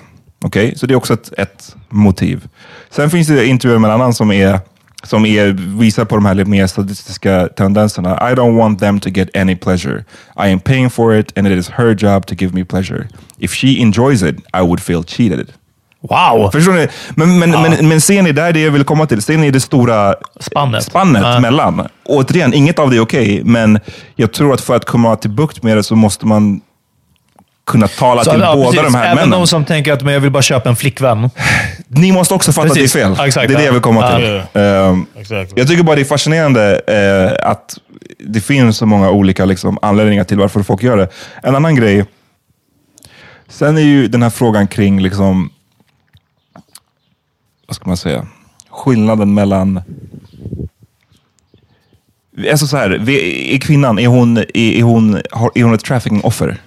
Okej, 0.46 0.74
Så 0.76 0.86
det 0.86 0.94
är 0.94 0.96
också 0.96 1.14
ett, 1.14 1.34
ett 1.38 1.76
motiv. 1.90 2.48
Sen 2.90 3.10
finns 3.10 3.28
det 3.28 3.46
intervjuer 3.46 3.80
med 3.80 3.90
en 3.90 3.94
annan 3.94 4.14
som, 4.14 4.32
är, 4.32 4.60
som 5.04 5.26
är, 5.26 5.52
visar 5.80 6.06
på 6.06 6.16
de 6.16 6.26
här 6.26 6.34
lite 6.36 6.50
mer 6.50 6.68
statistiska 6.68 7.48
tendenserna. 7.48 8.32
I 8.32 8.36
don't 8.36 8.58
want 8.58 8.80
them 8.80 9.00
to 9.00 9.10
get 9.10 9.38
any 9.38 9.56
pleasure. 9.56 10.04
I 10.36 10.52
am 10.52 10.60
paying 10.60 10.90
for 10.90 11.16
it 11.16 11.38
and 11.38 11.48
it 11.48 11.54
is 11.60 11.70
her 11.70 11.96
job 12.04 12.26
to 12.26 12.36
give 12.36 12.54
me 12.56 12.66
pleasure. 12.66 13.08
If 13.38 13.54
she 13.54 13.82
enjoys 13.82 14.24
it, 14.24 14.36
I 14.36 14.62
would 14.62 14.80
feel 14.80 15.04
cheated. 15.04 15.54
Wow! 16.10 16.52
Förstår 16.52 16.74
ni? 16.74 16.88
Men, 17.16 17.40
men, 17.40 17.52
men, 17.52 17.88
men 17.88 18.02
ser 18.02 18.22
ni, 18.22 18.32
där 18.32 18.44
är 18.46 18.54
det 18.54 18.60
jag 18.60 18.72
vill 18.72 18.84
komma 18.84 19.06
till. 19.06 19.22
Ser 19.22 19.38
ni 19.38 19.52
det 19.52 19.60
stora 19.60 20.16
Spannet. 20.40 20.84
spannet 20.84 21.22
Ja. 21.26 21.40
mellan? 21.40 21.88
Återigen, 22.06 22.54
inget 22.54 22.80
av 22.80 22.90
det 22.90 22.96
är 22.98 23.00
okej, 23.02 23.42
men 23.44 23.80
jag 24.16 24.34
tror 24.34 24.54
att 24.54 24.62
för 24.62 24.76
att 24.76 24.86
komma 24.86 25.16
till 25.16 25.30
bukt 25.30 25.64
med 25.64 25.78
det 25.78 25.84
så 25.84 25.96
måste 25.96 26.26
man 26.26 26.62
kunna 27.66 27.88
tala 27.88 28.24
Så, 28.24 28.32
till 28.32 28.40
ja, 28.42 28.56
båda 28.56 28.72
precis. 28.72 28.94
de 28.94 28.98
här 28.98 29.06
Även 29.06 29.16
männen. 29.16 29.30
de 29.40 29.48
som 29.48 29.66
tänker 29.66 29.94
att 29.94 30.02
men 30.02 30.14
jag 30.14 30.22
vill 30.22 30.32
bara 30.32 30.44
köpa 30.44 30.70
en 30.70 30.76
flickvän. 30.76 31.30
Ni 31.88 32.12
måste 32.12 32.34
också 32.34 32.52
fatta 32.52 32.68
Precis. 32.68 32.96
att 32.96 33.00
det 33.00 33.04
är 33.04 33.08
fel. 33.08 33.16
Ja, 33.18 33.28
exakt. 33.28 33.48
det 33.48 33.54
är 33.54 33.58
det 33.58 33.66
jag 33.66 33.72
vill 33.74 33.82
komma 33.82 34.02
Ja. 34.12 34.18
till. 34.18 34.62
Ehm, 34.62 35.06
Exactly. 35.20 35.54
jag 35.60 35.68
tycker 35.68 35.84
bara 35.84 35.96
det 35.96 36.02
är 36.02 36.06
fascinerande 36.06 36.82
eh, 36.88 37.50
att 37.50 37.78
det 38.20 38.42
finns 38.42 38.78
så 38.78 38.86
många 38.86 39.10
olika 39.10 39.46
liksom, 39.46 39.78
anledningar 39.82 40.24
till 40.24 40.38
varför 40.38 40.64
folk 40.64 40.84
gör 40.84 40.98
det. 40.98 41.08
En 41.44 41.56
annan 41.56 41.76
grej, 41.76 42.06
sen 43.50 43.78
är 43.78 43.82
ju 43.82 44.08
den 44.08 44.24
här 44.24 44.30
frågan 44.30 44.68
kring, 44.68 45.02
liksom, 45.02 45.50
vad 47.74 47.76
ska 47.76 47.90
man 47.90 47.98
säga, 47.98 48.28
skillnaden 48.70 49.34
mellan 49.34 49.82
Alltså 52.52 52.68
så 52.68 52.78
här, 52.78 53.10
är 53.54 53.58
kvinnan, 53.58 54.00
är 54.00 54.08
hon, 54.08 54.38
är, 54.38 54.58
är 54.58 54.84
hon, 54.84 55.16
är 55.56 55.64
hon 55.64 55.74
ett 55.74 55.86
trafficking-offer? 55.86 56.58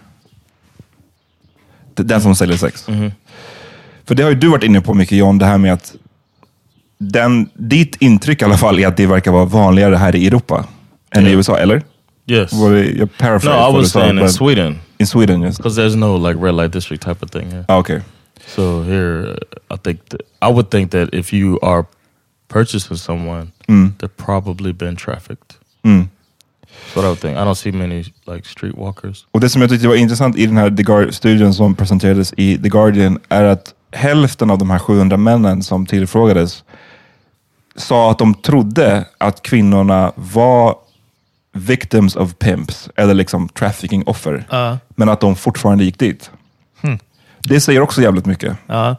Den 1.94 2.20
som 2.20 2.34
säljer 2.34 2.56
sex. 2.56 2.86
För 4.04 4.14
det 4.14 4.22
har 4.22 4.30
ju 4.30 4.36
du 4.36 4.48
varit 4.48 4.64
inne 4.64 4.80
på 4.80 4.94
mycket 4.94 5.18
John, 5.18 5.38
det 5.38 5.46
här 5.46 5.58
med 5.58 5.72
att 5.72 5.94
den, 6.98 7.48
ditt 7.54 7.96
intryck 7.96 8.42
i 8.42 8.44
alla 8.44 8.56
fall 8.56 8.78
är 8.78 8.86
att 8.86 8.96
det 8.96 9.06
verkar 9.06 9.32
vara 9.32 9.44
vanligare 9.44 9.96
här 9.96 10.16
i 10.16 10.26
Europa 10.26 10.64
än 11.10 11.26
i 11.26 11.30
Ja. 11.30 11.36
USA, 11.36 11.58
eller? 11.58 11.82
Yes. 12.26 12.52
Var 12.52 12.70
det, 12.70 12.84
jag 12.84 12.98
No, 12.98 13.08
paraphrase 13.18 13.70
I 13.70 13.76
was 13.76 13.90
sa, 13.90 14.00
saying 14.00 14.18
in 14.20 14.28
Sweden 14.28 14.78
In 14.98 15.06
Sweden, 15.06 15.42
yes. 15.42 15.56
because 15.56 15.82
there's 15.82 15.96
no 15.96 16.28
like 16.28 16.40
red 16.46 16.54
light 16.54 16.72
district 16.72 17.02
type 17.02 17.24
of 17.24 17.30
thing 17.30 17.50
here. 17.50 17.64
Ah, 17.68 17.78
okay. 17.78 18.00
So 18.46 18.82
here, 18.82 19.26
uh, 19.28 19.74
I 19.74 19.78
think 19.78 20.08
th- 20.08 20.22
I 20.42 20.52
would 20.52 20.70
think 20.70 20.90
that 20.92 21.08
if 21.14 21.32
you 21.32 21.58
are 21.62 21.84
purchasing 22.48 22.96
someone, 22.96 23.52
they've 23.98 24.16
probably 24.16 24.72
been 24.72 24.96
trafficked. 24.96 25.56
Mm. 25.84 26.08
That's 26.62 26.96
what 26.96 27.04
I 27.04 27.08
would 27.08 27.20
think. 27.20 27.36
I 27.38 27.40
don't 27.44 27.54
see 27.54 27.72
many 27.72 28.02
like 28.26 28.48
streetwalkers. 28.48 29.24
Och 29.30 29.40
det 29.40 29.48
som 29.50 29.60
jag 29.62 29.70
tyckte 29.70 29.88
var 29.88 29.94
intressant 29.94 30.36
i 30.36 30.46
den 30.46 30.56
här 30.56 30.70
The 30.70 30.82
Guar- 30.82 31.10
studien 31.10 31.54
som 31.54 31.74
presenterades 31.74 32.34
i 32.36 32.58
The 32.58 32.68
Guardian 32.68 33.18
är 33.28 33.44
att 33.44 33.74
hälften 33.92 34.50
av 34.50 34.58
de 34.58 34.70
här 34.70 34.78
700 34.78 35.16
männen 35.16 35.62
som 35.62 35.86
tillfrågades 35.86 36.64
sa 37.76 38.10
att 38.10 38.18
de 38.18 38.34
trodde 38.34 39.04
att 39.18 39.42
kvinnorna 39.42 40.12
var 40.14 40.76
victims 41.52 42.16
of 42.16 42.34
pimps, 42.38 42.90
eller 42.96 43.14
liksom 43.14 43.48
trafficking-offer. 43.48 44.44
Ja. 44.50 44.78
Men 44.88 45.08
att 45.08 45.20
de 45.20 45.36
fortfarande 45.36 45.84
gick 45.84 45.98
dit. 45.98 46.30
Det 47.48 47.60
säger 47.60 47.80
också 47.80 48.02
jävligt 48.02 48.26
mycket. 48.26 48.56
Ja. 48.66 48.96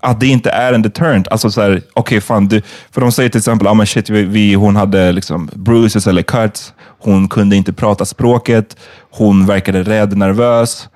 Att 0.00 0.20
det 0.20 0.26
inte 0.26 0.50
är 0.50 0.72
en 0.72 0.82
deterrent. 0.82 1.28
Alltså 1.28 1.50
så 1.50 1.60
här, 1.60 1.82
okej 1.94 2.20
fan, 2.20 2.48
du, 2.48 2.62
för 2.90 3.00
de 3.00 3.12
säger 3.12 3.28
till 3.28 3.38
exempel, 3.38 3.68
ah, 3.68 3.74
men 3.74 3.86
shit, 3.86 4.10
vi, 4.10 4.22
vi, 4.22 4.54
hon 4.54 4.76
hade 4.76 5.12
liksom 5.12 5.50
bruises 5.54 6.06
eller 6.06 6.22
cuts, 6.22 6.74
hon 6.98 7.28
kunde 7.28 7.56
inte 7.56 7.72
prata 7.72 8.04
språket, 8.04 8.76
hon 9.10 9.46
verkade 9.46 9.82
rädd, 9.82 10.16
nervös. 10.16 10.88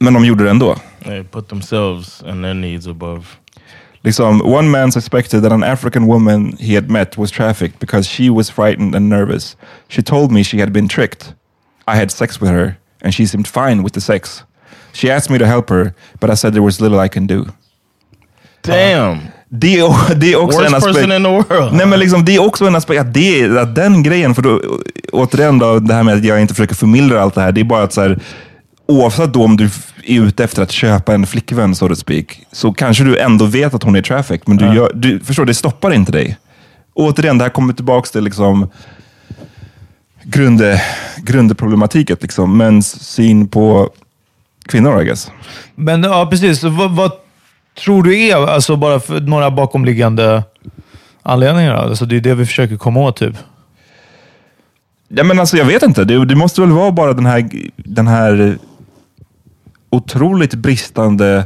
Men 0.00 0.14
de 0.14 0.24
gjorde 0.24 0.44
det 0.44 0.50
ändå. 0.50 0.76
They 1.04 1.22
put 1.22 1.48
themselves 1.48 2.22
and 2.22 2.44
their 2.44 2.54
needs 2.54 2.86
above. 2.86 3.22
Liksom, 4.02 4.42
one 4.42 4.68
man 4.68 4.92
suspected 4.92 5.42
that 5.42 5.52
an 5.52 5.64
African 5.64 6.04
woman 6.06 6.56
he 6.60 6.74
had 6.74 6.90
met 6.90 7.18
was 7.18 7.30
trafficked 7.30 7.78
because 7.78 8.08
she 8.08 8.30
was 8.30 8.50
frightened 8.50 8.94
and 8.94 9.08
nervous. 9.08 9.56
She 9.88 10.02
told 10.02 10.32
me 10.32 10.44
she 10.44 10.60
had 10.60 10.72
been 10.72 10.88
tricked. 10.88 11.34
I 11.86 11.96
had 11.96 12.10
sex 12.10 12.40
with 12.40 12.50
her 12.50 12.76
and 13.00 13.14
she 13.14 13.26
seemed 13.26 13.48
fine 13.48 13.82
with 13.82 13.92
the 13.94 14.00
sex. 14.00 14.44
She 14.94 15.16
asked 15.16 15.30
me 15.32 15.38
to 15.38 15.44
help 15.44 15.70
her, 15.70 15.92
but 16.20 16.30
I 16.30 16.36
said 16.36 16.52
there 16.52 16.62
was 16.64 16.80
little 16.80 17.06
I 17.06 17.08
can 17.08 17.26
do. 17.26 17.44
Damn. 18.64 19.18
Det 19.48 19.78
är, 19.78 20.14
det 20.20 20.32
är 20.32 20.36
också 20.36 20.58
Worst 20.58 20.68
en 20.70 20.74
aspekt. 20.74 20.94
person 20.96 21.12
in 21.12 21.22
the 21.22 21.28
world. 21.54 21.74
Nej, 21.74 21.86
men 21.86 22.00
liksom, 22.00 22.24
det 22.24 22.34
är 22.34 22.42
också 22.46 22.66
en 22.66 22.74
aspekt, 22.76 23.00
att, 23.00 23.14
det, 23.14 23.40
är- 23.40 23.56
att 23.56 23.74
den 23.74 24.02
grejen, 24.02 24.34
för 24.34 24.42
då, 24.42 24.60
återigen 25.12 25.58
då, 25.58 25.78
det 25.78 25.94
här 25.94 26.02
med 26.02 26.14
att 26.14 26.24
jag 26.24 26.40
inte 26.40 26.54
försöker 26.54 26.74
förmildra 26.74 27.22
allt 27.22 27.34
det 27.34 27.40
här, 27.40 27.52
det 27.52 27.60
är 27.60 27.64
bara 27.64 27.82
att 27.82 27.92
så 27.92 28.00
här, 28.00 28.18
oavsett 28.88 29.32
då 29.32 29.44
om 29.44 29.56
du 29.56 29.64
är 30.06 30.20
ute 30.20 30.44
efter 30.44 30.62
att 30.62 30.70
köpa 30.72 31.14
en 31.14 31.26
flickvän, 31.26 31.74
so 31.74 31.88
to 31.88 31.94
speak, 31.96 32.40
så 32.52 32.72
kanske 32.72 33.04
du 33.04 33.18
ändå 33.18 33.44
vet 33.44 33.74
att 33.74 33.82
hon 33.82 33.96
är 33.96 34.02
traffic, 34.02 34.40
men 34.46 34.56
du, 34.56 34.64
gör, 34.74 34.90
du 34.94 35.20
förstår, 35.20 35.44
det 35.44 35.54
stoppar 35.54 35.92
inte 35.92 36.12
dig. 36.12 36.36
Återigen, 36.94 37.38
det 37.38 37.44
här 37.44 37.50
kommer 37.50 37.72
tillbaka 37.72 38.06
till 38.06 38.24
liksom, 38.24 38.70
grundproblematiken, 41.22 42.16
liksom, 42.20 42.56
mäns 42.56 43.02
syn 43.04 43.48
på 43.48 43.90
kvinnor, 44.66 45.02
I 45.02 45.04
guess. 45.04 45.30
Men 45.74 46.02
ja, 46.02 46.26
precis. 46.30 46.62
Vad, 46.62 46.96
vad 46.96 47.12
tror 47.78 48.02
du 48.02 48.20
är, 48.20 48.36
alltså 48.36 48.76
bara 48.76 49.00
för 49.00 49.20
några 49.20 49.50
bakomliggande 49.50 50.42
anledningar? 51.22 51.74
Alltså 51.74 52.04
det 52.04 52.16
är 52.16 52.20
det 52.20 52.34
vi 52.34 52.46
försöker 52.46 52.76
komma 52.76 53.00
åt 53.00 53.16
typ. 53.16 53.36
Ja, 55.08 55.24
men 55.24 55.40
alltså, 55.40 55.56
jag 55.56 55.64
vet 55.64 55.82
inte. 55.82 56.04
Det, 56.04 56.24
det 56.24 56.36
måste 56.36 56.60
väl 56.60 56.70
vara 56.70 56.92
bara 56.92 57.12
den 57.12 57.26
här, 57.26 57.50
den 57.76 58.06
här 58.06 58.58
otroligt 59.90 60.54
bristande 60.54 61.44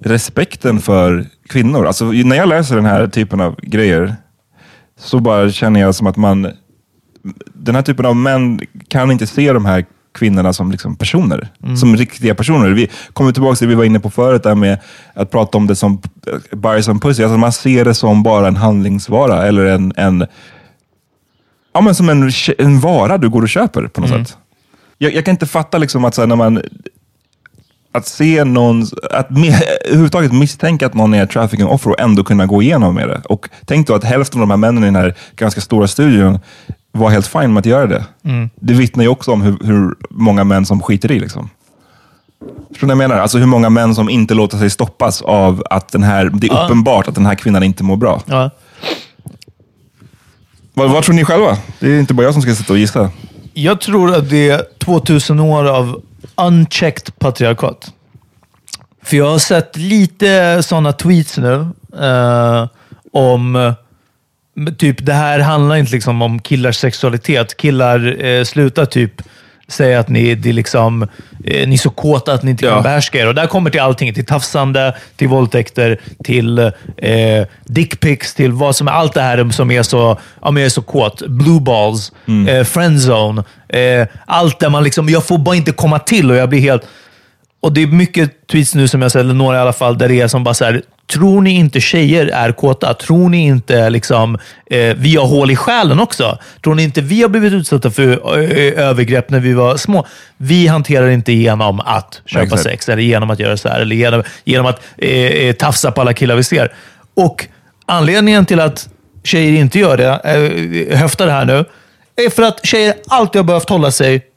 respekten 0.00 0.80
för 0.80 1.26
kvinnor. 1.48 1.86
Alltså, 1.86 2.04
när 2.04 2.36
jag 2.36 2.48
läser 2.48 2.76
den 2.76 2.84
här 2.84 3.06
typen 3.06 3.40
av 3.40 3.60
grejer 3.62 4.16
så 4.98 5.20
bara 5.20 5.50
känner 5.50 5.80
jag 5.80 5.94
som 5.94 6.06
att 6.06 6.16
man... 6.16 6.52
Den 7.54 7.74
här 7.74 7.82
typen 7.82 8.06
av 8.06 8.16
män 8.16 8.60
kan 8.88 9.10
inte 9.10 9.26
se 9.26 9.52
de 9.52 9.64
här 9.64 9.84
kvinnorna 10.14 10.52
som 10.52 10.70
liksom 10.70 10.96
personer. 10.96 11.48
Som 11.76 11.96
riktiga 11.96 12.34
personer. 12.34 12.70
Vi 12.70 12.90
kommer 13.12 13.32
tillbaka 13.32 13.56
till 13.56 13.66
det 13.66 13.74
vi 13.74 13.74
var 13.74 13.84
inne 13.84 14.00
på 14.00 14.10
förut, 14.10 14.42
där 14.42 14.54
med 14.54 14.78
att 15.14 15.30
prata 15.30 15.58
om 15.58 15.66
det 15.66 15.76
som 15.76 16.02
bajs 16.52 16.84
som 16.84 17.00
pussy. 17.00 17.22
Alltså 17.22 17.38
man 17.38 17.52
ser 17.52 17.84
det 17.84 17.94
som 17.94 18.22
bara 18.22 18.48
en 18.48 18.56
handlingsvara 18.56 19.46
eller 19.46 19.64
en, 19.64 19.92
en 19.96 20.26
ja, 21.74 21.80
men 21.80 21.94
som 21.94 22.08
en, 22.08 22.30
en 22.58 22.80
vara 22.80 23.18
du 23.18 23.28
går 23.28 23.42
och 23.42 23.48
köper 23.48 23.86
på 23.86 24.00
något 24.00 24.10
sätt. 24.10 24.36
Jag, 24.98 25.14
jag 25.14 25.24
kan 25.24 25.32
inte 25.32 25.46
fatta 25.46 25.78
liksom 25.78 26.04
att 26.04 26.14
så 26.14 26.22
här, 26.22 26.26
när 26.26 26.36
man 26.36 26.62
att 27.92 28.06
se 28.06 28.44
någon, 28.44 28.82
att 29.10 29.28
överhuvudtaget 29.30 30.32
misstänka 30.32 30.86
att 30.86 30.94
någon 30.94 31.14
är 31.14 31.26
trafficking 31.26 31.66
offer 31.66 31.90
och 31.90 32.00
ändå 32.00 32.24
kunna 32.24 32.46
gå 32.46 32.62
igenom 32.62 32.94
med 32.94 33.08
det. 33.08 33.22
Och 33.24 33.48
tänk 33.64 33.86
då 33.86 33.94
att 33.94 34.04
hälften 34.04 34.40
av 34.40 34.48
de 34.48 34.50
här 34.50 34.56
männen 34.56 34.82
i 34.82 34.86
den 34.86 34.96
här 34.96 35.14
ganska 35.36 35.60
stora 35.60 35.88
studion 35.88 36.38
var 36.92 37.10
helt 37.10 37.26
fine 37.26 37.52
med 37.52 37.60
att 37.60 37.66
göra 37.66 37.86
det. 37.86 38.04
Det 38.54 38.74
vittnar 38.74 39.04
ju 39.04 39.08
också 39.08 39.32
om 39.32 39.42
hur, 39.42 39.58
hur 39.64 39.94
många 40.10 40.44
män 40.44 40.66
som 40.66 40.80
skiter 40.80 41.12
i. 41.12 41.20
Liksom. 41.20 41.50
Förstår 42.70 42.86
ni 42.86 42.94
vad 42.94 43.02
jag 43.02 43.08
menar? 43.08 43.22
Alltså 43.22 43.38
hur 43.38 43.46
många 43.46 43.70
män 43.70 43.94
som 43.94 44.10
inte 44.10 44.34
låter 44.34 44.58
sig 44.58 44.70
stoppas 44.70 45.22
av 45.22 45.62
att 45.70 45.88
den 45.88 46.02
här, 46.02 46.30
det 46.34 46.46
är 46.46 46.64
uppenbart 46.64 47.08
att 47.08 47.14
den 47.14 47.26
här 47.26 47.34
kvinnan 47.34 47.62
inte 47.62 47.84
mår 47.84 47.96
bra. 47.96 48.22
Ja. 48.26 48.50
Vad, 50.74 50.90
vad 50.90 51.04
tror 51.04 51.14
ni 51.14 51.24
själva? 51.24 51.56
Det 51.80 51.86
är 51.86 52.00
inte 52.00 52.14
bara 52.14 52.24
jag 52.24 52.32
som 52.32 52.42
ska 52.42 52.54
sitta 52.54 52.72
och 52.72 52.78
gissa. 52.78 53.10
Jag 53.54 53.80
tror 53.80 54.14
att 54.14 54.30
det 54.30 54.50
är 54.50 54.62
2000 54.78 55.40
år 55.40 55.68
av 55.68 56.02
unchecked 56.36 57.18
patriarkat. 57.18 57.92
För 59.02 59.16
jag 59.16 59.30
har 59.30 59.38
sett 59.38 59.76
lite 59.76 60.62
sådana 60.62 60.92
tweets 60.92 61.38
nu 61.38 61.66
eh, 62.00 62.68
om 63.12 63.56
eh, 63.56 63.74
typ 64.78 65.06
det 65.06 65.12
här 65.12 65.38
handlar 65.38 65.76
inte 65.76 65.92
liksom 65.92 66.22
om 66.22 66.38
killars 66.38 66.76
sexualitet. 66.76 67.56
Killar 67.56 68.24
eh, 68.24 68.44
slutar 68.44 68.86
typ 68.86 69.22
säga 69.68 70.00
att 70.00 70.08
ni, 70.08 70.34
det 70.34 70.48
är 70.48 70.52
liksom, 70.52 71.02
eh, 71.44 71.68
ni 71.68 71.74
är 71.74 71.78
så 71.78 71.90
kåta 71.90 72.32
att 72.32 72.42
ni 72.42 72.50
inte 72.50 72.64
kan 72.64 72.72
Ja. 72.76 72.82
behärska 72.82 73.18
er. 73.18 73.26
Och 73.28 73.34
där 73.34 73.46
kommer 73.46 73.70
till 73.70 73.80
allting. 73.80 74.14
Till 74.14 74.26
tafsande, 74.26 74.96
till 75.16 75.28
våldtäkter, 75.28 76.00
till 76.24 76.58
eh, 76.58 76.72
dickpics, 77.64 78.34
till 78.34 78.52
vad 78.52 78.76
som 78.76 78.88
är 78.88 78.92
allt 78.92 79.14
det 79.14 79.22
här 79.22 79.50
som 79.50 79.70
är 79.70 79.82
så, 79.82 80.18
ja, 80.42 80.50
men 80.50 80.60
jag 80.62 80.66
är 80.66 80.70
så 80.70 80.82
kåt. 80.82 81.22
Blue 81.28 81.60
balls, 81.60 82.12
eh, 82.48 82.64
friendzone. 82.64 83.44
Eh, 83.68 84.06
allt 84.26 84.58
där 84.60 84.70
man 84.70 84.84
liksom, 84.84 85.08
jag 85.08 85.24
får 85.26 85.38
bara 85.38 85.56
inte 85.56 85.72
komma 85.72 85.98
till 85.98 86.30
och 86.30 86.36
jag 86.36 86.48
blir 86.48 86.60
helt... 86.60 86.82
Och 87.60 87.72
det 87.72 87.82
är 87.82 87.86
mycket 87.86 88.46
tweets 88.46 88.74
nu 88.74 88.88
som 88.88 89.02
jag 89.02 89.12
sett, 89.12 89.20
eller 89.20 89.34
några 89.34 89.56
i 89.56 89.60
alla 89.60 89.72
fall, 89.72 89.98
där 89.98 90.08
det 90.08 90.20
är 90.20 90.28
som 90.28 90.44
bara 90.44 90.54
så 90.54 90.64
här, 90.64 90.82
tror 91.12 91.40
ni 91.40 91.50
inte 91.50 91.80
tjejer 91.80 92.26
är 92.26 92.52
kåta? 92.52 92.94
Tror 92.94 93.28
ni 93.28 93.46
inte 93.46 93.90
liksom, 93.90 94.38
eh, 94.66 94.94
vi 94.96 95.16
har 95.16 95.26
hål 95.26 95.50
i 95.50 95.56
själen 95.56 96.00
också? 96.00 96.38
Tror 96.64 96.74
ni 96.74 96.82
inte 96.82 97.00
vi 97.00 97.22
har 97.22 97.28
blivit 97.28 97.52
utsatta 97.52 97.90
för 97.90 98.38
eh, 98.38 98.88
övergrepp 98.88 99.30
när 99.30 99.40
vi 99.40 99.52
var 99.52 99.76
små? 99.76 100.06
Vi 100.36 100.66
hanterar 100.66 101.08
inte 101.08 101.32
genom 101.32 101.80
att 101.80 102.20
köpa 102.26 102.44
Exakt. 102.44 102.62
sex, 102.62 102.88
eller 102.88 103.02
genom 103.02 103.30
att 103.30 103.40
göra 103.40 103.56
så 103.56 103.68
här, 103.68 103.80
eller 103.80 103.96
genom, 103.96 104.22
genom 104.44 104.66
att 104.66 104.82
eh, 104.98 105.10
eh, 105.10 105.52
tafsa 105.52 105.92
på 105.92 106.00
alla 106.00 106.12
killar 106.12 106.36
vi 106.36 106.44
ser. 106.44 106.72
Och 107.16 107.46
anledningen 107.86 108.46
till 108.46 108.60
att 108.60 108.88
tjejer 109.24 109.60
inte 109.60 109.78
gör 109.78 109.96
det, 109.96 110.20
eh, 110.24 110.98
höftar 110.98 111.26
det 111.26 111.32
här 111.32 111.44
nu, 111.44 111.64
är 112.26 112.30
för 112.30 112.42
att 112.42 112.66
tjejer 112.66 112.94
alltid 113.08 113.38
har 113.38 113.44
behövt 113.44 113.68
hålla 113.68 113.90
sig 113.90 114.31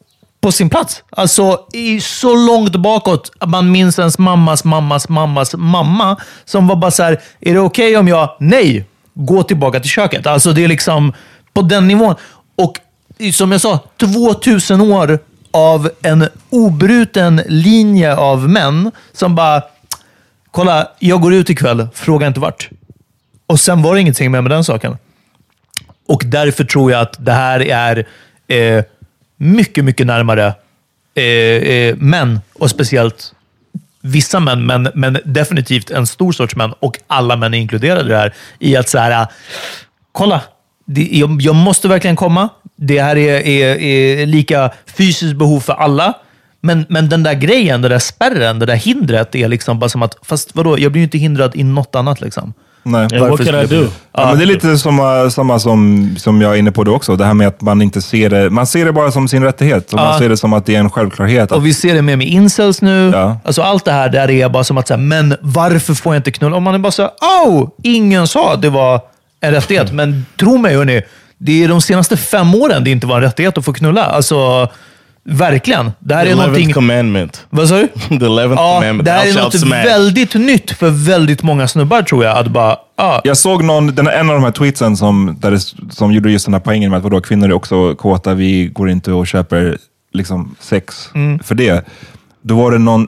på 0.46 0.52
sin 0.52 0.70
plats. 0.70 1.04
Alltså 1.10 1.68
i 1.74 2.02
så 2.02 2.36
långt 2.36 2.76
bakåt. 2.76 3.32
att 3.40 3.50
Man 3.50 3.72
minns 3.72 4.00
ens 4.00 4.18
mammas 4.18 4.64
mammas 4.64 5.10
mammas 5.10 5.56
mamma 5.58 6.18
som 6.46 6.68
var 6.68 6.76
bara 6.76 6.92
så 6.92 7.04
här, 7.04 7.22
är 7.40 7.54
det 7.54 7.60
okej 7.60 7.98
om 7.98 8.08
jag, 8.08 8.38
nej, 8.40 8.86
gå 9.14 9.44
tillbaka 9.44 9.80
till 9.80 9.90
köket. 9.90 10.28
Alltså 10.28 10.54
det 10.54 10.64
är 10.64 10.68
liksom 10.68 11.14
på 11.54 11.62
den 11.62 11.88
nivån. 11.88 12.16
Och 12.56 12.80
som 13.34 13.52
jag 13.52 13.62
sa, 13.62 13.80
2000 13.98 14.82
år 14.82 15.20
av 15.52 15.90
en 16.02 16.28
obruten 16.50 17.42
linje 17.48 18.16
av 18.16 18.50
män 18.50 18.92
som 19.14 19.36
bara, 19.36 19.62
kolla, 20.52 20.88
jag 21.00 21.22
går 21.22 21.34
ut 21.34 21.50
ikväll, 21.50 21.88
fråga 21.94 22.28
inte 22.28 22.40
vart. 22.40 22.70
Och 23.48 23.60
sen 23.60 23.82
var 23.82 23.96
det 23.96 24.02
ingenting 24.02 24.32
mer 24.32 24.42
med 24.42 24.52
den 24.52 24.64
saken. 24.64 24.98
Och 26.08 26.22
därför 26.26 26.64
tror 26.64 26.92
jag 26.92 27.02
att 27.02 27.26
det 27.26 27.34
här 27.34 27.60
är 27.62 28.06
eh, 28.48 28.84
mycket, 29.38 29.86
mycket 29.86 30.08
närmare 30.08 30.54
eh, 31.16 31.24
eh, 31.24 31.96
män 31.96 32.40
och 32.54 32.70
speciellt 32.70 33.34
vissa 34.02 34.40
män, 34.40 34.66
men, 34.66 34.90
men 34.94 35.18
definitivt 35.26 35.92
en 35.92 36.08
stor 36.08 36.32
sorts 36.32 36.56
män 36.56 36.74
och 36.80 37.00
alla 37.08 37.36
män 37.36 37.54
är 37.54 37.58
inkluderade 37.58 38.06
i 38.06 38.10
det 38.10 38.18
här. 38.18 38.34
I 38.60 38.76
att 38.76 38.90
så 38.90 38.98
här, 38.98 39.22
äh, 39.22 39.28
kolla, 40.12 40.42
det, 40.86 41.10
jag, 41.12 41.42
jag 41.42 41.56
måste 41.56 41.88
verkligen 41.88 42.16
komma. 42.16 42.50
Det 42.76 43.02
här 43.02 43.16
är, 43.18 43.48
är, 43.48 43.76
är 43.78 44.26
lika 44.26 44.72
fysiskt 44.86 45.36
behov 45.36 45.60
för 45.60 45.74
alla. 45.74 46.14
Men, 46.62 46.86
men 46.90 47.10
den 47.10 47.24
där 47.24 47.34
grejen, 47.34 47.82
den 47.82 47.92
där 47.92 48.00
spärren, 48.00 48.60
det 48.60 48.66
där 48.66 48.76
hindret 48.76 49.36
är 49.36 49.48
liksom 49.48 49.80
bara 49.80 49.90
som 49.90 50.04
att, 50.04 50.18
fast 50.22 50.56
vadå, 50.56 50.80
jag 50.80 50.92
blir 50.92 51.00
ju 51.00 51.04
inte 51.04 51.18
hindrad 51.18 51.56
i 51.56 51.64
något 51.64 51.96
annat. 51.96 52.22
liksom. 52.22 52.54
Nej. 52.88 53.04
And 53.04 53.20
what 53.20 53.46
can 53.46 53.56
I 53.56 53.66
do? 53.66 53.88
Ja, 54.18 54.26
men 54.26 54.38
det 54.38 54.44
är 54.44 54.46
lite 54.46 54.78
samma, 54.78 55.30
samma 55.30 55.60
som, 55.60 56.10
som 56.18 56.42
jag 56.42 56.54
är 56.54 56.58
inne 56.58 56.72
på 56.72 56.84
då 56.84 56.96
också. 56.96 57.16
Det 57.16 57.26
här 57.26 57.34
med 57.34 57.48
att 57.48 57.62
man 57.62 57.82
inte 57.82 58.02
ser 58.02 58.30
det. 58.30 58.50
Man 58.50 58.68
ser 58.68 58.86
det 58.86 58.92
bara 58.92 59.12
som 59.12 59.28
sin 59.28 59.44
rättighet. 59.44 59.94
Och 59.94 60.00
Ja. 60.00 60.04
Man 60.04 60.20
ser 60.20 60.30
det 60.30 60.38
som 60.38 60.54
att 60.54 60.66
det 60.66 60.76
är 60.76 60.80
en 60.80 60.90
självklarhet. 60.90 61.44
Att, 61.44 61.58
Och 61.58 61.66
vi 61.66 61.74
ser 61.74 61.96
det 61.96 62.02
med 62.02 62.18
med 62.18 62.28
incels 62.28 62.82
nu. 62.82 63.12
Ja. 63.14 63.38
Alltså 63.46 63.62
allt 63.62 63.86
det 63.86 63.92
här 63.92 64.10
där 64.10 64.30
är 64.30 64.50
bara 64.50 64.64
som 64.64 64.78
att 64.78 64.88
säga, 64.88 64.98
men 64.98 65.36
varför 65.42 65.94
får 65.94 66.16
jag 66.16 66.20
inte 66.20 66.32
knulla? 66.32 66.58
Om 66.58 66.64
man 66.64 66.76
är 66.76 66.80
bara 66.80 66.92
så 66.92 67.06
oh, 67.06 67.70
ingen 67.84 68.28
sa 68.28 68.54
att 68.54 68.62
det 68.62 68.70
var 68.70 69.02
en 69.42 69.52
rättighet. 69.52 69.92
Men 69.92 70.26
tro 70.40 70.58
mig 70.58 70.76
hörni, 70.76 71.02
det 71.38 71.64
är 71.64 71.68
de 71.68 71.82
senaste 71.82 72.18
fem 72.18 72.56
åren 72.56 72.84
det 72.84 72.90
inte 72.92 73.08
var 73.08 73.16
en 73.16 73.22
rättighet 73.22 73.58
att 73.58 73.66
få 73.66 73.74
knulla. 73.74 74.04
Alltså, 74.04 74.70
verkligen. 75.30 75.92
Det 76.00 76.16
här 76.16 76.26
The 76.26 76.32
är 76.32 76.36
11th 76.36 76.38
någonting... 76.46 76.74
commandment. 76.74 77.46
Vad 77.50 77.70
sa 77.70 77.76
du? 77.78 77.88
The 78.10 78.16
11th 78.16 78.56
Ja, 78.56 78.74
commandment. 78.76 79.06
det 79.06 79.12
här 79.12 79.28
är 79.28 79.44
något 79.44 79.60
smash. 79.60 79.84
väldigt 79.84 80.34
nytt 80.34 80.72
för 80.72 80.90
väldigt 80.90 81.44
många 81.44 81.68
snubbar 81.68 82.02
tror 82.02 82.24
jag. 82.26 82.38
Att 82.38 82.48
bara, 82.48 82.78
ah, 82.96 83.22
Jag 83.24 83.38
såg 83.38 83.64
någon, 83.64 83.96
den, 83.96 84.08
en 84.08 84.30
av 84.30 84.36
de 84.36 84.44
här 84.44 84.52
tweetsen 84.52 84.98
som, 84.98 85.38
där 85.40 85.52
det, 85.52 85.60
som 85.94 86.12
gjorde 86.12 86.32
just 86.32 86.46
den 86.46 86.54
här 86.54 86.62
poängen 86.62 86.92
med 86.92 86.98
att 86.98 87.04
vadå, 87.04 87.22
kvinnor 87.22 87.50
är 87.50 87.54
också 87.54 87.96
kåta, 87.96 88.34
vi 88.34 88.68
går 88.68 88.90
inte 88.90 89.12
och 89.12 89.28
köper 89.28 89.78
liksom, 90.14 90.56
sex 90.60 91.10
för 91.44 91.56
det. 91.56 91.86
Då 92.42 92.56
var 92.56 92.72
det 92.72 92.78
någon, 92.78 93.08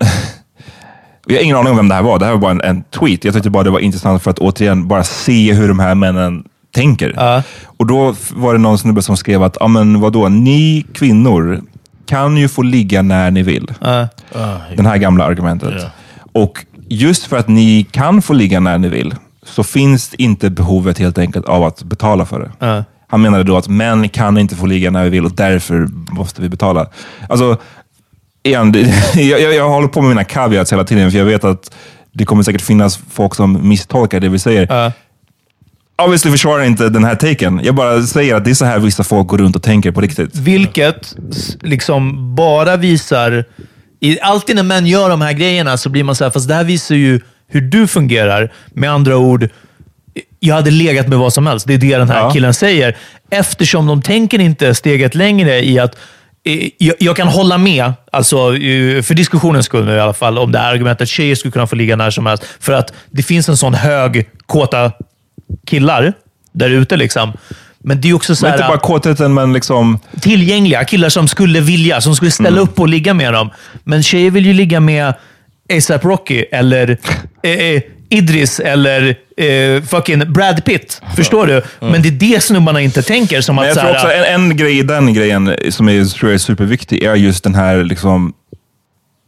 jag 1.28 1.36
har 1.36 1.44
ingen 1.44 1.58
aning 1.58 1.72
om 1.72 1.78
vem 1.78 1.88
det 1.90 1.96
här 1.96 2.02
var, 2.04 2.20
det 2.20 2.26
här 2.26 2.32
var 2.32 2.40
bara 2.40 2.52
en, 2.52 2.62
en 2.62 2.84
tweet. 2.84 3.24
Jag 3.26 3.34
tyckte 3.34 3.50
bara 3.50 3.64
det 3.64 3.70
var 3.70 3.80
intressant 3.80 4.24
för 4.24 4.32
att 4.32 4.40
återigen 4.40 4.88
bara 4.88 5.04
se 5.04 5.54
hur 5.54 5.68
de 5.68 5.80
här 5.80 5.96
männen 5.96 6.44
tänker. 6.76 7.14
Ja. 7.16 7.44
Och 7.66 7.86
då 7.88 8.16
var 8.36 8.54
det 8.54 8.60
någon 8.60 8.78
snubbe 8.78 9.02
som 9.02 9.18
skrev 9.18 9.44
att, 9.44 9.58
ja 9.60 9.68
men 9.68 10.00
vadå, 10.00 10.30
ni 10.30 10.86
kvinnor 10.94 11.62
kan 12.08 12.38
ju 12.38 12.48
få 12.48 12.62
ligga 12.62 13.02
när 13.02 13.32
ni 13.32 13.44
vill. 13.44 13.74
Den 14.76 14.86
här 14.86 14.98
gamla 14.98 15.24
argumentet. 15.26 15.74
Och 16.34 16.66
just 16.90 17.24
för 17.26 17.38
att 17.38 17.48
ni 17.48 17.88
kan 17.92 18.22
få 18.22 18.34
ligga 18.34 18.60
när 18.60 18.78
ni 18.78 18.90
vill, 18.90 19.16
så 19.44 19.64
finns 19.64 20.14
inte 20.14 20.50
behovet 20.50 20.98
helt 21.00 21.18
enkelt 21.18 21.46
av 21.46 21.64
att 21.64 21.84
betala 21.84 22.26
för 22.26 22.40
det. 22.40 22.52
Han 23.08 23.22
menade 23.22 23.44
då 23.44 23.58
att 23.58 23.68
män 23.68 24.10
kan 24.10 24.38
inte 24.38 24.56
få 24.56 24.66
ligga 24.66 24.92
när 24.92 25.04
vi 25.04 25.10
vill 25.10 25.26
och 25.26 25.32
därför 25.36 25.88
måste 26.12 26.42
vi 26.42 26.50
betala. 26.50 26.88
Alltså, 27.30 27.58
igen, 28.44 28.74
jag, 29.16 29.42
jag, 29.42 29.56
jag 29.56 29.70
håller 29.70 29.88
på 29.88 30.02
med 30.02 30.10
mina 30.10 30.24
caveats 30.24 30.74
hela 30.74 30.84
tiden, 30.84 31.12
för 31.12 31.18
jag 31.18 31.26
vet 31.26 31.44
att 31.44 31.72
det 32.12 32.26
kommer 32.26 32.44
säkert 32.44 32.62
finnas 32.62 33.00
folk 33.12 33.36
som 33.36 33.68
misstolkar 33.70 34.20
det 34.20 34.30
vi 34.30 34.40
säger. 34.40 34.92
Obviously 36.02 36.32
försvarar 36.32 36.64
inte 36.64 36.90
den 36.90 37.04
här 37.04 37.16
taken. 37.16 37.62
Jag 37.64 37.76
bara 37.76 38.02
säger 38.02 38.36
att 38.36 38.46
det 38.46 38.50
är 38.52 38.56
så 38.56 38.66
här 38.66 38.80
vissa 38.80 39.04
folk 39.04 39.28
går 39.28 39.38
runt 39.38 39.56
och 39.56 39.64
tänker 39.64 39.92
på 39.92 40.02
riktigt. 40.02 40.36
Vilket 40.36 41.16
liksom 41.62 42.36
bara 42.36 42.78
visar... 42.78 43.46
I, 44.00 44.20
alltid 44.22 44.56
när 44.56 44.64
män 44.64 44.86
gör 44.88 45.10
de 45.10 45.22
här 45.22 45.34
grejerna 45.34 45.78
så 45.78 45.90
blir 45.90 46.04
man 46.04 46.16
så 46.16 46.24
här, 46.24 46.32
fast 46.32 46.48
det 46.48 46.54
här 46.54 46.64
visar 46.64 46.96
ju 46.96 47.20
hur 47.48 47.62
du 47.62 47.88
fungerar. 47.88 48.54
Med 48.74 48.92
andra 48.92 49.18
ord, 49.18 49.50
jag 50.40 50.56
hade 50.56 50.72
legat 50.72 51.08
med 51.08 51.18
vad 51.20 51.34
som 51.34 51.48
helst. 51.48 51.68
Det 51.68 51.74
är 51.74 51.78
det 51.78 51.98
den 51.98 52.10
här 52.10 52.20
Ja. 52.20 52.32
killen 52.32 52.54
säger. 52.54 52.98
Eftersom 53.30 53.88
de 53.88 54.02
tänker 54.02 54.40
inte 54.40 54.76
steget 54.76 55.16
längre 55.16 55.66
i 55.66 55.80
att 55.80 55.98
jag, 56.78 56.96
jag 57.00 57.16
kan 57.16 57.28
hålla 57.28 57.58
med, 57.58 57.94
alltså, 58.12 58.38
för 59.04 59.14
diskussionens 59.14 59.66
skull 59.66 59.86
nu 59.86 59.96
i 59.96 60.00
alla 60.00 60.14
fall, 60.14 60.38
om 60.38 60.52
det 60.52 60.60
här 60.60 60.72
argumentet 60.74 61.02
att 61.02 61.10
tjejer 61.10 61.36
skulle 61.36 61.52
kunna 61.52 61.68
få 61.68 61.76
ligga 61.76 61.96
när 61.96 62.10
som 62.10 62.26
helst. 62.26 62.44
För 62.60 62.74
att 62.74 62.94
det 63.12 63.24
finns 63.24 63.50
en 63.50 63.58
sån 63.58 63.74
hög 63.74 64.30
kåta 64.46 64.92
killar 65.66 66.14
där 66.52 66.70
ute. 66.70 66.98
Liksom. 66.98 67.34
Men 67.80 68.02
det 68.02 68.10
är 68.10 68.14
också 68.14 68.36
så 68.36 68.46
Men 68.46 68.52
här, 68.52 68.58
inte 68.58 68.68
bara 68.68 68.80
kåtheten, 68.80 69.34
men 69.34 69.54
liksom... 69.54 70.00
tillgängliga. 70.22 70.86
Killar 70.86 71.10
som 71.10 71.28
skulle 71.28 71.62
vilja, 71.62 72.02
som 72.02 72.16
skulle 72.16 72.32
ställa 72.32 72.62
upp 72.62 72.80
och 72.80 72.88
ligga 72.88 73.14
med 73.14 73.34
dem. 73.34 73.50
Men 73.84 74.04
tjejer 74.04 74.32
vill 74.32 74.46
ju 74.46 74.54
ligga 74.54 74.80
med 74.80 75.14
ASAP 75.74 76.06
Rocky 76.06 76.46
eller 76.52 76.98
eh, 77.44 77.52
eh, 77.52 77.82
Idris 78.10 78.60
eller 78.60 79.16
eh, 79.38 79.84
fucking 79.84 80.34
Brad 80.34 80.66
Pitt. 80.66 81.02
Förstår 81.16 81.48
du? 81.48 81.62
Men 81.80 82.02
det 82.02 82.10
är 82.10 82.12
det 82.12 82.44
snubbarna 82.44 82.82
inte 82.82 83.02
tänker. 83.02 83.42
Som 83.42 83.56
Men 83.56 83.64
att 83.64 83.76
jag 83.76 83.78
tror 83.78 83.92
också 83.92 84.12
en, 84.12 84.42
en 84.42 84.58
grej 84.58 84.80
i 84.80 84.84
den 84.84 85.14
grejen 85.14 85.56
som 85.70 85.90
är, 85.90 86.06
tror 86.06 86.32
jag 86.32 86.34
är 86.34 86.40
superviktig 86.40 87.04
är 87.04 87.16
just 87.16 87.44
den 87.44 87.56
här, 87.56 87.84
liksom, 87.84 88.34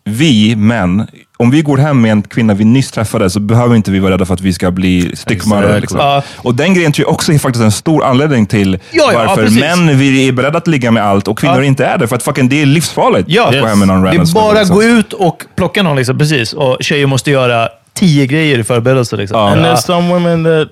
vi 0.05 0.55
män, 0.55 1.07
om 1.43 1.51
vi 1.51 1.61
går 1.61 1.77
hem 1.77 2.01
med 2.01 2.11
en 2.11 2.21
kvinna 2.21 2.53
vi 2.53 2.65
nyss 2.65 2.91
träffade 2.91 3.29
så 3.29 3.39
behöver 3.39 3.75
inte 3.75 3.91
vi 3.91 3.99
vara 3.99 4.13
rädda 4.13 4.25
för 4.25 4.33
att 4.33 4.41
vi 4.41 4.53
ska 4.53 4.71
bli 4.71 5.15
styckmördare. 5.15 5.79
Liksom. 5.79 5.99
Ja. 5.99 6.23
Och 6.37 6.55
den 6.55 6.73
grejen 6.73 6.91
tror 6.91 7.05
jag 7.07 7.13
också 7.13 7.33
är 7.33 7.37
faktiskt 7.39 7.63
en 7.63 7.71
stor 7.71 8.03
anledning 8.03 8.45
till 8.45 8.79
Ja, 8.91 9.09
ja, 9.13 9.19
varför 9.27 9.43
precis. 9.43 9.59
män 9.59 9.97
vi 9.97 10.27
är 10.27 10.31
beredda 10.31 10.57
att 10.57 10.67
ligga 10.67 10.91
med 10.91 11.03
allt 11.03 11.27
och 11.27 11.37
kvinnor 11.39 11.57
Ja. 11.57 11.63
inte 11.63 11.85
är 11.85 11.97
det. 11.97 12.07
För 12.07 12.15
att 12.15 12.23
fucking 12.23 12.49
det 12.49 12.61
är 12.61 12.65
livsfarligt 12.65 13.29
Ja, 13.29 13.47
att 13.47 13.59
gå 13.61 13.65
hem 13.65 13.79
med 13.79 13.87
någon 13.87 14.01
det 14.01 14.07
random 14.07 14.21
är 14.21 14.25
snubbe, 14.25 14.41
bara 14.45 14.59
liksom. 14.59 14.75
gå 14.75 14.83
ut 14.83 15.13
och 15.13 15.43
plocka 15.55 15.83
någon. 15.83 15.95
Liksom, 15.97 16.17
precis. 16.17 16.53
Och 16.53 16.77
tjejer 16.79 17.05
måste 17.07 17.31
göra 17.31 17.69
tio 17.93 18.25
grejer 18.25 18.59
i 18.59 18.63
förberedelse. 18.63 19.15
Liksom. 19.15 19.39
Ja. 19.39 19.49
And 19.49 19.61
Ja. 19.61 19.65
there's 19.73 19.77
some 19.85 20.13
women 20.13 20.43
that 20.43 20.67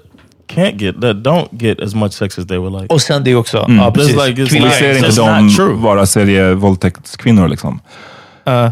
can't 0.55 0.77
get, 0.83 0.95
that 1.01 1.15
don't 1.15 1.47
get 1.51 1.79
as 1.81 1.95
much 1.95 2.11
sex 2.13 2.39
as 2.39 2.47
they 2.47 2.57
would 2.57 2.81
like. 2.81 2.93
Och 2.93 3.01
sen 3.01 3.23
det 3.23 3.35
också. 3.35 3.57
Mm. 3.57 3.77
Ja, 3.77 3.91
precis. 3.91 4.15
Like- 4.15 4.45
Kvinnor- 4.45 4.65
Vi 4.65 4.71
ser 4.71 4.97
inte 4.97 5.11
dem 5.21 5.81
vara 5.81 6.05
serievåldtäktskvinnor. 6.05 7.47
Liksom. 7.47 7.79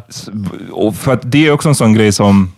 S- 0.10 0.30
Och 0.72 0.96
för 0.96 1.14
att 1.14 1.22
det 1.32 1.48
är 1.48 1.52
också 1.52 1.70
en 1.70 1.76
sån 1.76 1.94
grej 1.94 2.12
som 2.12 2.52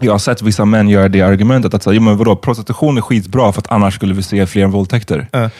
jag 0.00 0.12
har 0.12 0.18
sett 0.18 0.42
vissa 0.42 0.64
män 0.64 0.88
göra 0.88 1.08
det 1.08 1.22
argumentet. 1.22 1.74
Att 1.74 1.82
säga, 1.82 1.94
jo, 1.94 2.02
men 2.02 2.16
vadå, 2.16 2.36
prostitution 2.36 2.96
är 2.96 3.00
skitbra 3.00 3.52
för 3.52 3.60
att 3.60 3.70
annars 3.70 3.94
skulle 3.94 4.14
vi 4.14 4.22
se 4.22 4.46
fler 4.46 4.66
våldtäkter. 4.66 5.28
Ja. 5.32 5.50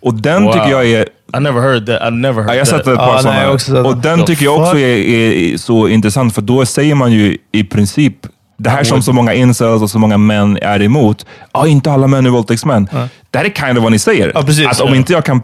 Och 0.00 0.14
den 0.14 0.44
Wow. 0.44 0.52
tycker 0.52 0.68
jag 0.70 0.86
är... 0.86 1.02
I 1.36 1.40
never 1.40 1.60
heard 1.60 1.86
that. 1.86 2.00
I've 2.02 2.10
never 2.10 2.42
heard 2.42 2.50
Ja, 2.50 2.54
jag 2.54 2.60
har 2.60 2.64
sett 2.64 2.86
ett 2.86 2.96
par 2.96 3.12
nej, 3.12 3.22
sådana. 3.22 3.58
sett- 3.58 3.86
och 3.86 3.96
den 3.96 4.24
tycker 4.24 4.44
jag 4.44 4.58
också 4.60 4.72
fuck? 4.72 4.80
är, 4.82 4.96
är 4.96 5.56
så 5.56 5.88
intressant, 5.88 6.34
för 6.34 6.42
då 6.42 6.66
säger 6.66 6.94
man 6.94 7.12
ju 7.12 7.36
i 7.52 7.64
princip 7.64 8.16
det 8.56 8.70
här 8.70 8.84
som 8.84 9.02
så 9.02 9.12
många 9.12 9.34
incels 9.34 9.82
och 9.82 9.90
så 9.90 9.98
många 9.98 10.18
män 10.18 10.58
är 10.62 10.82
emot. 10.82 11.26
Ja, 11.52 11.66
inte 11.66 11.92
alla 11.92 12.06
män 12.06 12.26
är 12.26 12.30
våldtäktsmän. 12.30 12.88
Det 13.30 13.38
här 13.38 13.44
är 13.44 13.50
kind 13.50 13.78
of 13.78 13.82
vad 13.82 13.92
ni 13.92 13.98
säger. 13.98 14.32
Ja, 14.34 14.42
precis. 14.42 14.66
att 14.66 14.80
om 14.80 14.88
Ja. 14.88 14.96
inte 14.96 15.12
jag 15.12 15.24
kan 15.24 15.42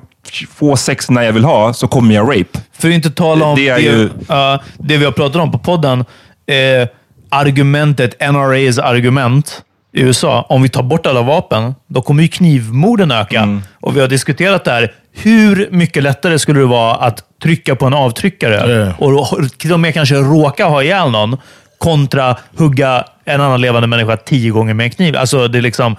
få 0.55 0.77
sex 0.77 1.11
när 1.11 1.23
jag 1.23 1.33
vill 1.33 1.45
ha, 1.45 1.73
så 1.73 1.89
kommer 1.89 2.15
jag 2.15 2.29
rape. 2.29 2.59
För 2.79 2.89
att 2.89 2.95
inte 2.95 3.11
tala 3.11 3.45
om 3.45 3.57
Det 3.57 3.73
det, 3.75 3.81
ju- 3.81 4.09
ja, 4.29 4.59
det 4.79 4.97
vi 4.97 5.05
har 5.05 5.13
pratat 5.13 5.43
om 5.43 5.53
på 5.53 5.59
podden. 5.59 6.01
Eh, 6.47 6.89
argumentet, 7.29 8.21
NRAs 8.33 8.79
argument 8.79 9.63
i 9.93 10.01
USA. 10.03 10.47
Om 10.49 10.63
vi 10.63 10.69
tar 10.69 10.83
bort 10.83 11.07
alla 11.07 11.23
vapen, 11.23 11.75
då 11.89 12.03
kommer 12.03 12.23
ju 12.23 12.29
knivmorden 12.29 13.11
öka. 13.11 13.41
Mm. 13.41 13.63
Och 13.81 13.97
vi 13.97 14.01
har 14.01 14.09
diskuterat 14.09 14.65
det 14.65 14.71
här. 14.71 14.93
Hur 15.13 15.69
mycket 15.71 16.03
lättare 16.03 16.39
skulle 16.39 16.61
det 16.61 16.67
vara 16.67 16.95
att 16.95 17.25
trycka 17.43 17.77
på 17.77 17.87
en 17.87 17.95
avtryckare 17.95 18.95
Ja. 18.99 19.07
och 19.07 19.39
till 19.59 19.73
och 19.73 19.81
med 19.81 19.95
kanske 19.95 20.15
råka 20.15 20.65
ha 20.67 20.83
ihjäl 20.83 21.11
någon 21.11 21.37
kontra 21.81 22.37
hugga 22.57 23.05
en 23.25 23.41
annan 23.41 23.61
levande 23.61 23.89
människa 23.89 24.17
tio 24.17 24.51
gånger 24.51 24.75
med 24.75 24.85
en 24.85 24.91
kniv. 24.91 25.17
Alltså, 25.17 25.49
det 25.49 25.59
är 25.59 25.63
liksom, 25.63 25.97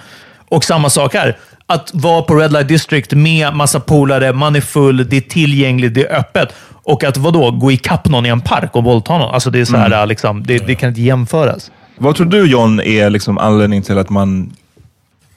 och 0.49 0.63
samma 0.63 0.89
sak 0.89 1.13
här. 1.13 1.37
Att 1.65 1.91
vara 1.93 2.21
på 2.21 2.35
Red 2.35 2.51
Light 2.51 2.67
District 2.67 3.13
med 3.13 3.53
massa 3.53 3.79
polare, 3.79 4.33
man 4.33 4.55
är 4.55 4.61
full, 4.61 5.09
det 5.09 5.17
är 5.17 5.21
tillgängligt, 5.21 5.93
det 5.93 6.05
är 6.05 6.19
öppet. 6.19 6.53
Och 6.83 7.03
att 7.03 7.17
vadå, 7.17 7.51
gå 7.51 7.71
ikapp 7.71 8.09
någon 8.09 8.25
i 8.25 8.29
en 8.29 8.41
park 8.41 8.75
och 8.75 8.83
våldta 8.83 9.17
någon. 9.17 9.33
Alltså 9.33 9.49
det, 9.49 9.59
är 9.59 9.65
så 9.65 9.77
här, 9.77 10.05
liksom, 10.05 10.43
det, 10.43 10.67
det 10.67 10.75
kan 10.75 10.89
inte 10.89 11.01
jämföras. 11.01 11.71
Vad 11.97 12.15
tror 12.15 12.27
du 12.27 12.45
John 12.45 12.79
är 12.79 13.09
liksom 13.09 13.37
anledningen 13.37 13.83
till 13.83 13.97
att 13.97 14.09
man 14.09 14.53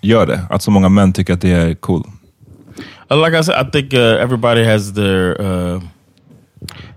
gör 0.00 0.26
det? 0.26 0.40
Att 0.50 0.62
så 0.62 0.70
många 0.70 0.88
män 0.88 1.12
tycker 1.12 1.32
att 1.32 1.40
det 1.40 1.50
är 1.50 1.74
cool? 1.74 2.02
Like 3.10 3.38
I 3.38 3.44
said, 3.44 3.66
I 3.66 3.70
think 3.70 3.92
uh, 3.92 4.00
everybody 4.00 4.64
has 4.64 4.94
their 4.94 5.40
uh, 5.40 5.82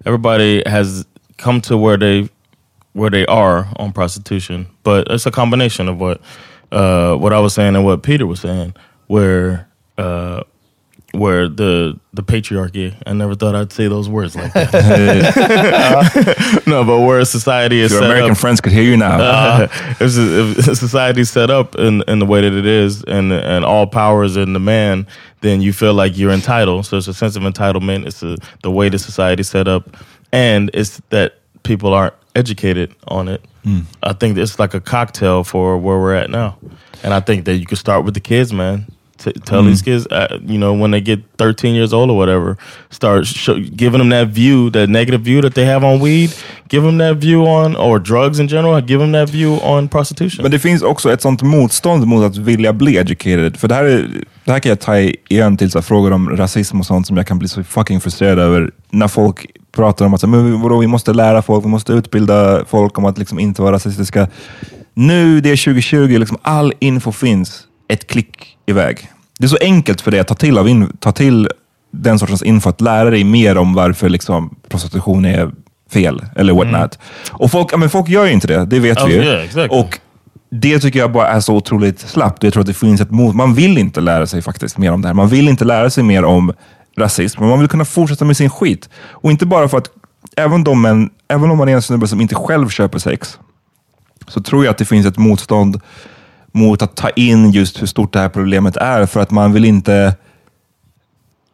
everybody 0.05 0.63
has 0.69 1.05
come 1.35 1.61
to 1.61 1.77
where 1.77 1.97
they 1.97 2.27
where 2.97 3.11
they 3.11 3.25
are 3.27 3.67
on 3.77 3.93
prostitution, 3.93 4.67
but 4.83 5.07
it's 5.11 5.27
a 5.27 5.31
combination 5.31 5.87
of 5.87 5.99
what 5.99 6.19
uh, 6.71 7.15
what 7.15 7.31
I 7.31 7.39
was 7.39 7.53
saying 7.53 7.75
and 7.75 7.85
what 7.85 8.01
Peter 8.01 8.25
was 8.25 8.39
saying, 8.39 8.73
where 9.05 9.69
uh, 9.99 10.41
where 11.11 11.47
the 11.47 11.99
the 12.13 12.23
patriarchy. 12.23 12.95
I 13.05 13.13
never 13.13 13.35
thought 13.35 13.53
I'd 13.53 13.71
say 13.71 13.87
those 13.87 14.09
words 14.09 14.35
like 14.35 14.51
that. 14.53 14.73
no, 16.67 16.83
but 16.83 17.01
where 17.01 17.23
society 17.23 17.81
is 17.81 17.91
Your 17.91 18.03
American 18.03 18.31
up. 18.31 18.37
friends 18.37 18.59
could 18.61 18.71
hear 18.73 18.83
you 18.83 18.97
now. 18.97 19.17
Uh, 19.37 19.67
if, 19.99 20.67
if 20.67 20.77
society's 20.77 21.29
set 21.29 21.49
up 21.49 21.75
in, 21.75 22.03
in 22.07 22.19
the 22.19 22.25
way 22.25 22.41
that 22.41 22.53
it 22.53 22.65
is, 22.65 23.03
and 23.03 23.31
and 23.31 23.63
all 23.63 23.85
power 23.85 24.23
is 24.23 24.35
in 24.37 24.53
the 24.53 24.59
man, 24.59 25.05
then 25.41 25.61
you 25.61 25.71
feel 25.71 25.93
like 25.93 26.17
you're 26.17 26.31
entitled. 26.31 26.85
So 26.85 26.97
it's 26.97 27.07
a 27.07 27.13
sense 27.13 27.35
of 27.35 27.43
entitlement. 27.43 28.07
It's 28.07 28.23
a, 28.23 28.37
the 28.63 28.71
way 28.71 28.89
the 28.89 28.97
society's 28.97 29.49
set 29.49 29.67
up, 29.67 29.95
and 30.31 30.71
it's 30.73 30.99
that 31.09 31.35
people 31.63 31.93
aren't 31.93 32.15
educated 32.37 32.89
on 33.03 33.27
it. 33.27 33.41
I 34.01 34.13
think 34.13 34.37
it's 34.37 34.59
like 34.59 34.77
a 34.77 34.79
cocktail 34.79 35.43
for 35.43 35.77
where 35.77 35.99
we're 35.99 36.15
at 36.23 36.29
now, 36.29 36.55
and 37.03 37.13
I 37.13 37.19
think 37.19 37.45
that 37.45 37.55
you 37.55 37.65
could 37.65 37.77
start 37.77 38.05
with 38.05 38.13
the 38.13 38.21
kids, 38.21 38.53
man. 38.53 38.85
T- 39.17 39.33
tell 39.45 39.63
these 39.63 39.81
kids, 39.81 40.05
uh, 40.11 40.37
you 40.45 40.57
know, 40.57 40.73
when 40.81 40.91
they 40.91 41.01
get 41.01 41.19
13 41.37 41.73
years 41.73 41.91
old 41.91 42.09
or 42.09 42.17
whatever, 42.17 42.57
start 42.89 43.25
show, 43.25 43.55
giving 43.55 43.97
them 43.97 44.09
that 44.09 44.27
view, 44.27 44.69
that 44.69 44.89
negative 44.89 45.21
view 45.21 45.41
that 45.41 45.55
they 45.55 45.65
have 45.65 45.83
on 45.83 45.99
weed. 45.99 46.29
Give 46.69 46.83
them 46.83 46.97
that 46.97 47.15
view 47.17 47.47
on, 47.47 47.75
or 47.75 47.99
drugs 47.99 48.39
in 48.39 48.47
general. 48.47 48.79
Give 48.81 48.99
them 48.99 49.11
that 49.13 49.29
view 49.29 49.59
on 49.63 49.87
prostitution. 49.87 50.43
Men 50.43 50.51
det 50.51 50.59
finns 50.59 50.81
också 50.81 51.11
ett 51.11 51.21
sånt 51.21 51.41
motstånd 51.41 52.07
mot 52.07 52.23
att 52.23 52.37
vilja 52.37 52.73
bli 52.73 52.97
educated. 52.97 53.57
För 53.57 53.67
det 53.67 53.75
här, 53.75 53.83
är, 53.83 54.07
det 54.45 54.51
här 54.51 54.59
kan 54.59 54.69
jag 54.69 54.79
ta 54.79 54.97
igen 55.29 55.57
till 55.57 55.71
så 55.71 55.81
frågor 55.81 56.11
om 56.13 56.29
rasism 56.29 56.79
och 56.79 56.85
sånt 56.85 57.07
som 57.07 57.17
jag 57.17 57.27
kan 57.27 57.39
bli 57.39 57.47
så 57.47 57.63
fucking 57.63 58.01
frustrerad 58.01 58.39
över. 58.39 58.71
När 58.89 59.07
folk 59.07 59.45
pratar 59.77 60.05
om 60.05 60.13
att 60.13 60.21
så, 60.21 60.27
men 60.27 60.61
vadå, 60.61 60.77
vi 60.77 60.87
måste 60.87 61.13
lära 61.13 61.41
folk, 61.41 61.65
vi 61.65 61.69
måste 61.69 61.93
utbilda 61.93 62.65
folk 62.65 62.97
om 62.97 63.05
att 63.05 63.17
liksom 63.17 63.39
inte 63.39 63.61
vara 63.61 63.75
rasistiska. 63.75 64.27
Nu, 64.93 65.41
det 65.41 65.51
är 65.51 65.65
2020, 65.65 66.17
liksom 66.17 66.37
all 66.41 66.73
info 66.79 67.11
finns 67.11 67.63
ett 67.87 68.07
klick 68.07 68.57
iväg. 68.65 69.09
Det 69.39 69.45
är 69.45 69.49
så 69.49 69.57
enkelt 69.61 70.01
för 70.01 70.11
dig 70.11 70.19
att 70.19 70.27
ta 70.27 70.35
till, 70.35 70.57
av 70.57 70.69
in, 70.69 70.97
ta 70.99 71.11
till 71.11 71.49
den 71.91 72.19
sortens 72.19 72.43
info, 72.43 72.69
att 72.69 72.81
lära 72.81 73.09
dig 73.09 73.23
mer 73.23 73.57
om 73.57 73.73
varför 73.73 74.09
liksom, 74.09 74.55
prostitution 74.69 75.25
är 75.25 75.51
fel, 75.91 76.25
eller 76.35 76.53
what 76.53 76.71
not. 76.71 76.99
Och 77.31 77.51
folk, 77.51 77.77
men 77.77 77.89
folk 77.89 78.09
gör 78.09 78.25
ju 78.25 78.31
inte 78.31 78.47
det, 78.47 78.65
det 78.65 78.79
vet 78.79 79.01
Oh, 79.01 79.07
vi 79.07 79.13
ju. 79.13 79.23
yeah, 79.23 79.43
exactly. 79.43 79.79
Och 79.79 79.99
det 80.51 80.79
tycker 80.79 80.99
jag 80.99 81.11
bara 81.11 81.27
är 81.27 81.39
så 81.39 81.55
otroligt 81.55 81.99
slappt. 81.99 82.43
Jag 82.43 82.53
tror 82.53 82.61
att 82.61 82.67
det 82.67 82.73
finns 82.73 83.01
ett 83.01 83.11
mot. 83.11 83.35
Man 83.35 83.53
vill 83.53 83.77
inte 83.77 84.01
lära 84.01 84.27
sig 84.27 84.41
faktiskt 84.41 84.77
mer 84.77 84.91
om 84.91 85.01
det 85.01 85.07
här. 85.07 85.15
Man 85.15 85.27
vill 85.29 85.49
inte 85.49 85.65
lära 85.65 85.89
sig 85.89 86.03
mer 86.03 86.23
om 86.23 86.53
rasism, 86.97 87.39
men 87.39 87.49
man 87.49 87.59
vill 87.59 87.67
kunna 87.67 87.85
fortsätta 87.85 88.25
med 88.25 88.37
sin 88.37 88.49
skit. 88.49 88.89
Och 89.09 89.31
inte 89.31 89.45
bara 89.45 89.69
för 89.69 89.77
att, 89.77 89.89
även, 90.35 90.63
de 90.63 90.81
män, 90.81 91.09
även 91.27 91.51
om 91.51 91.57
man 91.57 91.69
är 91.69 91.73
en 91.73 91.81
snubbe 91.81 92.07
som 92.07 92.21
inte 92.21 92.35
själv 92.35 92.69
köper 92.69 92.99
sex, 92.99 93.39
så 94.27 94.41
tror 94.41 94.65
jag 94.65 94.71
att 94.71 94.77
det 94.77 94.85
finns 94.85 95.05
ett 95.05 95.17
motstånd 95.17 95.81
mot 96.51 96.81
att 96.81 96.95
ta 96.95 97.09
in 97.09 97.51
just 97.51 97.81
hur 97.81 97.87
stort 97.87 98.13
det 98.13 98.19
här 98.19 98.29
problemet 98.29 98.77
är, 98.77 99.05
för 99.05 99.19
att 99.19 99.31
man 99.31 99.53
vill 99.53 99.65
inte 99.65 100.15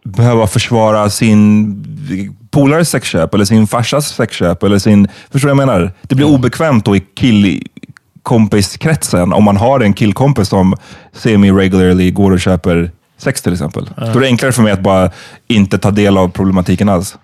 behöva 0.03 0.47
försvara 0.47 1.09
sin 1.09 2.47
polares 2.51 2.89
sexköp, 2.89 3.33
eller 3.33 3.45
sin 3.45 3.67
farsas 3.67 4.07
sexköp, 4.07 4.63
eller 4.63 4.79
sin... 4.79 5.07
Förstår 5.29 5.49
du 5.49 5.55
vad 5.55 5.61
jag 5.61 5.67
menar? 5.67 5.91
Det 6.01 6.15
blir 6.15 6.27
obekvämt 6.27 6.85
då 6.85 6.95
i 6.95 6.99
killkompiskretsen 6.99 9.33
om 9.33 9.43
man 9.43 9.57
har 9.57 9.79
en 9.79 9.93
killkompis 9.93 10.47
som 10.47 10.75
semi-regularly 11.13 12.11
går 12.11 12.31
och 12.31 12.41
köper 12.41 12.91
sex 13.23 13.41
till 13.41 13.53
exempel. 13.53 13.89
Då 13.97 14.05
är 14.05 14.19
det 14.19 14.27
enklare 14.27 14.51
för 14.51 14.63
mig 14.63 14.71
att 14.71 14.81
bara 14.83 15.09
inte 15.47 15.77
ta 15.77 15.91
del 15.91 16.17
av 16.17 16.27
problematiken 16.27 16.89
alls. 16.89 17.17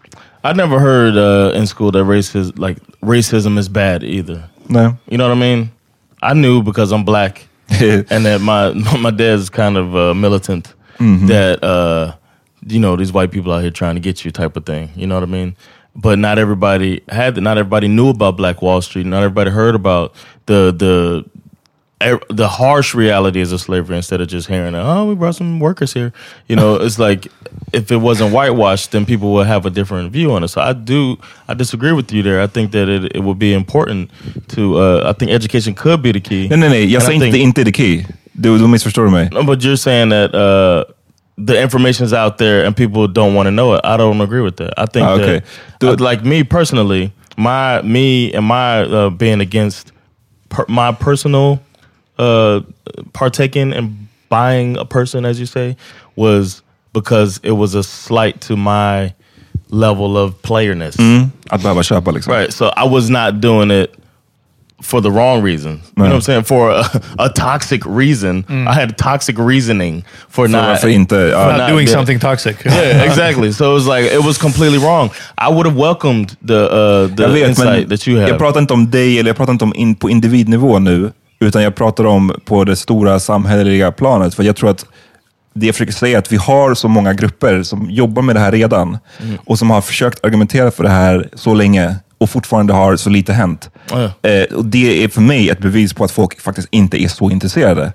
I 0.44 0.54
never 0.54 0.80
heard 0.80 1.18
uh, 1.18 1.60
in 1.60 1.68
school 1.68 1.92
that 1.92 2.06
racism, 2.06 2.68
like 2.68 2.80
racism, 3.02 3.58
is 3.58 3.70
bad 3.70 4.04
either. 4.04 4.44
Nej. 4.68 4.94
You 5.06 5.18
know 5.18 5.28
what 5.28 5.38
I 5.38 5.40
mean? 5.40 5.70
I 6.22 6.34
knew 6.34 6.64
because 6.64 6.96
I'm 6.96 7.04
black, 7.04 7.48
and 8.10 8.26
that 8.26 8.42
my 8.42 8.72
my 9.00 9.12
dad's 9.12 9.50
kind 9.50 9.78
of 9.78 9.96
uh, 9.96 10.14
militant. 10.14 10.74
That 11.00 11.64
uh, 11.64 12.14
you 12.68 12.80
know 12.80 12.98
these 12.98 13.14
white 13.14 13.32
people 13.32 13.54
out 13.54 13.62
here 13.62 13.72
trying 13.72 13.96
to 13.96 14.02
get 14.02 14.26
you 14.26 14.32
type 14.32 14.58
of 14.58 14.66
thing. 14.66 14.90
You 14.96 15.08
know 15.08 15.16
what 15.16 15.24
I 15.24 15.32
mean? 15.32 15.56
But 15.96 16.20
not 16.20 16.38
everybody 16.38 17.02
had. 17.10 17.42
Not 17.42 17.58
everybody 17.58 17.88
knew 17.88 18.10
about 18.10 18.36
Black 18.38 18.62
Wall 18.62 18.82
Street. 18.82 19.06
Not 19.06 19.24
everybody 19.24 19.50
heard 19.50 19.76
about 19.76 20.14
the 20.46 20.74
the 20.76 21.24
the 22.00 22.48
harsh 22.48 22.96
reality 22.96 23.10
realities 23.10 23.52
of 23.52 23.60
slavery 23.60 23.98
instead 23.98 24.22
of 24.22 24.28
just 24.30 24.48
hearing, 24.48 24.74
oh, 24.76 25.06
we 25.06 25.16
brought 25.16 25.36
some 25.36 25.60
workers 25.60 25.94
here. 25.94 26.12
You 26.48 26.56
know, 26.56 26.76
it's 26.76 26.98
like 26.98 27.28
if 27.74 27.92
it 27.92 27.98
wasn't 27.98 28.32
whitewashed, 28.34 28.92
then 28.92 29.06
people 29.06 29.34
would 29.34 29.48
have 29.48 29.66
a 29.66 29.70
different 29.70 30.12
view 30.14 30.32
on 30.32 30.44
it. 30.44 30.48
So 30.50 30.62
I 30.62 30.74
do, 30.74 31.18
I 31.50 31.54
disagree 31.56 31.92
with 31.92 32.12
you 32.14 32.24
there. 32.24 32.42
I 32.42 32.48
think 32.48 32.72
that 32.72 32.88
it, 32.88 33.16
it 33.16 33.20
would 33.24 33.38
be 33.40 33.54
important 33.54 34.10
to, 34.50 34.78
uh, 34.80 35.10
I 35.10 35.14
think 35.14 35.32
education 35.32 35.74
could 35.76 36.02
be 36.02 36.12
the 36.14 36.22
key. 36.22 36.48
Nej, 36.50 36.58
nej, 36.58 36.70
nej. 36.70 36.86
Jag 36.86 37.02
I 37.02 37.06
säger 37.06 37.14
inte 37.16 37.26
think- 37.26 37.32
det 37.34 37.40
inte 37.40 37.64
the 37.66 37.72
key. 37.72 38.06
Du, 38.34 38.58
då 38.58 38.68
missförstår 38.68 39.04
du 39.06 39.10
mig. 39.12 39.30
No, 39.32 39.44
but 39.44 39.60
you're 39.60 39.76
saying 39.78 40.10
that 40.12 40.34
uh, 40.34 40.84
the 41.46 41.62
information's 41.62 42.14
out 42.14 42.38
there 42.38 42.66
and 42.66 42.76
people 42.76 43.08
don't 43.08 43.34
want 43.36 43.48
to 43.48 43.52
know 43.52 43.74
it. 43.76 43.82
I 43.84 43.98
don't 43.98 44.22
agree 44.22 44.42
with 44.42 44.56
that. 44.58 44.74
I 44.78 44.86
think 44.86 45.06
Ah, 45.08 45.14
okay. 45.16 45.40
that, 45.40 45.44
Do- 45.80 45.90
uh, 46.06 46.10
like 46.12 46.24
me 46.24 46.44
personally, 46.44 47.12
my 47.38 47.82
me 47.84 48.32
and 48.34 48.46
my 48.46 48.84
uh, 48.84 49.10
being 49.10 49.42
against 49.42 49.92
per, 50.50 50.66
my 50.70 50.92
personal 50.94 51.60
uh, 52.20 52.62
partaking 53.14 53.74
and 53.74 54.08
buying 54.30 54.78
a 54.78 54.86
person, 54.86 55.26
as 55.26 55.40
you 55.40 55.46
say, 55.46 55.76
was 56.16 56.62
because 56.94 57.40
it 57.44 57.52
was 57.52 57.76
a 57.76 57.84
slight 57.84 58.42
to 58.42 58.56
my 58.56 59.14
level 59.72 60.18
of 60.18 60.34
playerness. 60.42 60.96
Att 61.50 61.62
behöva 61.62 61.84
köpa 61.84 62.12
liksom. 62.12 62.34
Right. 62.34 62.54
So 62.54 62.66
I 62.78 62.88
was 62.88 63.10
not 63.10 63.42
doing 63.42 63.72
it 63.72 63.96
for 64.82 65.02
the 65.02 65.10
wrong 65.12 65.44
reasons. 65.44 65.82
You 65.98 66.04
know 66.04 66.06
what 66.06 66.14
I'm 66.16 66.22
saying? 66.22 66.44
For 66.44 66.72
a, 66.72 66.84
a 67.20 67.30
toxic 67.30 67.86
reason. 67.86 68.46
I 68.50 68.74
had 68.74 68.98
toxic 68.98 69.38
reasoning 69.38 70.04
for 70.30 70.48
För 70.48 70.52
not 70.52 70.68
varför 70.68 70.88
inte? 70.88 71.16
Ja. 71.16 71.44
for 71.44 71.52
Not 71.52 71.58
not 71.58 71.70
doing 71.70 71.86
the- 71.88 71.94
something 71.94 72.20
toxic. 72.20 72.56
Yeah, 72.66 73.04
exactly. 73.04 73.52
So 73.52 73.72
it 73.72 73.74
was 73.74 73.88
like 73.88 74.06
it 74.16 74.24
was 74.24 74.38
completely 74.38 74.78
wrong. 74.80 75.10
I 75.38 75.50
would 75.50 75.66
have 75.68 75.76
welcomed 75.78 76.36
the 76.48 76.54
uh, 76.72 77.08
the 77.16 77.24
Jag 77.24 77.30
vet, 77.30 77.50
insight 77.50 77.66
men 77.66 77.90
that 77.90 78.08
you 78.08 78.18
have. 78.20 78.30
jag 78.30 78.38
pratar 78.40 78.60
inte 78.62 78.74
om 78.74 78.90
dig, 78.92 79.20
eller 79.20 79.30
jag 79.30 79.38
pratar 79.38 79.54
inte 79.54 79.66
om 79.66 79.74
in, 79.76 79.96
på 79.96 80.10
individnivå 80.10 80.80
nu, 80.80 81.12
utan 81.40 81.64
jag 81.64 81.76
pratar 81.76 82.04
om 82.06 82.34
på 82.46 82.64
det 82.64 82.76
stora 82.76 83.20
samhälleliga 83.20 83.92
planet. 83.92 84.36
För 84.36 84.44
jag 84.44 84.56
tror 84.56 84.70
att 84.70 84.86
det 85.54 85.66
jag 85.66 85.76
försöker 85.76 85.94
säga 85.94 86.16
är 86.18 86.20
att 86.20 86.32
vi 86.32 86.38
har 86.38 86.74
så 86.74 86.88
många 86.88 87.14
grupper 87.14 87.64
som 87.64 87.92
jobbar 87.92 88.22
med 88.22 88.36
det 88.36 88.40
här 88.40 88.52
redan 88.52 88.98
och 89.46 89.60
som 89.60 89.70
har 89.70 89.82
försökt 89.82 90.26
argumentera 90.26 90.72
för 90.72 90.84
det 90.84 90.90
här 90.90 91.30
så 91.34 91.54
länge 91.54 91.96
och 92.18 92.30
fortfarande 92.30 92.74
har 92.74 92.96
så 92.96 93.10
lite 93.10 93.34
hänt. 93.34 93.70
Ja. 93.92 94.30
Eh, 94.30 94.56
och 94.56 94.66
Det 94.66 95.04
är 95.04 95.08
för 95.08 95.22
mig 95.22 95.50
ett 95.50 95.60
bevis 95.60 95.94
på 95.94 96.04
att 96.04 96.12
folk 96.12 96.42
faktiskt 96.42 96.68
inte 96.72 97.04
är 97.04 97.08
så 97.08 97.30
intresserade. 97.32 97.94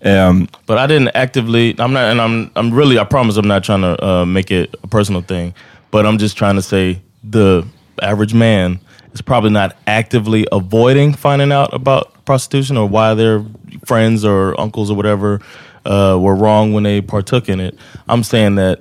Ehm, 0.00 0.46
But 0.66 0.76
I 0.78 0.92
didn't 0.92 1.10
actively. 1.14 1.72
I'm 1.74 1.88
not, 1.88 2.02
and 2.02 2.20
I'm. 2.20 2.48
I'm 2.54 2.76
really. 2.78 2.96
I 3.02 3.04
promise. 3.04 3.40
I'm 3.40 3.46
not 3.48 3.64
trying 3.64 3.82
to 3.82 4.04
uh, 4.06 4.24
make 4.24 4.60
it 4.62 4.74
a 4.84 4.88
personal 4.90 5.22
thing, 5.22 5.54
but 5.90 6.04
I'm 6.04 6.18
just 6.18 6.36
trying 6.38 6.56
to 6.56 6.62
say 6.62 6.96
the 7.32 7.62
average 8.02 8.34
man 8.34 8.78
is 9.14 9.22
probably 9.22 9.50
not 9.50 9.72
actively 9.86 10.46
avoiding 10.52 11.14
finding 11.16 11.52
out 11.52 11.74
about 11.74 12.06
prostitution 12.26 12.76
or 12.78 12.88
why 12.88 13.14
their 13.16 13.44
friends 13.86 14.24
or 14.24 14.60
uncles 14.60 14.90
or 14.90 14.96
whatever 14.96 15.40
uh, 15.86 16.16
were 16.24 16.34
wrong 16.36 16.74
when 16.74 16.84
they 16.84 17.02
partook 17.02 17.48
in 17.48 17.60
it. 17.60 17.74
I'm 18.08 18.22
saying 18.24 18.56
that 18.56 18.78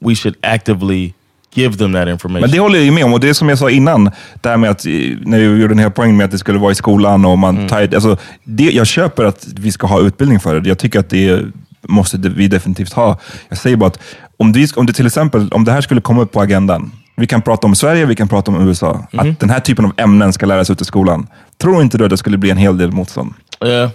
we 0.00 0.14
should 0.14 0.36
actively 0.42 1.12
give 1.54 1.76
them 1.78 1.92
that 1.92 2.08
information. 2.08 2.40
Men 2.40 2.50
det 2.50 2.58
håller 2.60 2.76
jag 2.76 2.84
ju 2.84 2.90
med 2.90 3.04
om 3.04 3.12
och 3.12 3.20
det 3.20 3.28
är 3.28 3.32
som 3.34 3.48
jag 3.48 3.58
sa 3.58 3.70
innan, 3.70 4.10
det 4.42 4.48
här 4.48 4.56
med 4.56 4.70
att, 4.70 4.86
eh, 4.86 4.92
när 5.20 5.38
jag 5.38 5.52
gjorde 5.58 5.68
den 5.74 5.78
här 5.78 5.90
poängen 5.90 6.16
med 6.16 6.24
att 6.24 6.30
det 6.30 6.38
skulle 6.38 6.58
vara 6.58 6.72
i 6.72 6.74
skolan 6.74 7.24
och 7.24 7.38
man 7.38 7.56
Mm. 7.56 7.68
tar, 7.68 7.94
alltså, 7.94 8.16
det, 8.44 8.70
Jag 8.70 8.86
köper 8.86 9.24
att 9.24 9.46
vi 9.56 9.72
ska 9.72 9.86
ha 9.86 10.00
utbildning 10.00 10.40
för 10.40 10.60
det. 10.60 10.68
Jag 10.68 10.78
tycker 10.78 11.00
att 11.00 11.10
det 11.10 11.42
måste 11.82 12.16
vi 12.18 12.48
definitivt 12.48 12.92
ha. 12.92 13.18
Jag 13.48 13.58
säger 13.58 13.76
bara 13.76 13.86
att 13.86 13.98
om 14.36 14.52
det, 14.52 14.76
om 14.76 14.86
det 14.86 14.92
till 14.92 15.06
exempel, 15.06 15.48
om 15.52 15.64
det 15.64 15.72
här 15.72 15.80
skulle 15.80 16.00
komma 16.00 16.22
upp 16.22 16.32
på 16.32 16.40
agendan, 16.40 16.92
vi 17.16 17.26
kan 17.26 17.42
prata 17.42 17.66
om 17.66 17.74
Sverige, 17.74 18.06
vi 18.06 18.16
kan 18.16 18.28
prata 18.28 18.50
om 18.50 18.68
USA, 18.68 19.06
Mm. 19.12 19.30
att 19.32 19.40
den 19.40 19.50
här 19.50 19.60
typen 19.60 19.84
av 19.84 19.92
ämnen 19.96 20.32
ska 20.32 20.46
läras 20.46 20.70
ut 20.70 20.80
i 20.80 20.84
skolan. 20.84 21.26
Tror 21.58 21.82
inte 21.82 21.98
du 21.98 22.04
att 22.04 22.10
det 22.10 22.16
skulle 22.16 22.38
bli 22.38 22.50
en 22.50 22.56
hel 22.56 22.78
del 22.78 22.92
motstånd? 22.92 23.34
yeah, 23.64 23.90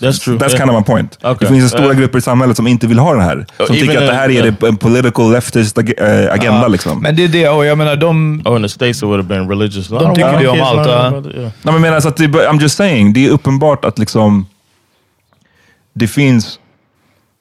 that's 0.00 0.18
true. 0.24 0.36
That's 0.38 0.48
Yeah. 0.48 0.58
kind 0.58 0.70
of 0.70 0.76
my 0.76 0.84
point. 0.84 1.18
Okay. 1.24 1.34
Det 1.40 1.46
finns 1.46 1.68
stora 1.70 1.84
Yeah. 1.84 1.96
grupper 1.98 2.18
i 2.18 2.22
samhället 2.22 2.56
som 2.56 2.66
inte 2.66 2.86
vill 2.86 2.98
ha 2.98 3.14
det 3.14 3.22
här. 3.22 3.46
Som 3.66 3.76
Uh, 3.76 3.80
tycker 3.80 3.98
att 4.00 4.06
det 4.06 4.14
här 4.14 4.30
är 4.30 4.42
det- 4.42 4.68
en 4.68 4.76
political 4.76 5.32
leftist 5.32 5.78
ag 5.78 5.92
eh, 5.98 6.32
agenda. 6.32 6.68
liksom. 6.68 7.02
Men 7.02 7.16
det 7.16 7.24
är 7.24 7.28
det, 7.28 7.48
och 7.48 7.66
jag 7.66 7.78
menar 7.78 7.96
de... 7.96 8.42
Oh, 8.44 8.56
in 8.56 8.62
the 8.62 8.68
states 8.68 8.96
it 8.96 9.02
would 9.02 9.16
have 9.24 9.28
been 9.28 9.48
religious. 9.48 9.88
De 9.88 10.14
tycker 10.14 10.38
det 10.40 10.48
om 10.48 10.60
allt. 10.62 10.86
Nej, 11.34 11.50
men 11.62 11.80
menar, 11.80 12.00
så 12.00 12.08
att 12.08 12.16
det, 12.16 12.26
I'm 12.26 12.60
just 12.60 12.76
saying, 12.76 13.12
det 13.12 13.26
är 13.26 13.30
uppenbart 13.30 13.84
att 13.84 13.98
liksom 13.98 14.46
det 15.94 16.06
finns 16.06 16.58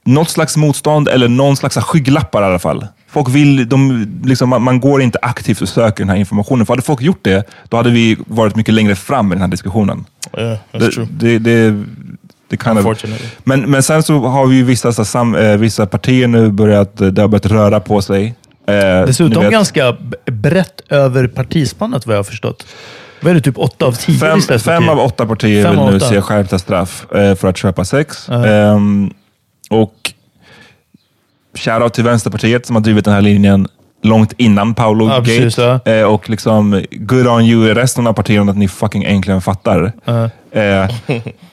något 0.06 0.30
slags 0.30 0.58
motstånd 0.58 1.08
eller 1.10 1.28
någon 1.28 1.56
slags 1.58 1.76
skygglappar 1.78 2.42
i 2.42 2.46
alla 2.46 2.60
fall. 2.60 2.88
Folk 3.10 3.30
vill, 3.30 3.70
de, 3.70 4.08
liksom, 4.26 4.50
man, 4.50 4.62
man 4.62 4.80
går 4.80 5.02
inte 5.02 5.20
aktivt 5.22 5.62
och 5.62 5.70
söker 5.70 6.04
den 6.04 6.10
här 6.10 6.18
informationen. 6.18 6.66
För 6.66 6.74
hade 6.74 6.82
folk 6.82 7.02
gjort 7.02 7.20
det, 7.22 7.48
då 7.70 7.78
hade 7.78 7.90
vi 7.90 8.18
varit 8.28 8.56
mycket 8.56 8.74
längre 8.74 8.96
fram 8.96 9.28
i 9.32 9.36
den 9.36 9.42
här 9.42 9.48
diskussionen. 9.48 10.06
Yeah, 10.38 10.58
that's 10.72 10.80
Det, 10.80 10.92
true. 10.92 11.08
det, 11.12 11.40
det, 11.40 11.84
det 12.50 12.58
kind 12.64 12.80
of, 12.88 13.04
men, 13.44 13.62
men 13.72 13.84
sen 13.84 14.04
så 14.04 14.20
har 14.28 14.46
vi 14.48 14.56
ju 14.56 14.64
vissa, 14.64 14.92
så, 14.94 15.06
sam, 15.06 15.36
eh, 15.36 15.58
vissa 15.58 15.86
partier 15.86 16.28
nu 16.28 16.50
börjat, 16.52 17.02
eh, 17.02 17.08
det 17.08 17.22
har 17.22 17.28
börjat 17.28 17.46
röra 17.46 17.80
på 17.80 18.02
sig. 18.02 18.36
Eh, 18.68 19.06
Dessutom 19.06 19.44
vet- 19.44 19.52
ganska 19.52 19.96
brett 20.26 20.82
över 20.90 21.28
partispannet 21.28 22.06
vad 22.08 22.16
jag 22.16 22.20
har 22.20 22.24
förstått. 22.24 22.66
Vad 23.22 23.32
är 23.32 23.36
det, 23.36 23.42
typ 23.42 23.58
åtta 23.58 23.86
av 23.86 23.92
tio 23.92 24.20
Fem, 24.20 24.42
fem 24.60 24.90
av 24.90 25.00
åtta 25.00 25.26
partier 25.26 25.64
Fem 25.64 25.76
vill 25.76 25.86
nu 25.86 25.96
åtta. 25.98 26.10
se 26.10 26.22
skärpta 26.22 26.60
straff 26.60 27.06
eh, 27.16 27.36
för 27.36 27.48
att 27.48 27.58
köpa 27.58 27.86
sex. 27.86 28.26
Ja. 28.30 28.46
Ehm, 28.46 29.14
och 29.70 29.94
shoutout 31.58 31.94
till 31.94 32.04
Vänsterpartiet 32.04 32.66
som 32.66 32.76
har 32.76 32.84
drivit 32.84 33.06
den 33.06 33.14
här 33.14 33.22
linjen 33.22 33.68
långt 34.04 34.34
innan 34.38 34.74
Paolo 34.74 35.10
Ja, 35.10 35.22
precis, 35.24 35.56
Gate. 35.56 36.00
Eh, 36.00 36.04
och 36.04 36.30
liksom, 36.30 36.84
good 36.92 37.28
on 37.28 37.42
you, 37.42 37.74
resten 37.74 38.08
av 38.08 38.14
partierna, 38.14 38.52
att 38.52 38.58
ni 38.58 38.68
fucking 38.68 39.04
äntligen 39.04 39.42
fattar. 39.42 39.92
Ja. 40.06 40.30
Eh, 40.52 40.90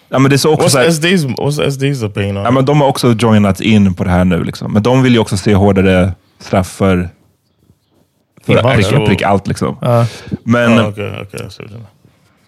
ja, 0.09 0.19
men 0.19 0.23
det 0.23 0.37
är 0.37 0.39
så 0.39 0.53
också 0.53 0.69
så 0.69 0.79
här, 0.79 0.89
What's 0.89 1.01
SD's, 1.01 1.37
what's 1.37 1.69
SD's 1.69 2.07
opinion 2.07 2.37
on 2.37 2.45
ja, 2.45 2.51
men 2.51 2.65
de 2.65 2.81
har 2.81 2.89
också 2.89 3.13
joinat 3.13 3.61
in 3.61 3.95
på 3.95 4.05
det 4.05 4.11
här 4.11 4.25
nu. 4.25 4.45
Liksom. 4.45 4.73
Men 4.73 4.83
de 4.83 5.03
vill 5.03 5.13
ju 5.13 5.19
också 5.19 5.37
se 5.37 5.55
hårdare 5.55 6.13
straff 6.41 6.69
för, 6.69 7.09
för 8.47 8.75
prick, 8.75 9.07
prick 9.07 9.23
allt. 9.23 9.47
Liksom. 9.47 9.77
Ja. 9.81 10.07
Men, 10.45 10.81
Oh, 10.81 10.89
okay, 10.89 11.21
okay. 11.21 11.49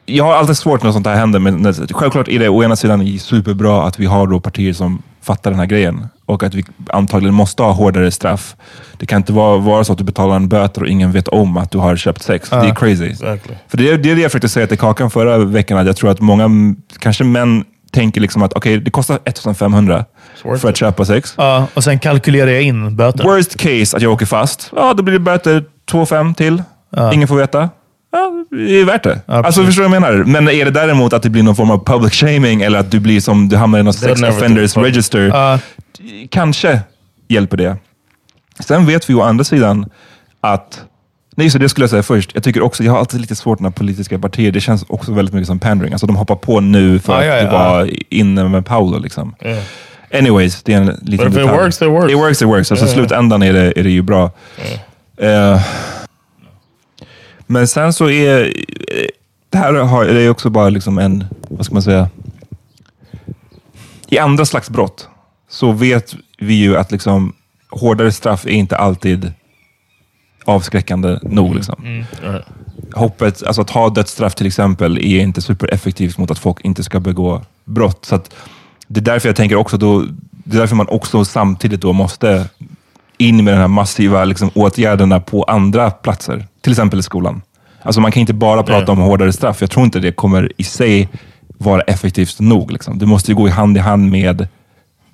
Jag 0.08 0.24
har 0.24 0.34
alltid 0.34 0.56
svårt 0.56 0.82
när 0.82 0.92
sånt 0.92 1.06
här 1.06 1.14
händer, 1.16 1.38
men 1.38 1.74
självklart 1.74 2.28
är 2.28 2.38
det 2.38 2.48
å 2.48 2.64
ena 2.64 2.76
sidan 2.76 3.18
superbra 3.18 3.82
att 3.82 3.98
vi 3.98 4.06
har 4.06 4.26
då 4.26 4.40
partier 4.40 4.72
som 4.72 5.02
fattar 5.22 5.50
den 5.50 5.60
här 5.60 5.66
grejen 5.66 6.08
och 6.26 6.42
att 6.42 6.54
vi 6.54 6.64
antagligen 6.88 7.34
måste 7.34 7.62
ha 7.62 7.72
hårdare 7.72 8.10
straff. 8.10 8.56
Det 8.98 9.06
kan 9.06 9.16
inte 9.16 9.32
vara, 9.32 9.58
vara 9.58 9.84
så 9.84 9.92
att 9.92 9.98
du 9.98 10.04
betalar 10.04 10.36
en 10.36 10.48
böter 10.48 10.82
och 10.82 10.88
ingen 10.88 11.12
vet 11.12 11.28
om 11.28 11.56
att 11.56 11.70
du 11.70 11.78
har 11.78 11.96
köpt 11.96 12.22
sex. 12.22 12.50
Det 12.50 12.56
är 12.56 12.74
crazy. 12.74 13.06
Exactly. 13.06 13.54
För 13.68 13.76
det 13.76 13.90
är 13.90 13.98
det 13.98 14.10
är 14.10 14.14
det 14.14 14.22
jag 14.22 14.30
försökte 14.30 14.48
säga 14.48 14.66
till 14.66 14.78
Kakan 14.78 15.10
förra 15.10 15.38
veckan, 15.38 15.78
att 15.78 15.86
jag 15.86 15.96
tror 15.96 16.10
att 16.10 16.20
många, 16.20 16.74
kanske 16.98 17.24
män, 17.24 17.64
tänker 17.92 18.20
liksom 18.20 18.42
att 18.42 18.52
okej, 18.52 18.80
det 18.80 18.90
kostar 18.90 19.18
1500 19.24 20.04
worth 20.44 20.60
för 20.60 20.68
att 20.68 20.76
köpa 20.76 21.04
sex. 21.04 21.34
Ja, 21.36 21.66
och 21.74 21.84
sen 21.84 21.98
kalkylerar 21.98 22.50
jag 22.50 22.62
in 22.62 22.96
böten. 22.96 23.26
Worst 23.26 23.56
case 23.56 23.96
att 23.96 24.02
jag 24.02 24.12
åker 24.12 24.26
fast, 24.26 24.72
ja 24.76 24.94
då 24.94 25.02
blir 25.02 25.12
det 25.12 25.20
böter 25.20 25.64
2-5 25.90 26.34
till. 26.34 26.62
Ingen 27.12 27.28
får 27.28 27.36
veta. 27.36 27.68
Ja, 28.12 28.44
det 28.50 28.80
är 28.80 28.84
värt 28.84 29.02
det. 29.02 29.20
alltså 29.26 29.42
precis. 29.42 29.66
förstår 29.66 29.82
du 29.82 29.88
vad 29.88 29.96
jag 29.96 30.02
menar? 30.02 30.24
Men 30.24 30.48
är 30.48 30.64
det 30.64 30.70
däremot 30.70 31.12
att 31.12 31.22
det 31.22 31.30
blir 31.30 31.42
någon 31.42 31.56
form 31.56 31.70
av 31.70 31.84
public 31.84 32.12
shaming 32.12 32.62
eller 32.62 32.78
att 32.78 32.90
du 32.90 33.00
blir 33.00 33.20
som, 33.20 33.48
du 33.48 33.56
hamnar 33.56 33.78
i 33.78 33.82
någon 33.82 33.94
sex 33.94 34.22
offenders 34.22 34.76
register. 34.76 35.20
Ja. 35.20 35.58
Kanske 36.30 36.80
hjälper 37.28 37.56
det. 37.56 37.76
Sen 38.60 38.86
vet 38.86 39.10
vi 39.10 39.14
å 39.14 39.22
andra 39.22 39.44
sidan 39.44 39.90
att 40.40 40.84
Nej, 41.38 41.50
så 41.50 41.58
det 41.58 41.68
skulle 41.68 41.82
jag 41.82 41.90
säga 41.90 42.02
först. 42.02 42.30
Jag 42.34 42.42
tycker 42.44 42.62
också, 42.62 42.84
jag 42.84 42.92
har 42.92 42.98
alltid 42.98 43.20
lite 43.20 43.36
svårt 43.36 43.60
när 43.60 43.70
politiska 43.70 44.18
partier, 44.18 44.52
det 44.52 44.60
känns 44.60 44.84
också 44.88 45.12
väldigt 45.12 45.34
mycket 45.34 45.46
som 45.46 45.58
pandering. 45.58 45.92
Alltså 45.92 46.06
de 46.06 46.16
hoppar 46.16 46.36
på 46.36 46.60
nu 46.60 46.98
för 46.98 47.12
Ja, 47.12 47.18
att 47.36 47.42
ja, 47.42 47.48
det 47.50 47.56
ja. 47.56 47.72
var 47.72 47.90
inne 48.14 48.48
med 48.48 48.66
Paolo. 48.66 48.98
Liksom. 48.98 49.34
Yeah. 49.44 49.62
Anyways, 50.14 50.62
det 50.62 50.72
är 50.72 50.76
en 50.76 50.86
liten 50.86 51.06
But 51.06 51.20
if 51.20 51.26
it 51.26 51.32
detalj. 51.34 51.58
works, 51.58 51.82
it 51.82 51.88
works. 51.88 52.12
It 52.12 52.18
works, 52.18 52.42
it 52.42 52.48
works. 52.48 52.70
Alltså 52.72 52.86
Yeah. 52.86 52.94
slutändan 52.96 53.42
är 53.42 53.52
det, 53.52 53.78
är 53.78 53.84
det 53.84 53.90
ju 53.90 54.02
bra. 54.02 54.30
Eh, 55.16 55.60
men 57.46 57.68
sen 57.68 57.92
så 57.92 58.10
är 58.10 58.44
eh, 58.44 58.52
det 59.50 59.58
här 59.58 59.72
har, 59.74 60.04
det 60.04 60.20
är 60.22 60.30
också 60.30 60.50
bara 60.50 60.68
liksom 60.68 60.98
en, 60.98 61.24
vad 61.48 61.64
ska 61.64 61.74
man 61.74 61.82
säga, 61.82 62.08
i 64.08 64.18
andra 64.18 64.44
slags 64.44 64.70
brott 64.70 65.08
så 65.48 65.72
vet 65.72 66.14
vi 66.38 66.54
ju 66.54 66.76
att 66.76 66.92
liksom 66.92 67.32
hårdare 67.70 68.12
straff 68.12 68.46
är 68.46 68.50
inte 68.50 68.76
alltid 68.76 69.32
avskräckande 70.44 71.18
nog. 71.22 71.54
Liksom. 71.54 72.04
Hoppet, 72.94 73.42
alltså 73.46 73.62
att 73.62 73.70
ha 73.70 73.88
dödsstraff 73.88 74.34
till 74.34 74.46
exempel, 74.46 74.98
är 74.98 75.20
inte 75.20 75.42
supereffektivt 75.42 76.18
mot 76.18 76.30
att 76.30 76.38
folk 76.38 76.60
inte 76.60 76.82
ska 76.82 77.00
begå 77.00 77.42
brott. 77.64 78.04
Så 78.04 78.14
att 78.14 78.34
det 78.86 79.00
är 79.00 79.04
därför 79.04 79.28
jag 79.28 79.36
tänker 79.36 79.56
också, 79.56 79.76
då, 79.76 80.00
det 80.30 80.56
är 80.56 80.60
därför 80.60 80.76
man 80.76 80.88
också 80.88 81.24
samtidigt 81.24 81.80
då 81.80 81.92
måste 81.92 82.48
in 83.18 83.44
med 83.44 83.54
de 83.54 83.58
här 83.58 83.68
massiva 83.68 84.24
liksom, 84.24 84.50
åtgärderna 84.54 85.20
på 85.20 85.42
andra 85.42 85.90
platser. 85.90 86.46
Till 86.60 86.72
exempel 86.72 86.98
i 86.98 87.02
skolan. 87.02 87.42
Alltså 87.82 88.00
man 88.00 88.12
kan 88.12 88.20
inte 88.20 88.34
bara 88.34 88.62
prata 88.62 88.92
om 88.92 88.98
hårdare 88.98 89.32
straff. 89.32 89.60
Jag 89.60 89.70
tror 89.70 89.84
inte 89.84 89.98
det 89.98 90.12
kommer 90.12 90.52
i 90.56 90.64
sig 90.64 91.08
vara 91.58 91.82
effektivt 91.82 92.40
nog. 92.40 92.70
Liksom. 92.70 92.98
Det 92.98 93.06
måste 93.06 93.30
ju 93.30 93.36
gå 93.36 93.48
i 93.48 93.50
hand 93.50 93.76
i 93.76 93.80
hand 93.80 94.10
med 94.10 94.48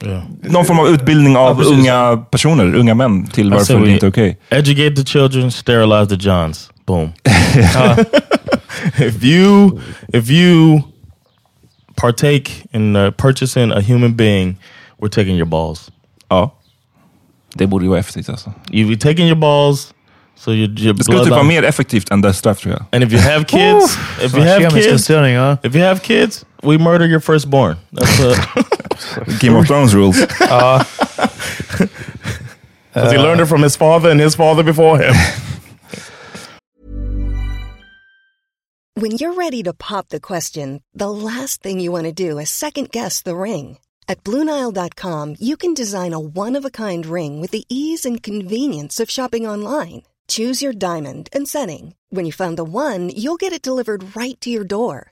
Yeah. 0.05 0.23
någon 0.43 0.65
form 0.65 0.79
av 0.79 0.89
utbildning 0.89 1.37
av 1.37 1.55
precis. 1.55 1.73
unga 1.73 2.17
personer, 2.31 2.75
unga 2.75 2.95
män, 2.95 3.27
till 3.27 3.49
say 3.49 3.59
varför 3.59 3.87
det 3.87 3.93
inte 3.93 4.07
är 4.07 4.11
okej. 4.11 4.39
Educate 4.49 4.97
the 4.97 5.05
children, 5.05 5.51
sterilize 5.51 6.17
the 6.17 6.29
Johns. 6.29 6.71
Boom. 6.87 7.13
if 8.97 9.25
you 9.25 9.81
if 10.13 10.31
you 10.31 10.83
partake 11.97 12.53
in 12.73 12.97
uh, 12.97 13.11
purchasing 13.11 13.73
a 13.73 13.81
human 13.81 14.17
being, 14.17 14.57
we're 14.99 15.09
taking 15.09 15.37
your 15.37 15.47
balls. 15.47 15.91
Ja. 16.29 16.55
Det 17.55 17.67
borde 17.67 17.85
ju 17.85 17.89
vara 17.89 18.01
effektivt 18.01 18.29
alltså. 18.29 18.53
You 18.71 18.89
be 18.89 18.97
taking 18.97 19.27
your 19.27 19.39
balls, 19.39 19.95
so 20.37 20.53
your, 20.53 20.81
your 20.81 20.95
Det 20.95 21.05
skulle 21.05 21.25
typ 21.25 21.31
vara 21.31 21.43
mer 21.43 21.63
effektivt 21.63 22.11
än 22.11 22.21
dödsstraff 22.21 22.61
tror 22.61 22.75
jag. 22.75 22.85
And 22.93 23.05
if 23.05 23.13
you 23.13 23.33
have 23.33 23.45
kids, 23.45 23.99
if 24.25 24.35
you 24.35 24.45
have 24.45 24.71
kids, 24.71 25.11
ja. 25.11 25.57
if 25.63 25.75
you 25.75 25.85
have 25.85 26.01
kids, 26.01 26.45
we 26.63 26.79
murder 26.79 27.07
your 27.07 27.21
firstborn. 27.21 27.77
That's 27.91 28.21
uh, 28.21 28.63
Game 29.39 29.55
of 29.55 29.67
Thrones 29.67 29.95
rules. 29.95 30.19
Uh, 30.41 30.85
because 32.93 33.13
he 33.13 33.19
learned 33.19 33.41
it 33.41 33.47
from 33.47 33.63
his 33.63 33.75
father 33.75 34.11
and 34.11 34.21
his 34.21 34.35
father 34.35 34.63
before 34.63 34.99
him. 34.99 35.15
When 38.95 39.13
you're 39.13 39.33
ready 39.33 39.63
to 39.63 39.73
pop 39.73 40.11
the 40.11 40.21
question, 40.21 40.83
the 40.93 41.11
last 41.11 41.63
thing 41.63 41.81
you 41.81 41.91
want 41.91 42.05
to 42.05 42.13
do 42.13 42.39
is 42.39 42.51
second 42.51 42.91
guess 42.91 43.23
the 43.23 43.35
ring. 43.35 43.79
At 44.09 44.23
Bluenile.com, 44.25 45.37
you 45.41 45.57
can 45.57 45.73
design 45.75 46.13
a 46.13 46.21
one 46.21 46.55
of 46.55 46.65
a 46.67 46.71
kind 46.71 47.07
ring 47.07 47.41
with 47.41 47.53
the 47.53 47.65
ease 47.69 48.05
and 48.05 48.23
convenience 48.23 49.01
of 49.01 49.11
shopping 49.11 49.47
online. 49.47 50.03
Choose 50.29 50.63
your 50.63 50.75
diamond 50.75 51.31
and 51.33 51.49
setting. 51.49 51.95
When 52.11 52.27
you 52.27 52.33
find 52.33 52.59
the 52.59 52.65
one, 52.65 53.09
you'll 53.09 53.41
get 53.41 53.53
it 53.53 53.63
delivered 53.63 54.15
right 54.15 54.39
to 54.43 54.51
your 54.51 54.65
door. 54.65 55.12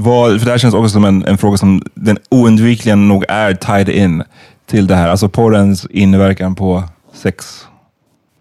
Vad, 0.00 0.38
för 0.38 0.44
det 0.46 0.50
här 0.50 0.58
känns 0.58 0.74
också 0.74 0.88
som 0.88 1.04
en, 1.04 1.24
en 1.24 1.38
fråga 1.38 1.56
som 1.58 1.82
den 1.94 2.18
oundvikligen 2.30 3.08
nog 3.08 3.24
är 3.28 3.54
tied 3.54 3.88
in 3.88 4.22
till 4.66 4.86
det 4.86 4.94
här. 4.94 5.08
Alltså 5.08 5.28
porrens 5.28 5.86
inverkan 5.90 6.54
på 6.54 6.84
sex, 7.14 7.66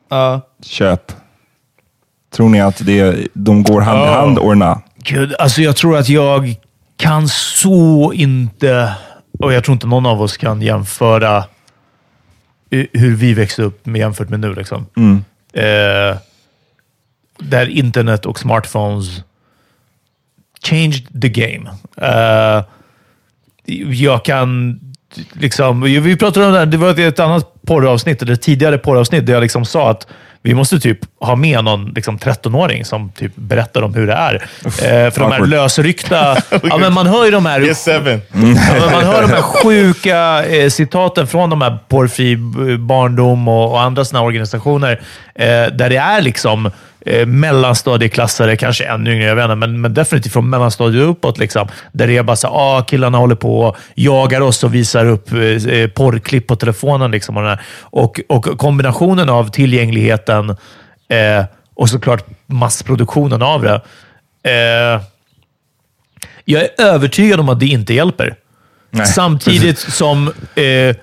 Ja. 0.10 0.42
köp. 0.64 1.12
Tror 2.36 2.50
ni 2.50 2.62
att 2.62 2.86
det, 2.86 3.28
de 3.34 3.64
går 3.64 3.82
hand 3.82 4.00
i 4.00 4.02
Ja. 4.06 4.14
hand, 4.20 4.40
or 4.40 4.56
not? 4.56 4.78
Gud, 5.04 5.36
alltså 5.40 5.62
jag 5.62 5.76
tror 5.76 5.98
att 5.98 6.10
jag 6.10 6.56
kan 6.98 7.28
så 7.28 8.14
inte, 8.14 8.94
och 9.40 9.54
jag 9.54 9.64
tror 9.64 9.74
inte 9.74 9.88
någon 9.88 10.06
av 10.06 10.22
oss 10.22 10.38
kan 10.38 10.62
jämföra 10.62 11.44
hu- 12.72 12.88
hur 12.94 13.16
vi 13.16 13.34
växte 13.34 13.64
upp 13.64 13.86
med 13.86 14.00
jämfört 14.00 14.30
med 14.30 14.40
nu. 14.40 14.54
Liksom. 14.54 14.86
Mm. 14.98 15.24
Eh, 15.54 16.18
där 17.40 17.70
internet 17.70 18.26
och 18.26 18.40
smartphones 18.40 19.24
changed 20.64 21.22
the 21.22 21.30
game. 21.30 21.70
Eh, 22.02 22.64
jag 23.92 24.26
kan 24.26 24.80
liksom, 25.34 25.82
vi 25.82 26.18
pratade 26.18 26.46
om 26.46 26.52
det 26.52 26.60
här, 26.60 26.66
det 26.66 26.78
var 26.78 27.00
ett 27.00 27.20
annat 27.20 27.54
porravsnitt, 27.68 28.22
eller 28.22 28.36
tidigare 28.36 28.78
porravsnitt, 28.78 29.26
där 29.26 29.34
jag 29.34 29.42
liksom 29.42 29.66
sa 29.66 29.90
att 29.90 30.08
vi 30.42 30.54
måste 30.54 30.80
typ 30.80 31.00
ha 31.20 31.36
med 31.36 31.64
någon 31.64 31.92
liksom 31.96 32.18
13-åring 32.18 32.86
som 32.86 33.12
typ 33.12 33.32
berättar 33.36 33.82
om 33.82 33.94
hur 33.94 34.08
det 34.08 34.14
är. 34.14 34.36
Eh, 34.36 34.72
för 35.12 35.20
de 35.20 35.24
här 35.24 35.32
awkward. 35.32 35.50
lösryckta... 35.50 36.38
ja, 36.64 36.78
men 36.78 36.94
man 36.94 37.08
hör 37.08 37.26
ju 37.26 37.32
de 37.32 37.46
här... 37.46 37.62
Yes, 37.62 37.84
seven. 37.84 38.22
Ja, 38.34 38.92
man 38.92 39.04
hör 39.04 39.22
de 39.22 39.32
här 39.32 39.42
sjuka 39.64 40.46
eh, 40.46 40.70
citaten 40.70 41.28
från 41.28 41.50
de 41.50 41.62
här 41.62 41.78
Porrfri 41.88 42.36
barndom 42.80 43.48
och, 43.48 43.72
och 43.72 43.82
andra 43.82 44.06
såna 44.06 44.22
organisationer, 44.22 45.02
eh, 45.36 45.46
där 45.48 45.90
det 45.90 45.98
är 45.98 46.22
liksom 46.22 46.72
eh, 47.08 47.26
mellanstadieklassare, 47.26 48.58
kanske 48.58 48.86
ännu 48.86 49.14
yngre, 49.14 49.26
jag 49.26 49.36
vet 49.36 49.44
inte, 49.44 49.56
men, 49.56 49.82
men 49.82 49.94
definitivt 49.94 50.34
från 50.34 50.50
mellanstadiet 50.50 51.04
uppåt. 51.04 51.38
Liksom, 51.38 51.68
där 51.92 52.08
det 52.08 52.18
är 52.18 52.24
bara 52.24 52.36
så 52.36 52.48
ah, 52.48 52.84
killarna 52.84 53.18
håller 53.18 53.36
på 53.36 53.60
och 53.60 53.78
jagar 53.96 54.42
oss 54.42 54.64
och 54.64 54.74
visar 54.74 55.06
upp 55.06 55.32
eh, 55.32 55.40
eh, 55.40 55.88
porrklipp 55.88 56.48
på 56.48 56.56
telefonen. 56.56 57.12
Liksom, 57.12 57.38
och. 57.38 57.58
Och, 57.98 58.20
och 58.30 58.58
kombinationen 58.58 59.30
av 59.30 59.52
tillgängligheten 59.52 60.50
eh, 61.10 61.46
och 61.76 61.90
såklart 61.90 62.26
massproduktionen 62.46 63.42
av 63.42 63.62
det. 63.62 63.82
Eh, 64.44 65.02
jag 66.46 66.62
är 66.64 66.70
övertygad 66.78 67.40
om 67.40 67.50
att 67.50 67.60
det 67.60 67.66
inte 67.66 67.94
hjälper. 67.94 68.36
Samtidigt 69.16 69.80
som 69.80 70.28
eh, 70.56 70.96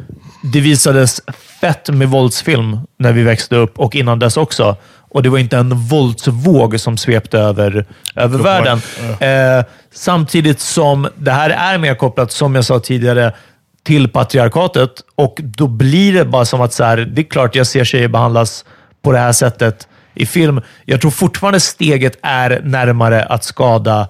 det 0.43 0.61
visades 0.61 1.21
fett 1.65 1.89
med 1.89 2.09
våldsfilm 2.09 2.79
när 2.99 3.13
vi 3.13 3.23
växte 3.23 3.57
upp 3.57 3.79
och 3.79 3.95
innan 3.95 4.19
dess 4.19 4.37
också. 4.37 4.77
Och 4.99 5.23
det 5.23 5.29
var 5.29 5.39
inte 5.39 5.57
en 5.57 5.75
våldsvåg 5.75 6.81
som 6.81 6.97
svepte 6.97 7.39
över, 7.39 7.87
över 8.15 8.39
världen. 8.39 8.81
Eh, 9.21 9.65
samtidigt 9.93 10.61
som 10.61 11.09
det 11.17 11.31
här 11.31 11.51
är 11.51 11.79
mer 11.79 11.95
kopplat, 11.95 12.33
som 12.33 12.55
jag 12.55 12.65
sa 12.65 12.81
tidigare, 12.81 13.33
till 13.83 14.09
patriarkatet. 14.09 14.91
Och 15.15 15.41
då 15.43 15.67
blir 15.67 16.13
det 16.13 16.25
bara 16.25 16.45
som 16.45 16.61
att 16.61 16.73
så 16.73 16.85
här, 16.85 16.97
det 16.97 17.21
är 17.21 17.25
klart 17.25 17.55
jag 17.55 17.67
ser 17.67 17.85
tjejer 17.85 18.09
behandlas 18.09 18.65
på 19.03 19.13
det 19.13 19.19
här 19.19 19.33
sättet 19.33 19.89
i 20.15 20.27
film. 20.27 20.61
Jag 20.85 21.01
tror 21.01 21.11
fortfarande 21.11 21.61
steget 21.61 22.19
är 22.23 22.61
närmare 22.65 23.25
att 23.25 23.45
skada 23.45 24.09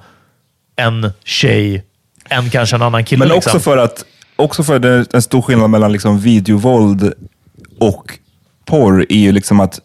en 0.77 1.13
tjej 1.25 1.85
än 2.29 2.51
kanske 2.51 2.77
en 2.77 2.83
annan 2.83 3.05
kille. 3.05 3.19
Men 3.19 3.29
liksom. 3.29 3.51
också 3.51 3.61
för 3.61 3.77
att 3.77 4.05
också 4.37 4.65
för 4.65 4.77
att 4.77 4.83
det 4.83 4.89
är 4.89 5.07
en 5.13 5.23
stor 5.23 5.43
skillnad 5.43 5.71
mellan 5.71 5.93
liksom 5.93 6.19
videovåld 6.19 7.15
och 7.81 8.19
porr 8.65 9.07
är 9.09 9.19
ju 9.19 9.33
liksom 9.33 9.61
att 9.61 9.81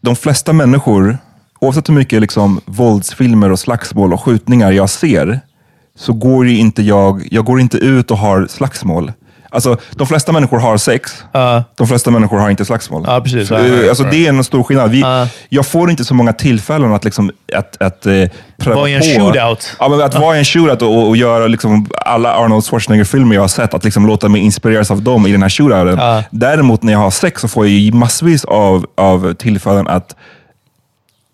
de 0.00 0.16
flesta 0.16 0.52
människor, 0.52 1.18
oavsett 1.60 1.88
hur 1.88 1.94
mycket 1.94 2.20
liksom 2.20 2.60
våldsfilmer 2.64 3.52
och 3.52 3.58
slagsmål 3.58 4.12
och 4.12 4.20
skjutningar 4.22 4.72
jag 4.72 4.90
ser, 4.90 5.40
så 5.96 6.12
går 6.12 6.48
ju 6.48 6.58
inte 6.58 6.82
jag, 6.82 7.28
jag 7.30 7.44
går 7.44 7.60
inte 7.60 7.78
ut 7.78 8.10
och 8.10 8.18
har 8.18 8.46
slagsmål. 8.46 9.12
Alltså, 9.52 9.76
de 9.90 10.06
flesta 10.06 10.32
människor 10.32 10.58
har 10.58 10.76
sex, 10.76 11.24
de 11.76 11.86
flesta 11.86 12.10
människor 12.10 12.38
har 12.38 12.50
inte 12.50 12.64
slagsmål. 12.64 13.04
Ja, 13.06 13.20
precis. 13.20 13.50
Eh, 13.50 13.66
ja, 13.66 13.88
alltså, 13.88 14.04
det 14.04 14.26
är 14.26 14.28
en 14.28 14.44
stor 14.44 14.62
skillnad. 14.62 14.90
Vi, 14.90 15.04
Jag 15.48 15.66
får 15.66 15.90
inte 15.90 16.04
så 16.04 16.14
många 16.14 16.32
tillfällen 16.32 16.92
att, 16.94 17.04
liksom, 17.04 17.30
att, 17.54 17.82
att 17.82 18.06
eh, 18.06 18.12
pröva 18.58 18.76
Vara 18.76 18.88
i 18.88 18.94
en 18.94 19.02
shootout. 19.02 19.76
Ja, 19.78 19.88
men 19.88 20.00
att 20.02 20.14
vara 20.14 20.36
i 20.36 20.38
en 20.38 20.44
shootout 20.44 20.82
och, 20.82 21.08
och 21.08 21.16
göra 21.16 21.46
liksom 21.46 21.86
alla 22.06 22.34
Arnold 22.34 22.64
Schwarzenegger-filmer 22.64 23.34
jag 23.34 23.42
har 23.42 23.48
sett, 23.48 23.74
att 23.74 23.84
liksom 23.84 24.06
låta 24.06 24.28
mig 24.28 24.40
inspireras 24.40 24.90
av 24.90 25.02
dem 25.02 25.26
i 25.26 25.32
den 25.32 25.42
här 25.42 25.48
shootouten. 25.48 26.22
Däremot 26.30 26.82
när 26.82 26.92
jag 26.92 27.00
har 27.00 27.10
sex 27.10 27.40
så 27.40 27.48
får 27.48 27.66
jag 27.66 27.72
ju 27.72 27.92
massvis 27.92 28.44
av, 28.44 28.86
av 28.94 29.34
tillfällen 29.34 29.88
att 29.88 30.16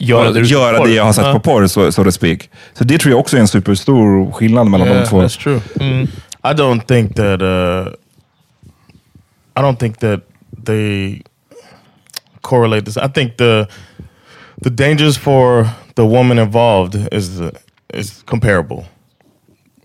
Göra 0.00 0.30
det 0.30 0.40
göra 0.40 0.84
det 0.84 0.90
jag 0.90 1.04
har 1.04 1.12
sett 1.12 1.24
Ja. 1.24 1.32
på 1.32 1.40
porr, 1.40 1.66
så, 1.66 1.92
so 1.92 2.04
to 2.04 2.12
speak. 2.12 2.50
Så 2.78 2.84
det 2.84 2.98
tror 2.98 3.12
jag 3.12 3.20
också 3.20 3.36
är 3.36 3.40
en 3.40 3.48
superstor 3.48 4.32
skillnad 4.32 4.66
mellan 4.66 4.88
Yeah, 4.88 5.02
de 5.02 5.08
två. 5.08 5.22
That's 5.22 5.42
true. 5.42 5.60
I 6.44 6.52
don't 6.54 6.80
think 6.86 7.16
that. 7.16 7.42
Uh, 7.42 7.86
I 9.58 9.60
don't 9.60 9.78
think 9.78 9.98
that 9.98 10.22
they 10.64 11.22
correlate 12.42 12.84
this. 12.84 12.96
I 12.96 13.08
think 13.08 13.36
the 13.36 13.68
the 14.62 14.70
dangers 14.70 15.16
for 15.16 15.66
the 15.94 16.06
woman 16.06 16.38
involved 16.38 16.94
is 17.12 17.40
is 17.94 18.22
comparable. 18.26 18.84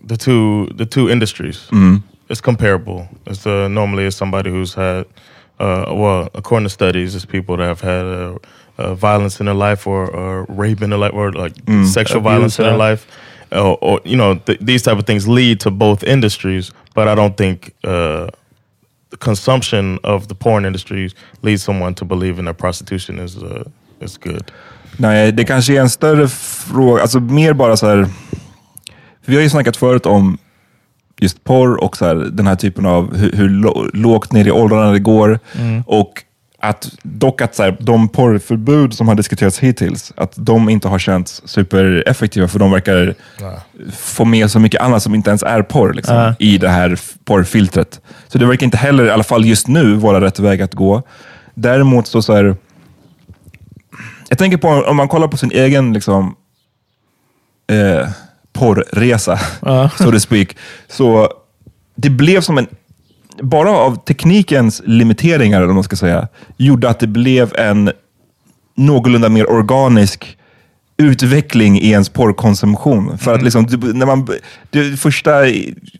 The 0.08 0.16
two 0.16 0.68
the 0.76 0.86
two 0.86 1.10
industries 1.10 1.68
is 2.28 2.40
comparable. 2.40 3.08
It's 3.26 3.46
uh, 3.46 3.68
normally 3.68 4.04
it's 4.06 4.16
somebody 4.16 4.50
who's 4.50 4.74
had 4.74 5.06
uh, 5.58 5.84
well, 5.94 6.28
according 6.34 6.66
to 6.66 6.70
studies, 6.70 7.14
it's 7.14 7.24
people 7.24 7.56
that 7.56 7.64
have 7.66 7.80
had 7.80 8.04
uh, 8.04 8.38
uh, 8.78 8.94
violence 8.94 9.40
in 9.40 9.46
their 9.46 9.54
life 9.54 9.86
or, 9.86 10.10
or 10.10 10.44
rape 10.48 10.82
in 10.82 10.90
their 10.90 10.98
life 10.98 11.12
or 11.14 11.32
like 11.32 11.52
sexual 11.84 12.18
Abuse, 12.20 12.32
violence 12.32 12.58
in 12.58 12.64
their 12.64 12.76
life. 12.90 13.06
Or, 13.52 13.78
or 13.80 14.00
you 14.04 14.16
know 14.16 14.34
th- 14.46 14.58
these 14.60 14.82
type 14.82 14.98
of 14.98 15.06
things 15.06 15.28
lead 15.28 15.60
to 15.60 15.70
both 15.70 16.02
industries, 16.04 16.72
but 16.94 17.06
I 17.08 17.14
don't 17.14 17.36
think 17.36 17.72
uh, 17.84 18.26
the 19.14 19.24
consumption 19.24 19.98
of 20.02 20.26
the 20.28 20.34
porn 20.34 20.64
industries 20.64 21.12
leads 21.42 21.62
someone 21.62 21.94
to 21.94 22.04
believe 22.04 22.38
in 22.40 22.46
that 22.46 22.58
prostitution 22.58 23.24
is 23.24 23.36
uh, 23.36 23.62
is 24.00 24.18
good. 24.18 24.50
Nej, 24.96 25.32
det 25.32 25.44
kanske 25.44 25.76
är 25.76 25.80
en 25.80 25.90
större 25.90 26.28
fråga, 26.28 27.02
alltså 27.02 27.20
mer 27.20 27.52
bara 27.52 27.76
så 27.76 27.86
här. 27.86 28.06
Vi 29.26 29.34
har 29.36 29.42
ju 29.42 29.50
snackat 29.50 29.76
förut 29.76 30.06
om 30.06 30.38
just 31.20 31.44
porr 31.44 31.76
och 31.84 31.96
så 31.96 32.04
här, 32.04 32.14
den 32.14 32.46
här 32.46 32.56
typen 32.56 32.86
av 32.86 33.16
hur, 33.16 33.32
hur 33.32 33.48
lå- 33.48 33.90
lågt 33.94 34.32
ner 34.32 34.46
i 34.46 34.50
åldrarna 34.50 34.90
det 34.92 34.98
går. 34.98 35.38
Och 35.86 36.12
att 36.68 36.90
dock 37.02 37.40
att 37.40 37.54
så 37.54 37.62
här, 37.62 37.76
de 37.80 38.08
porrförbud 38.08 38.94
som 38.94 39.08
har 39.08 39.14
diskuterats 39.14 39.58
hittills, 39.58 40.12
att 40.16 40.32
de 40.36 40.68
inte 40.68 40.88
har 40.88 40.98
känts 40.98 41.42
supereffektiva 41.44 42.48
för 42.48 42.58
de 42.58 42.70
verkar 42.70 43.14
få 43.92 44.24
med 44.24 44.50
så 44.50 44.58
mycket 44.58 44.80
annat 44.80 45.02
som 45.02 45.14
inte 45.14 45.30
ens 45.30 45.42
är 45.42 45.62
porr 45.62 45.92
liksom, 45.92 46.34
i 46.38 46.58
det 46.58 46.68
här 46.68 47.00
porrfiltret. 47.24 48.00
Så 48.28 48.38
det 48.38 48.46
verkar 48.46 48.64
inte 48.64 48.76
heller, 48.76 49.04
i 49.04 49.10
alla 49.10 49.24
fall 49.24 49.44
just 49.44 49.68
nu, 49.68 49.94
vara 49.94 50.20
rätt 50.20 50.38
väg 50.38 50.62
att 50.62 50.74
gå. 50.74 51.02
Däremot 51.54 52.06
så, 52.06 52.22
så 52.22 52.34
här, 52.34 52.56
jag 54.28 54.38
tänker 54.38 54.56
på 54.56 54.68
om 54.68 54.96
man 54.96 55.08
kollar 55.08 55.28
på 55.28 55.36
sin 55.36 55.50
egen 55.50 55.92
liksom, 55.92 56.36
eh, 57.70 58.08
porrresa, 58.52 59.38
so 59.98 60.12
to 60.12 60.20
speak. 60.20 60.56
Så 60.88 61.28
det 61.94 62.10
blev 62.10 62.40
som 62.40 62.58
en, 62.58 62.66
bara 63.42 63.70
av 63.70 64.04
teknikens 64.04 64.82
limiteringar, 64.84 65.62
eller 65.62 65.74
man 65.74 65.84
ska 65.84 65.96
säga, 65.96 66.28
gjorde 66.56 66.88
att 66.88 66.98
det 66.98 67.06
blev 67.06 67.54
en 67.54 67.92
någorlunda 68.76 69.28
mer 69.28 69.50
organisk 69.50 70.36
utveckling 70.96 71.78
i 71.78 71.90
ens 71.90 72.08
porrkonsumtion. 72.08 73.18
För 73.18 73.34
att 73.34 73.42
liksom, 73.42 73.66
du, 73.66 73.92
när 73.92 74.06
man, 74.06 74.28
det 74.70 75.00
första, 75.00 75.40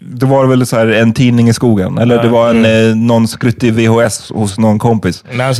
det 0.00 0.26
var 0.26 0.46
väl 0.46 0.66
så 0.66 0.76
här 0.76 0.86
en 0.86 1.12
tidning 1.12 1.48
i 1.48 1.54
skogen, 1.54 1.98
eller 1.98 2.22
det 2.22 2.28
var 2.28 2.50
en, 2.50 2.64
eh, 2.64 2.96
någon 2.96 3.28
skruttig 3.28 3.74
VHS 3.74 4.30
hos 4.30 4.58
någon 4.58 4.78
kompis. 4.78 5.24
Now 5.32 5.54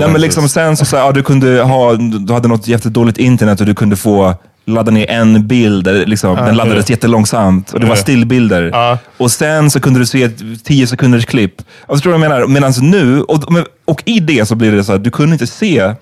Nej, 0.00 0.12
men 0.12 0.20
liksom 0.20 0.48
sen 0.48 0.76
så, 0.76 0.84
så 0.84 0.96
här, 0.96 1.04
ja, 1.04 1.12
du 1.12 1.22
kunde 1.22 1.62
ha, 1.62 1.94
du 1.96 2.32
hade 2.32 2.48
något 2.48 2.68
jättedåligt 2.68 3.18
internet 3.18 3.60
och 3.60 3.66
du 3.66 3.74
kunde 3.74 3.96
få 3.96 4.34
ladda 4.66 4.90
ner 4.90 5.10
en 5.10 5.46
bild, 5.46 5.86
liksom, 6.08 6.36
den 6.36 6.56
laddades 6.56 6.90
jättelångsamt 6.90 7.72
och 7.72 7.80
det 7.80 7.86
var 7.86 7.96
stillbilder. 7.96 8.98
Och 9.16 9.30
sen 9.30 9.70
så 9.70 9.80
kunde 9.80 9.98
du 10.00 10.06
se 10.06 10.22
ett 10.22 10.64
10 10.64 10.86
sekunders 10.86 11.26
klipp. 11.26 11.54
Jag 11.86 11.96
förstår 11.96 12.10
vad 12.10 12.20
jag 12.20 12.30
menar? 12.30 12.46
Medan 12.46 12.72
nu, 12.80 13.22
och, 13.22 13.44
och 13.84 14.02
i 14.06 14.20
det 14.20 14.46
så 14.46 14.54
blir 14.54 14.72
det 14.72 14.84
så 14.84 14.92
att 14.92 15.04
du 15.04 15.10
kunde 15.10 15.32
inte 15.32 15.46
se 15.46 15.94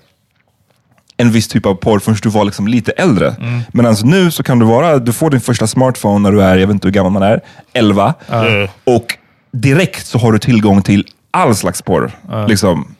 en 1.17 1.31
viss 1.31 1.47
typ 1.47 1.65
av 1.65 1.75
porr 1.75 1.99
förrän 1.99 2.17
du 2.23 2.29
var 2.29 2.45
liksom 2.45 2.67
lite 2.67 2.91
äldre. 2.91 3.35
Mm. 3.39 3.61
Medan 3.73 3.95
nu 4.03 4.31
så 4.31 4.43
kan 4.43 4.59
du 4.59 4.65
vara, 4.65 4.99
du 4.99 5.13
får 5.13 5.29
din 5.29 5.41
första 5.41 5.67
smartphone 5.67 6.19
när 6.19 6.31
du 6.31 6.43
är, 6.43 6.57
jag 6.57 6.67
vet 6.67 6.73
inte 6.73 6.87
hur 6.87 6.93
gammal 6.93 7.11
man 7.11 7.23
är, 7.23 7.39
11. 7.73 8.13
Ja. 8.29 8.67
Och 8.83 9.17
direkt 9.51 10.07
så 10.07 10.17
har 10.17 10.31
du 10.31 10.39
tillgång 10.39 10.81
till 10.81 11.05
all 11.31 11.55
slags 11.55 11.81
porr. 11.81 12.11
Liksom. 12.47 12.95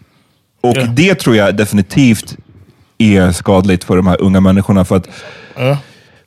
Och 0.61 0.77
Ja. 0.77 0.83
det 0.85 1.15
tror 1.15 1.35
jag 1.35 1.55
definitivt 1.55 2.37
är 3.03 3.31
skadligt 3.31 3.83
för 3.83 3.95
de 3.95 4.07
här 4.07 4.21
unga 4.21 4.39
människorna. 4.39 4.85
För 4.85 4.95
att 4.95 5.07
Ja. 5.55 5.77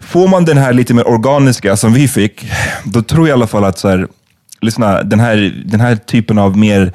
Får 0.00 0.28
man 0.28 0.44
den 0.44 0.58
här 0.58 0.72
lite 0.72 0.94
mer 0.94 1.08
organiska 1.08 1.76
som 1.76 1.92
vi 1.92 2.08
fick, 2.08 2.46
då 2.84 3.02
tror 3.02 3.28
jag 3.28 3.34
i 3.34 3.38
alla 3.38 3.46
fall 3.46 3.64
att 3.64 3.78
så 3.78 3.88
här, 3.88 4.08
lyssna, 4.60 5.02
den, 5.02 5.20
här, 5.20 5.62
den 5.64 5.80
här 5.80 5.96
typen 5.96 6.38
av 6.38 6.56
mer 6.56 6.92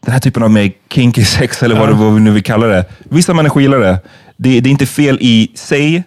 den 0.00 0.12
här 0.12 0.20
typen 0.20 0.42
av 0.42 0.50
mer 0.50 0.72
kinky 0.90 1.24
sex, 1.24 1.62
eller 1.62 1.78
vad, 1.78 1.88
det, 1.88 1.94
vad 1.94 2.14
vi 2.14 2.20
nu 2.20 2.30
vill 2.30 2.42
kalla 2.42 2.66
det. 2.66 2.84
Vissa 2.98 3.34
människor 3.34 3.62
gillar 3.62 3.78
det. 3.78 3.98
Det, 4.36 4.60
det 4.60 4.68
är 4.68 4.70
inte 4.70 4.86
fel 4.86 5.18
i 5.20 5.50
sig. 5.54 6.02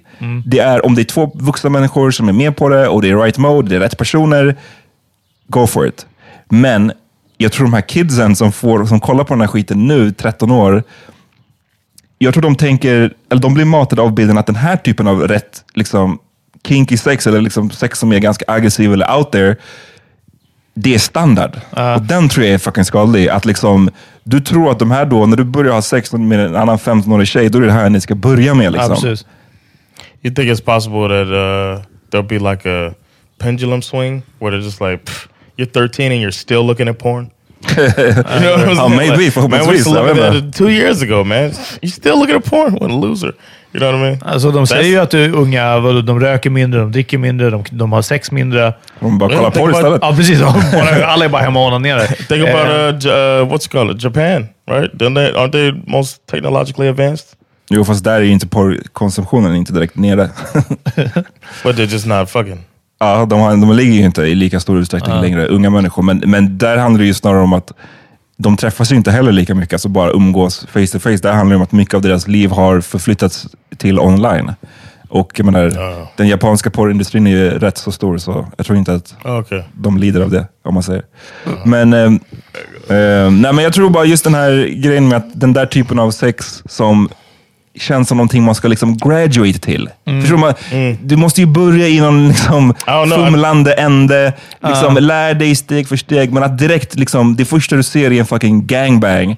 Det 0.45 0.59
är 0.59 0.85
om 0.85 0.95
det 0.95 1.01
är 1.01 1.05
två 1.05 1.31
vuxna 1.35 1.69
människor 1.69 2.11
som 2.11 2.29
är 2.29 2.33
med 2.33 2.55
på 2.55 2.69
det 2.69 2.87
och 2.87 3.01
det 3.01 3.09
är 3.09 3.17
right 3.17 3.37
mode, 3.37 3.69
det 3.69 3.75
är 3.75 3.79
rätt 3.79 3.97
personer, 3.97 4.55
go 5.47 5.67
for 5.67 5.87
it. 5.87 6.05
Men 6.49 6.91
jag 7.37 7.51
tror 7.51 7.65
de 7.65 7.73
här 7.73 7.81
kidsen 7.81 8.35
som, 8.35 8.51
får, 8.51 8.85
som 8.85 8.99
kollar 8.99 9.23
på 9.23 9.33
den 9.33 9.41
här 9.41 9.47
skiten 9.47 9.87
nu, 9.87 10.11
13 10.11 10.51
år, 10.51 10.83
jag 12.21 12.33
tror 12.33 12.43
de 12.43 12.55
tänker, 12.55 13.13
eller 13.29 13.41
de 13.41 13.53
blir 13.53 13.65
matade 13.65 14.01
av 14.01 14.13
bilden 14.13 14.37
att 14.37 14.47
den 14.47 14.55
här 14.55 14.77
typen 14.77 15.07
av 15.07 15.27
rätt 15.27 15.63
liksom, 15.73 16.19
kinky 16.67 16.97
sex, 16.97 17.27
eller 17.27 17.41
liksom 17.41 17.69
sex 17.69 17.99
som 17.99 18.11
är 18.11 18.19
ganska 18.19 18.45
aggressiv 18.47 18.93
eller 18.93 19.17
out 19.17 19.31
there, 19.31 19.55
det 20.73 20.95
är 20.95 20.99
standard. 20.99 21.51
Och 21.95 22.01
den 22.01 22.29
tror 22.29 22.45
jag 22.45 22.53
är 22.53 22.57
fucking 22.57 22.85
skadlig. 22.85 23.29
Att 23.29 23.45
liksom, 23.45 23.89
du 24.23 24.39
tror 24.39 24.71
att 24.71 24.79
de 24.79 24.91
här 24.91 25.05
då, 25.05 25.25
när 25.25 25.37
du 25.37 25.43
börjar 25.43 25.73
ha 25.73 25.81
sex 25.81 26.13
med 26.13 26.39
en 26.39 26.55
annan 26.55 26.77
15-årig 26.77 27.27
tjej, 27.27 27.49
då 27.49 27.57
är 27.57 27.61
det 27.61 27.71
här 27.71 27.89
ni 27.89 28.01
ska 28.01 28.15
börja 28.15 28.53
med. 28.53 28.71
Liksom. 28.71 28.91
Absolut. 28.91 29.25
You 30.21 30.33
think 30.33 30.49
it's 30.49 30.61
possible 30.65 31.07
that 31.07 31.27
uh, 31.27 31.83
there'll 32.11 32.27
be 32.27 32.39
like 32.39 32.69
a 32.69 32.93
pendulum 33.37 33.81
swing 33.81 34.23
where 34.39 34.51
they're 34.51 34.65
just 34.65 34.81
like, 34.81 35.05
pff, 35.05 35.27
you're 35.55 35.65
13 35.65 36.11
and 36.11 36.21
you're 36.21 36.31
still 36.31 36.67
looking 36.67 36.87
at 36.87 36.99
porn? 36.99 37.31
You 37.67 37.75
know 37.75 38.57
what 38.57 38.67
I'm 38.67 38.75
Ja, 38.75 38.75
saying? 38.75 38.97
maybe, 38.97 39.05
Like, 39.05 39.09
man, 39.11 39.17
we 39.19 39.31
förhoppningsvis. 39.31 39.83
that 39.83 40.53
two 40.57 40.69
years 40.69 41.01
ago, 41.01 41.23
man. 41.23 41.51
You 41.81 41.89
still 41.91 42.15
looking 42.19 42.35
at 42.35 42.45
porn? 42.45 42.73
What 42.73 42.91
a 42.91 42.93
loser. 42.93 43.33
You 43.73 43.79
know 43.79 43.91
what 43.91 43.99
I 43.99 44.01
mean? 44.03 44.17
Alltså, 44.33 44.51
de 44.51 44.67
säger 44.67 44.89
ju 44.89 44.97
att 44.99 45.11
du, 45.11 45.31
unga 45.31 45.79
vadå, 45.79 46.01
de 46.01 46.19
röker 46.19 46.49
mindre, 46.49 46.79
de 46.79 46.91
dricker 46.91 47.17
mindre, 47.17 47.49
de, 47.49 47.63
de 47.71 47.91
har 47.91 48.01
sex 48.01 48.31
mindre. 48.31 48.73
De 48.99 49.17
bara 49.17 49.29
kollar 49.29 49.51
bara- 49.51 49.71
istället. 49.71 49.99
Ja, 50.01 50.13
precis. 50.15 50.41
Alla 51.05 51.25
är 51.25 51.29
bara 51.29 51.41
hemma 51.41 51.59
och 51.59 51.65
onanerar. 51.67 52.05
Think 52.27 52.47
about 52.49 52.65
uh, 52.95 52.99
J- 52.99 53.09
uh, 53.09 53.47
what's 53.47 53.65
it 53.65 53.71
called 53.71 54.03
Japan, 54.03 54.47
right? 54.71 54.93
Don't 54.93 55.15
they, 55.15 55.31
aren't 55.33 55.51
they 55.51 55.71
most 55.87 56.25
technologically 56.31 56.87
advanced? 56.89 57.25
Jo, 57.69 57.85
fast 57.85 58.03
där 58.03 58.13
är 58.13 58.21
ju 58.21 58.31
inte 58.31 58.47
porrkonsumtionen 58.47 59.55
inte 59.55 59.73
direkt 59.73 59.95
nere. 59.95 60.29
But 61.63 61.75
they're 61.75 61.91
just 61.91 62.05
not 62.05 62.29
fucking. 62.29 62.59
Ja, 62.99 63.25
de, 63.25 63.39
har, 63.39 63.51
de 63.51 63.73
ligger 63.73 63.93
ju 63.93 64.05
inte 64.05 64.21
i 64.21 64.35
lika 64.35 64.59
stor 64.59 64.79
utsträckning 64.79 65.21
längre, 65.21 65.47
unga 65.47 65.69
människor. 65.69 66.03
Men, 66.03 66.23
men 66.25 66.57
där 66.57 66.77
handlar 66.77 66.99
det 66.99 67.05
ju 67.07 67.13
snarare 67.13 67.41
om 67.41 67.53
att 67.53 67.71
de 68.37 68.57
träffas 68.57 68.91
ju 68.91 68.95
inte 68.95 69.11
heller 69.11 69.31
lika 69.31 69.55
mycket, 69.55 69.73
alltså 69.73 69.89
bara 69.89 70.11
umgås 70.11 70.67
face 70.71 70.87
to 70.91 70.99
face. 70.99 71.17
Där 71.17 71.31
handlar 71.31 71.49
det 71.53 71.55
om 71.55 71.61
att 71.61 71.71
mycket 71.71 71.93
av 71.93 72.01
deras 72.01 72.27
liv 72.27 72.49
har 72.51 72.81
förflyttats 72.81 73.47
till 73.77 73.99
online. 73.99 74.51
Och 75.09 75.31
jag 75.35 75.45
menar, 75.45 75.73
den 76.17 76.27
japanska 76.27 76.69
porrindustrin 76.69 77.27
är 77.27 77.31
ju 77.31 77.49
rätt 77.49 77.77
så 77.77 77.91
stor, 77.91 78.17
så 78.17 78.47
jag 78.57 78.65
tror 78.65 78.77
inte 78.77 78.93
att 78.93 79.15
Okay. 79.25 79.61
de 79.73 79.97
lider 79.97 80.21
av 80.21 80.29
det, 80.29 80.47
om 80.63 80.73
man 80.73 80.83
säger. 80.83 81.03
Men, 81.65 81.93
eh, 81.93 82.03
eh, 82.97 83.31
nej, 83.31 83.53
men 83.53 83.57
jag 83.57 83.73
tror 83.73 83.89
bara 83.89 84.05
just 84.05 84.23
den 84.23 84.33
här 84.33 84.73
grejen 84.75 85.07
med 85.07 85.17
att 85.17 85.25
den 85.33 85.53
där 85.53 85.65
typen 85.65 85.99
av 85.99 86.11
sex 86.11 86.63
som 86.65 87.09
känns 87.79 88.07
som 88.07 88.17
någonting 88.17 88.43
man 88.43 88.55
ska 88.55 88.67
liksom 88.67 88.97
graduate 88.97 89.59
till. 89.59 89.89
Förstår 90.21 90.35
du? 90.35 90.37
man? 90.37 90.53
Du 91.03 91.15
måste 91.15 91.41
ju 91.41 91.47
börja 91.47 91.87
i 91.87 91.99
någon 91.99 92.27
liksom 92.29 92.73
Oh, 92.87 93.07
no, 93.07 93.15
fumlande 93.15 93.73
ände, 93.73 94.33
liksom, 94.67 94.97
lär 94.97 95.33
dig 95.33 95.55
steg 95.55 95.87
för 95.87 95.95
steg, 95.95 96.33
men 96.33 96.43
att 96.43 96.57
direkt, 96.57 96.95
liksom, 96.95 97.35
det 97.35 97.45
första 97.45 97.75
du 97.75 97.83
ser 97.83 98.11
är 98.11 98.19
en 98.19 98.25
fucking 98.25 98.67
gangbang. 98.67 99.37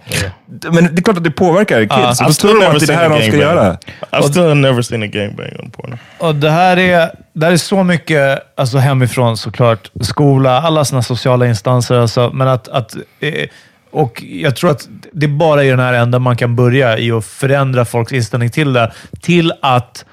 Men 0.71 0.83
det 0.95 0.99
är 0.99 1.03
klart 1.03 1.17
att 1.17 1.23
det 1.23 1.31
påverkar 1.31 1.81
kids. 1.81 1.91
I've 1.93 2.13
Så 2.13 2.23
då 2.23 2.33
still 2.33 2.49
tror 2.49 2.61
de 2.61 2.65
never 2.65 2.75
att 2.75 2.87
det 2.87 2.93
är 2.93 2.97
det 2.97 2.99
seen 2.99 2.99
här 2.99 3.05
a 3.05 3.19
de 3.19 3.21
ska 3.31 3.37
gangbang. 3.37 3.55
göra. 3.55 3.77
I've 4.11 4.29
still 4.29 4.55
never 4.55 4.81
seen 4.81 5.03
a 5.03 5.07
gangbang 5.07 5.51
on 5.59 5.71
porn. 5.71 5.97
Och 6.17 6.35
det 6.35 6.49
här 6.49 6.77
är, 6.77 7.09
det 7.33 7.45
här 7.45 7.53
är 7.53 7.57
så 7.57 7.83
mycket 7.83 8.39
alltså 8.57 8.77
hemifrån 8.77 9.37
såklart. 9.37 9.91
Skola, 10.01 10.61
alla 10.61 10.85
sådana 10.85 11.03
sociala 11.03 11.47
instanser. 11.47 11.95
Alltså, 11.95 12.31
men 12.33 12.47
att, 12.47 12.67
att, 12.67 12.95
eh, 13.19 13.47
och 13.91 14.23
jag 14.23 14.55
tror 14.55 14.71
att 14.71 14.89
det 15.11 15.27
bara 15.27 15.63
är 15.63 15.69
den 15.69 15.79
här 15.79 15.93
änden 15.93 16.21
man 16.21 16.37
kan 16.37 16.55
börja 16.55 16.97
i 16.97 17.11
att 17.11 17.25
förändra 17.25 17.85
folks 17.85 18.11
inställning 18.11 18.49
till 18.49 18.73
det. 18.73 18.91
Till 19.21 19.53
att 19.61 20.05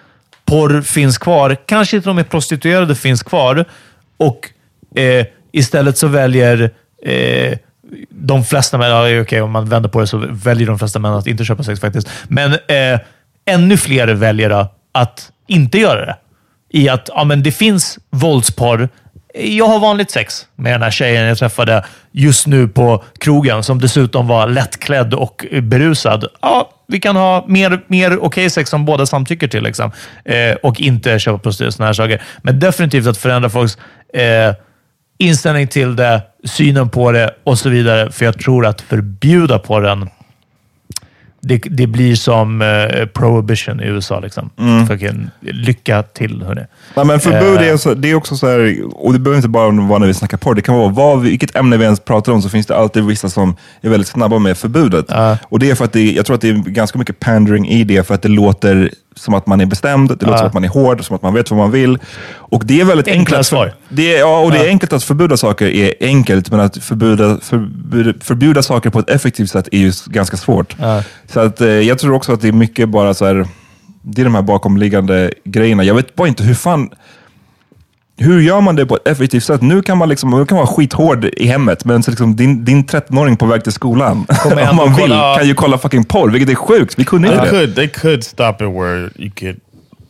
porr 0.44 0.80
finns 0.82 1.18
kvar. 1.18 1.56
Kanske 1.66 1.96
inte 1.96 2.08
de 2.08 2.18
är 2.18 2.24
prostituerade 2.24 2.94
finns 2.94 3.22
kvar. 3.22 3.64
Och 4.16 4.50
eh, 5.00 5.26
istället 5.52 5.98
så 5.98 6.06
väljer 6.06 6.70
eh, 7.04 7.58
de 8.10 8.44
flesta 8.44 8.78
män, 8.78 8.90
ja, 8.90 9.20
okej, 9.20 9.42
om 9.42 9.50
man 9.50 9.68
vänder 9.68 9.88
på 9.88 10.00
det 10.00 10.06
så 10.06 10.24
väljer 10.30 10.66
de 10.66 10.78
flesta 10.78 10.98
män 10.98 11.12
att 11.12 11.26
inte 11.26 11.44
köpa 11.44 11.62
sex 11.62 11.80
faktiskt. 11.80 12.08
Men 12.28 12.52
eh, 12.52 13.00
ännu 13.44 13.76
fler 13.76 14.08
väljer 14.08 14.66
att 14.92 15.32
inte 15.46 15.78
göra 15.78 16.06
det. 16.06 16.16
I 16.70 16.88
att 16.88 17.08
ja, 17.14 17.24
men 17.24 17.42
det 17.42 17.52
finns 17.52 17.98
våldsporr. 18.10 18.88
Jag 19.34 19.66
har 19.66 19.78
vanligt 19.78 20.10
sex 20.10 20.46
med 20.56 20.72
den 20.72 20.82
här 20.82 20.90
tjejen 20.90 21.24
jag 21.24 21.38
träffade 21.38 21.84
just 22.12 22.46
nu 22.46 22.68
på 22.68 23.04
krogen, 23.18 23.62
som 23.62 23.80
dessutom 23.80 24.26
var 24.26 24.48
lättklädd 24.48 25.14
och 25.14 25.46
berusad. 25.62 26.24
Ja, 26.40 26.70
vi 26.88 27.00
kan 27.00 27.16
ha 27.16 27.44
mer, 27.48 27.80
mer 27.86 28.18
okej 28.24 28.50
sex 28.50 28.70
som 28.70 28.84
båda 28.84 29.06
samtycker 29.06 29.48
till 29.48 29.62
liksom. 29.62 29.92
eh, 30.24 30.54
och 30.62 30.80
inte 30.80 31.18
köpa 31.18 31.38
prostituerade 31.38 31.76
och 31.78 31.84
här 31.84 31.92
saker. 31.92 32.22
Men 32.42 32.60
definitivt 32.60 33.06
att 33.06 33.18
förändra 33.18 33.50
folks 33.50 33.78
eh, 34.14 34.54
inställning 35.18 35.68
till 35.68 35.96
det, 35.96 36.22
synen 36.44 36.88
på 36.88 37.12
det 37.12 37.34
och 37.44 37.58
så 37.58 37.68
vidare. 37.68 38.12
För 38.12 38.24
jag 38.24 38.38
tror 38.38 38.66
att 38.66 38.80
förbjuda 38.80 39.58
på 39.58 39.80
den 39.80 40.08
det, 41.40 41.58
det 41.70 41.86
blir 41.86 42.14
som 42.14 42.62
eh, 42.62 43.06
prohibition 43.06 43.80
i 43.80 43.86
USA. 43.86 44.20
Liksom. 44.20 44.50
Fucking, 44.88 45.30
lycka 45.40 46.02
till, 46.02 46.42
hörni. 46.42 46.62
Ja, 46.94 47.04
men 47.04 47.20
förbud 47.20 47.58
Eh. 47.58 47.68
är, 47.72 47.76
så, 47.76 47.94
det 47.94 48.10
är 48.10 48.14
också 48.14 48.36
så 48.36 48.46
här, 48.46 48.76
och 48.92 49.12
det 49.12 49.18
behöver 49.18 49.36
inte 49.36 49.48
bara 49.48 49.70
vara 49.70 49.98
när 49.98 50.06
vi 50.06 50.14
snackar 50.14 50.36
porr, 50.36 50.54
det 50.54 50.62
kan 50.62 50.74
vara 50.74 50.88
vad 50.88 51.20
vi, 51.22 51.30
vilket 51.30 51.56
ämne 51.56 51.76
vi 51.76 51.84
ens 51.84 52.00
pratar 52.00 52.32
om 52.32 52.42
så 52.42 52.48
finns 52.48 52.66
det 52.66 52.76
alltid 52.76 53.04
vissa 53.04 53.28
som 53.28 53.56
är 53.80 53.88
väldigt 53.88 54.08
snabba 54.08 54.38
med 54.38 54.58
förbudet. 54.58 55.06
Och 55.48 55.58
det 55.58 55.70
är 55.70 55.74
för 55.74 55.84
att 55.84 55.92
det, 55.92 56.12
jag 56.12 56.26
tror 56.26 56.34
att 56.34 56.40
det 56.40 56.48
är 56.48 56.54
ganska 56.54 56.98
mycket 56.98 57.20
pandering 57.20 57.68
i 57.68 57.84
det, 57.84 58.06
för 58.06 58.14
att 58.14 58.22
det 58.22 58.28
låter 58.28 58.90
som 59.18 59.34
att 59.34 59.46
man 59.46 59.60
är 59.60 59.66
bestämd, 59.66 60.08
det 60.18 60.26
låter 60.26 60.38
som 60.38 60.46
att 60.46 60.54
man 60.54 60.64
är 60.64 60.68
hård, 60.68 61.04
som 61.04 61.16
att 61.16 61.22
man 61.22 61.34
vet 61.34 61.50
vad 61.50 61.58
man 61.58 61.70
vill. 61.70 61.98
Och 62.36 62.62
det 62.66 62.80
är 62.80 62.84
väldigt 62.84 63.08
Enkla 63.08 63.36
enkelt. 63.36 63.46
svar. 63.46 63.72
Det 63.88 64.14
är, 64.16 64.18
ja, 64.20 64.38
och 64.40 64.50
det 64.52 64.58
är 64.58 64.68
enkelt 64.68 64.92
att 64.92 65.04
förbjuda 65.04 65.36
saker 65.36 65.66
är 65.66 65.94
enkelt, 66.00 66.50
men 66.50 66.60
att 66.60 66.76
förbjuda, 66.76 67.38
förbjuda, 67.42 68.12
förbjuda 68.20 68.62
saker 68.62 68.90
på 68.90 68.98
ett 68.98 69.10
effektivt 69.10 69.50
sätt 69.50 69.68
är 69.72 69.78
ju 69.78 69.92
ganska 70.06 70.36
svårt. 70.36 70.76
Så 71.32 71.40
att, 71.40 71.60
eh, 71.60 71.68
jag 71.68 71.98
tror 71.98 72.14
också 72.14 72.32
att 72.32 72.40
det 72.40 72.48
är 72.48 72.52
mycket 72.52 72.88
bara 72.88 73.14
så 73.14 73.26
här, 73.26 73.46
det 74.02 74.22
är 74.22 74.24
de 74.24 74.34
här 74.34 74.42
bakomliggande 74.42 75.30
grejerna. 75.44 75.84
Jag 75.84 75.94
vet 75.94 76.14
bara 76.14 76.28
inte 76.28 76.42
hur 76.42 76.54
fan, 76.54 76.90
hur 78.18 78.40
gör 78.40 78.60
man 78.60 78.76
det 78.76 78.86
på 78.86 78.96
ett 78.96 79.08
effektivt 79.08 79.44
sätt? 79.44 79.62
Nu 79.62 79.82
kan 79.82 79.98
man, 79.98 80.08
liksom, 80.08 80.30
man 80.30 80.46
kan 80.46 80.56
vara 80.56 80.66
skithård 80.66 81.24
i 81.24 81.46
hemmet, 81.46 81.84
men 81.84 82.02
så 82.02 82.10
liksom, 82.10 82.36
din, 82.36 82.64
din 82.64 82.84
13-åring 82.84 83.36
på 83.36 83.46
väg 83.46 83.62
till 83.64 83.72
skolan, 83.72 84.26
om 84.70 84.76
man 84.76 84.94
vill, 84.94 85.02
kolla- 85.04 85.36
kan 85.38 85.46
ju 85.48 85.54
kolla 85.54 85.78
fucking 85.78 86.04
porr, 86.04 86.30
vilket 86.30 86.50
är 86.50 86.54
sjukt. 86.54 86.94
Vi 86.98 87.04
kunde 87.04 87.28
inte 87.28 87.40
They 87.40 87.50
det. 87.50 87.56
could, 87.58 87.76
they 87.76 87.88
could 87.88 88.24
stop 88.24 88.52
it 88.52 88.60
where 88.60 89.10
you 89.16 89.30
could, 89.30 89.56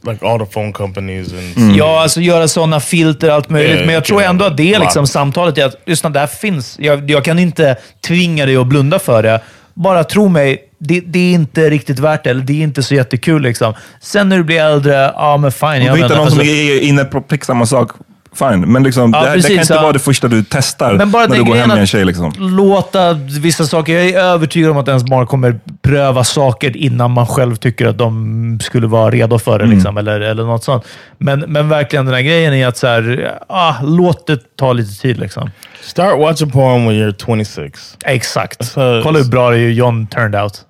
like 0.06 0.26
all 0.26 0.38
the 0.38 0.46
phone 0.52 0.72
companies 0.72 1.32
and 1.32 1.56
Mm. 1.56 1.76
Ja, 1.76 2.02
alltså 2.02 2.20
göra 2.20 2.48
sådana 2.48 2.80
filter 2.80 3.28
allt 3.30 3.50
möjligt. 3.50 3.78
Ja, 3.80 3.84
Men 3.86 3.94
jag 3.94 4.04
tror 4.04 4.22
ändå 4.22 4.44
att 4.44 4.56
det 4.56 4.74
är 4.74 4.78
liksom 4.80 5.06
samtalet. 5.06 5.58
Är 5.58 5.64
att, 5.64 5.76
lyssna, 5.86 6.10
det 6.10 6.20
här 6.20 6.26
finns. 6.26 6.76
Jag, 6.80 7.10
jag 7.10 7.24
kan 7.24 7.38
inte 7.38 7.76
tvinga 8.06 8.46
dig 8.46 8.56
att 8.56 8.66
blunda 8.66 8.98
för 8.98 9.22
det. 9.22 9.40
Bara 9.82 10.04
tro 10.04 10.28
mig, 10.28 10.58
det, 10.78 11.00
det 11.00 11.18
är 11.18 11.32
inte 11.32 11.70
riktigt 11.70 11.98
värt 11.98 12.24
det. 12.24 12.30
Eller 12.30 12.42
det 12.42 12.52
är 12.52 12.62
inte 12.62 12.82
så 12.82 12.94
jättekul. 12.94 13.42
Liksom. 13.42 13.74
Sen 14.00 14.28
när 14.28 14.36
du 14.36 14.44
blir 14.44 14.60
äldre, 14.60 14.92
ja 15.14 15.36
men 15.36 15.52
fine. 15.52 15.68
Om 15.68 15.96
du 15.96 16.02
hittar 16.02 16.16
någon 16.16 16.30
som 16.30 16.38
alltså- 16.38 16.42
är 16.44 16.80
inne 16.80 17.04
på 17.04 17.20
precis 17.20 17.46
samma 17.46 17.66
sak, 17.66 17.90
fine. 18.38 18.72
Men 18.72 18.82
liksom, 18.82 19.12
Ja, 19.12 19.20
det, 19.22 19.28
här, 19.28 19.36
det 19.36 19.42
kan 19.42 19.48
precis, 19.48 19.60
inte 19.60 19.74
ja. 19.74 19.82
vara 19.82 19.92
det 19.92 19.98
första 19.98 20.28
du 20.28 20.44
testar 20.50 20.94
Men 20.94 21.10
bara 21.10 21.22
när 21.22 21.28
den 21.36 21.44
du 21.44 21.50
går 21.50 21.56
hem 21.58 21.68
med 21.68 21.78
en 21.78 21.86
tjej. 21.86 22.04
Liksom. 22.04 22.32
låta 22.38 23.12
vissa 23.12 23.64
saker... 23.66 23.92
Jag 23.94 24.08
är 24.08 24.18
övertygad 24.18 24.70
om 24.70 24.76
att 24.76 24.88
ens 24.88 25.04
barn 25.04 25.26
kommer 25.26 25.60
pröva 25.82 26.24
saker 26.24 26.76
innan 26.76 27.10
man 27.10 27.26
själv 27.26 27.56
tycker 27.56 27.86
att 27.86 27.98
de 27.98 28.58
skulle 28.62 28.86
vara 28.86 29.10
redo 29.10 29.38
för 29.38 29.58
det. 29.58 29.64
Mm. 29.64 29.76
Liksom, 29.76 29.96
eller, 29.98 30.20
eller 30.20 30.44
något 30.44 30.64
sånt. 30.64 30.84
Men, 31.18 31.40
men 31.40 31.68
verkligen 31.68 32.04
den 32.06 32.14
här 32.14 32.22
grejen 32.22 32.54
är 32.54 32.66
att 32.66 32.76
så 32.76 32.86
här, 32.86 33.34
ah, 33.48 33.74
låt 33.82 34.26
det 34.26 34.56
ta 34.56 34.72
lite 34.72 35.00
tid. 35.02 35.18
Liksom. 35.18 35.50
Start 35.82 36.18
watching 36.18 36.50
porn 36.50 36.86
when 36.86 36.94
you're 36.96 37.24
26. 37.26 37.96
Exakt. 38.04 38.64
Så- 38.66 39.00
Kolla 39.04 39.18
hur 39.18 39.30
bra 39.30 39.50
det 39.50 39.58
är 39.58 39.68
John 39.70 40.06
turned 40.06 40.42
out. 40.42 40.64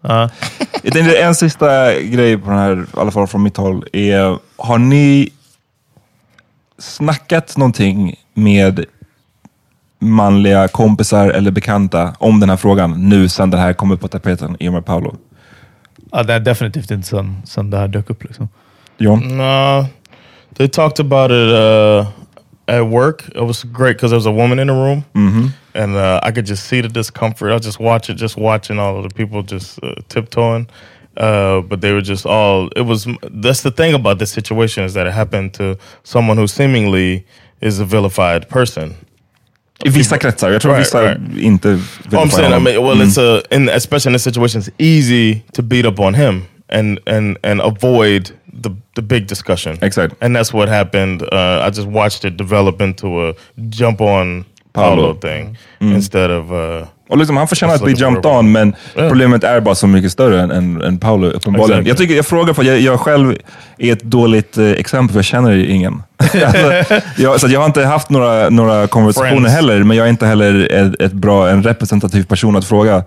Tänkte 0.82 1.18
en 1.18 1.34
sista 1.34 1.94
grej 2.00 2.38
på 2.38 2.50
den 2.50 2.58
här, 2.58 2.76
i 2.96 3.00
alla 3.00 3.10
fall 3.10 3.26
från 3.26 3.42
mitt 3.42 3.56
håll, 3.56 3.84
är 3.92 4.36
har 4.56 4.78
ni 4.78 5.28
snackat 6.78 7.56
någonting 7.56 8.14
med 8.34 8.84
manliga 9.98 10.68
kompisar 10.68 11.30
eller 11.30 11.50
bekanta 11.50 12.14
om 12.18 12.40
den 12.40 12.50
här 12.50 12.56
frågan 12.56 13.08
nu 13.08 13.28
sen 13.28 13.50
den 13.50 13.60
här 13.60 13.72
kom 13.72 13.90
upp 13.90 14.00
på 14.00 14.08
tapeten 14.08 14.56
i 14.60 14.68
och 14.68 14.72
med 14.72 14.84
Paolo? 14.84 15.16
Ja, 16.12 16.22
det 16.22 16.34
är 16.34 16.40
definitivt 16.40 16.90
inte 16.90 17.08
sen, 17.08 17.42
sen 17.44 17.70
det 17.70 17.76
här 17.76 17.88
dök 17.88 18.10
upp. 18.10 18.24
Liksom. 18.24 18.48
John? 18.98 19.36
No, 19.36 19.86
they 20.56 20.68
talked 20.68 21.06
about 21.06 21.30
it 21.30 21.52
uh, 21.52 22.06
at 22.66 22.86
work. 22.86 23.28
It 23.28 23.42
was 23.42 23.62
great 23.62 23.96
because 23.96 24.10
there 24.10 24.18
was 24.18 24.26
a 24.26 24.32
woman 24.32 24.58
in 24.58 24.66
the 24.66 24.74
room, 24.74 25.02
and 25.74 25.96
uh, 25.96 26.20
I 26.28 26.32
could 26.32 26.48
just 26.48 26.66
see 26.66 26.82
the 26.82 26.88
discomfort. 26.88 27.50
I 27.50 27.54
was 27.54 27.66
just 27.66 27.80
watching, 27.80 28.16
just 28.16 28.36
watching 28.36 28.78
all 28.78 28.96
of 28.96 29.08
the 29.08 29.14
people 29.14 29.42
just 29.42 29.78
uh, 29.82 29.94
tiptoeing. 30.08 30.66
Uh, 31.18 31.60
but 31.62 31.80
they 31.80 31.92
were 31.92 32.00
just 32.00 32.26
all. 32.26 32.68
It 32.76 32.86
was. 32.86 33.06
That's 33.42 33.62
the 33.62 33.70
thing 33.70 33.94
about 33.94 34.18
this 34.18 34.30
situation 34.30 34.84
is 34.84 34.92
that 34.94 35.06
it 35.06 35.12
happened 35.12 35.52
to 35.54 35.76
someone 36.04 36.36
who 36.36 36.46
seemingly 36.46 37.24
is 37.60 37.80
a 37.80 37.84
vilified 37.84 38.48
person. 38.48 38.94
Vissa 39.84 40.18
kretsar. 40.18 40.52
Jag 40.52 40.60
tror 40.62 40.72
Right, 40.72 40.84
vissa 40.84 41.02
right. 41.02 41.18
inte 41.38 41.78
Oh, 42.12 42.22
I'm 42.22 42.30
saying, 42.30 42.52
I 42.52 42.58
mean, 42.58 42.82
well, 42.82 43.00
it's 43.00 43.18
a, 43.18 43.42
in, 43.50 43.68
especially 43.68 44.10
in 44.10 44.12
this 44.14 44.24
situation, 44.24 44.58
it's 44.60 44.70
easy 44.78 45.44
to 45.52 45.62
beat 45.62 45.86
up 45.86 46.00
on 46.00 46.14
him 46.14 46.42
and 46.68 47.00
and 47.06 47.38
and 47.42 47.60
avoid 47.60 48.32
the 48.62 48.70
the 48.94 49.02
big 49.02 49.26
discussion. 49.26 49.78
Exactly. 49.82 50.16
And 50.20 50.36
that's 50.36 50.52
what 50.52 50.68
happened. 50.68 51.22
Uh, 51.22 51.66
I 51.66 51.70
just 51.70 51.88
watched 51.88 52.24
it 52.24 52.36
develop 52.36 52.80
into 52.80 53.28
a 53.28 53.34
jump 53.68 54.00
on 54.00 54.44
Paolo. 54.72 54.96
Paolo 54.96 55.14
thing 55.14 55.56
instead 55.80 56.30
of. 56.30 56.52
Uh, 56.52 56.86
Och 57.08 57.18
liksom, 57.18 57.36
han 57.36 57.48
förtjänar 57.48 57.74
att 57.74 57.84
bli 57.84 57.92
jumped 57.92 58.26
on, 58.26 58.52
men 58.52 58.74
Yeah. 58.96 59.08
problemet 59.08 59.44
är 59.44 59.60
bara 59.60 59.74
så 59.74 59.86
mycket 59.86 60.12
större 60.12 60.42
än, 60.42 60.50
än, 60.50 60.82
än 60.82 60.98
Paolo 60.98 61.26
uppenbarligen. 61.26 61.70
Exactly. 61.70 61.88
Jag, 61.88 61.98
tycker, 61.98 62.14
jag 62.14 62.26
frågar 62.26 62.54
för 62.54 62.62
att 62.62 62.68
jag, 62.68 62.80
jag 62.80 63.00
själv 63.00 63.36
är 63.78 63.92
ett 63.92 64.02
dåligt 64.02 64.58
eh, 64.58 64.70
exempel, 64.70 65.12
för 65.12 65.18
jag 65.18 65.24
känner 65.24 65.70
ingen. 65.70 66.02
alltså, 66.18 66.94
jag, 67.16 67.40
så 67.40 67.46
att 67.46 67.52
jag 67.52 67.60
har 67.60 67.66
inte 67.66 67.84
haft 67.84 68.10
några, 68.10 68.50
några 68.50 68.86
konversationer 68.86 69.30
Friends. 69.30 69.52
heller, 69.52 69.82
men 69.84 69.96
jag 69.96 70.06
är 70.06 70.10
inte 70.10 70.26
heller 70.26 70.68
ett, 70.72 71.00
ett 71.00 71.12
bra, 71.12 71.48
en 71.48 71.62
representativ 71.62 72.24
person 72.24 72.56
att 72.56 72.64
fråga. 72.64 73.04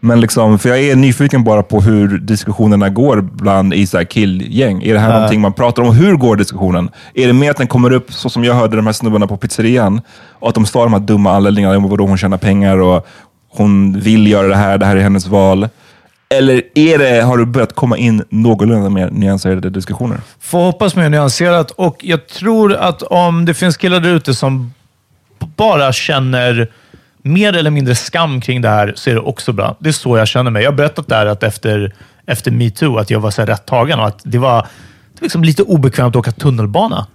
Men 0.00 0.20
liksom, 0.20 0.58
för 0.58 0.68
jag 0.68 0.80
är 0.80 0.96
nyfiken 0.96 1.44
bara 1.44 1.62
på 1.62 1.80
hur 1.80 2.18
diskussionerna 2.18 2.88
går 2.88 3.20
bland 3.20 3.74
i 3.74 3.86
så 3.86 3.96
här 3.96 4.04
killgäng. 4.04 4.82
Är 4.82 4.94
det 4.94 5.00
här 5.00 5.12
någonting 5.12 5.40
man 5.40 5.52
pratar 5.52 5.82
om? 5.82 5.94
Hur 5.94 6.14
går 6.16 6.36
diskussionen? 6.36 6.90
Är 7.14 7.26
det 7.26 7.32
mer 7.32 7.50
att 7.50 7.56
den 7.56 7.66
kommer 7.66 7.92
upp 7.92 8.12
så 8.12 8.28
som 8.30 8.44
jag 8.44 8.54
hörde 8.54 8.76
de 8.76 8.86
här 8.86 8.92
snubbarna 8.92 9.26
på 9.26 9.36
pizzerian 9.36 10.00
och 10.40 10.48
att 10.48 10.54
de 10.54 10.66
står 10.66 10.82
de 10.82 10.92
här 10.92 11.00
dumma 11.00 11.32
anledningarna 11.32 11.76
om 11.76 11.88
vadå 11.88 12.06
hon 12.06 12.18
tjänar 12.18 12.36
pengar 12.38 12.78
och 12.78 13.06
hon 13.56 14.00
vill 14.00 14.26
göra 14.26 14.48
det 14.48 14.56
här, 14.56 14.78
det 14.78 14.86
här 14.86 14.96
är 14.96 15.00
hennes 15.00 15.26
val. 15.26 15.68
Eller 16.28 16.62
är 16.74 16.98
det, 16.98 17.22
har 17.22 17.36
du 17.36 17.46
börjat 17.46 17.74
komma 17.74 17.96
in 17.96 18.24
någorlunda 18.28 18.90
mer 18.90 19.10
nyanserade 19.10 19.70
diskussioner? 19.70 20.20
Får 20.40 20.64
hoppas 20.64 20.96
mer 20.96 21.08
nyanserat 21.08 21.70
och 21.70 21.96
jag 22.00 22.26
tror 22.28 22.74
att 22.74 23.02
om 23.02 23.44
det 23.44 23.54
finns 23.54 23.76
killar 23.76 24.00
där 24.00 24.14
ute 24.14 24.34
som 24.34 24.72
bara 25.38 25.92
känner 25.92 26.70
mer 27.22 27.56
eller 27.56 27.70
mindre 27.70 27.94
skam 27.94 28.40
kring 28.40 28.62
det 28.62 28.68
här 28.68 28.92
så 28.96 29.10
är 29.10 29.14
det 29.14 29.20
också 29.20 29.52
bra. 29.52 29.76
Det 29.78 29.88
är 29.88 29.92
så 29.92 30.18
jag 30.18 30.28
känner 30.28 30.50
mig. 30.50 30.62
Jag 30.62 30.70
har 30.70 30.76
berättat 30.76 31.08
där 31.08 31.26
att 31.26 31.42
efter, 31.42 31.92
efter 32.26 32.50
metoo 32.50 32.98
att 32.98 33.10
jag 33.10 33.20
var 33.20 33.30
så 33.30 33.42
här 33.42 33.46
rätt 33.46 33.66
tagen 33.66 34.00
och 34.00 34.06
att 34.06 34.20
det 34.24 34.38
var, 34.38 34.66
liksom 35.20 35.44
lite 35.44 35.62
obekvämt 35.62 36.16
att 36.16 36.20
åka 36.20 36.32
tunnelbana. 36.32 37.06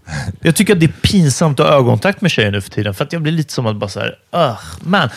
Jag 0.41 0.55
tycker 0.55 0.73
att 0.73 0.79
det 0.79 0.85
är 0.85 1.01
pinsamt 1.01 1.59
att 1.59 1.67
ha 1.67 1.75
ögonkontakt 1.75 2.21
med 2.21 2.31
tjejer 2.31 2.51
nu 2.51 2.61
för 2.61 2.71
tiden, 2.71 2.93
för 2.93 3.03
att 3.03 3.13
jag 3.13 3.21
blir 3.21 3.33
lite 3.33 3.53
som 3.53 3.65
att 3.65 3.75
bara 3.75 3.89
så 3.89 3.99
här, 3.99 4.15
ugh, 4.31 4.59
man. 4.81 5.09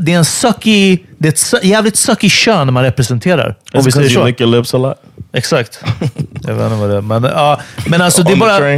Det 0.00 0.12
är 0.12 0.18
en 0.18 0.24
sucky, 0.24 0.98
det 1.18 1.28
är 1.28 1.32
ett 1.32 1.36
su- 1.38 1.64
jävligt 1.66 1.96
sucky 1.96 2.28
kön 2.30 2.72
man 2.72 2.82
representerar. 2.82 3.56
Om 3.72 3.80
it's 3.80 3.84
vi 3.84 3.92
säger 3.92 4.08
så. 4.08 4.24
lick 4.24 4.40
your 4.40 4.56
lips 4.56 4.74
a 4.74 4.78
lot. 4.78 4.94
Exakt. 5.32 5.80
Jag 6.46 6.54
vet 6.54 6.64
inte 6.64 6.76
vad 6.76 6.90
det 6.90 6.96
är. 6.96 7.00
Men, 7.00 7.24
ja, 7.24 7.60
men 7.86 8.00
alltså 8.00 8.22
det 8.22 8.32
är 8.32 8.36
bara... 8.36 8.70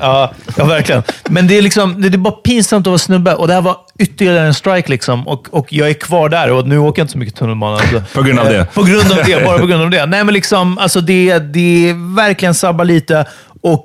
Ja, 0.00 0.32
ja, 0.56 0.64
verkligen. 0.64 1.02
Men 1.28 1.46
det 1.46 1.58
är, 1.58 1.62
liksom, 1.62 2.02
det 2.02 2.08
är 2.08 2.18
bara 2.18 2.32
pinsamt 2.34 2.86
att 2.86 2.90
vara 2.90 2.98
snubbe 2.98 3.34
och 3.34 3.48
det 3.48 3.54
här 3.54 3.60
var 3.60 3.76
ytterligare 3.98 4.46
en 4.46 4.54
strike. 4.54 4.88
Liksom. 4.90 5.28
Och, 5.28 5.46
och 5.50 5.72
jag 5.72 5.88
är 5.88 5.94
kvar 5.94 6.28
där 6.28 6.50
och 6.52 6.68
nu 6.68 6.78
åker 6.78 7.00
jag 7.00 7.04
inte 7.04 7.12
så 7.12 7.18
mycket 7.18 7.34
tunnelbana. 7.36 7.76
Alltså. 7.76 8.02
På 8.14 8.22
grund 8.22 8.38
av 8.38 8.46
Eh, 8.46 8.52
det? 8.52 8.66
På 8.74 8.82
grund 8.82 9.12
av 9.12 9.18
det. 9.26 9.44
Bara 9.44 9.58
på 9.58 9.66
grund 9.66 9.82
av 9.82 9.90
det. 9.90 10.06
Nej, 10.06 10.24
men 10.24 10.34
liksom, 10.34 10.78
alltså 10.78 11.00
det, 11.00 11.38
det 11.38 11.88
är 11.90 12.14
verkligen 12.16 12.54
sabbar 12.54 12.84
lite. 12.84 13.24
Och 13.60 13.84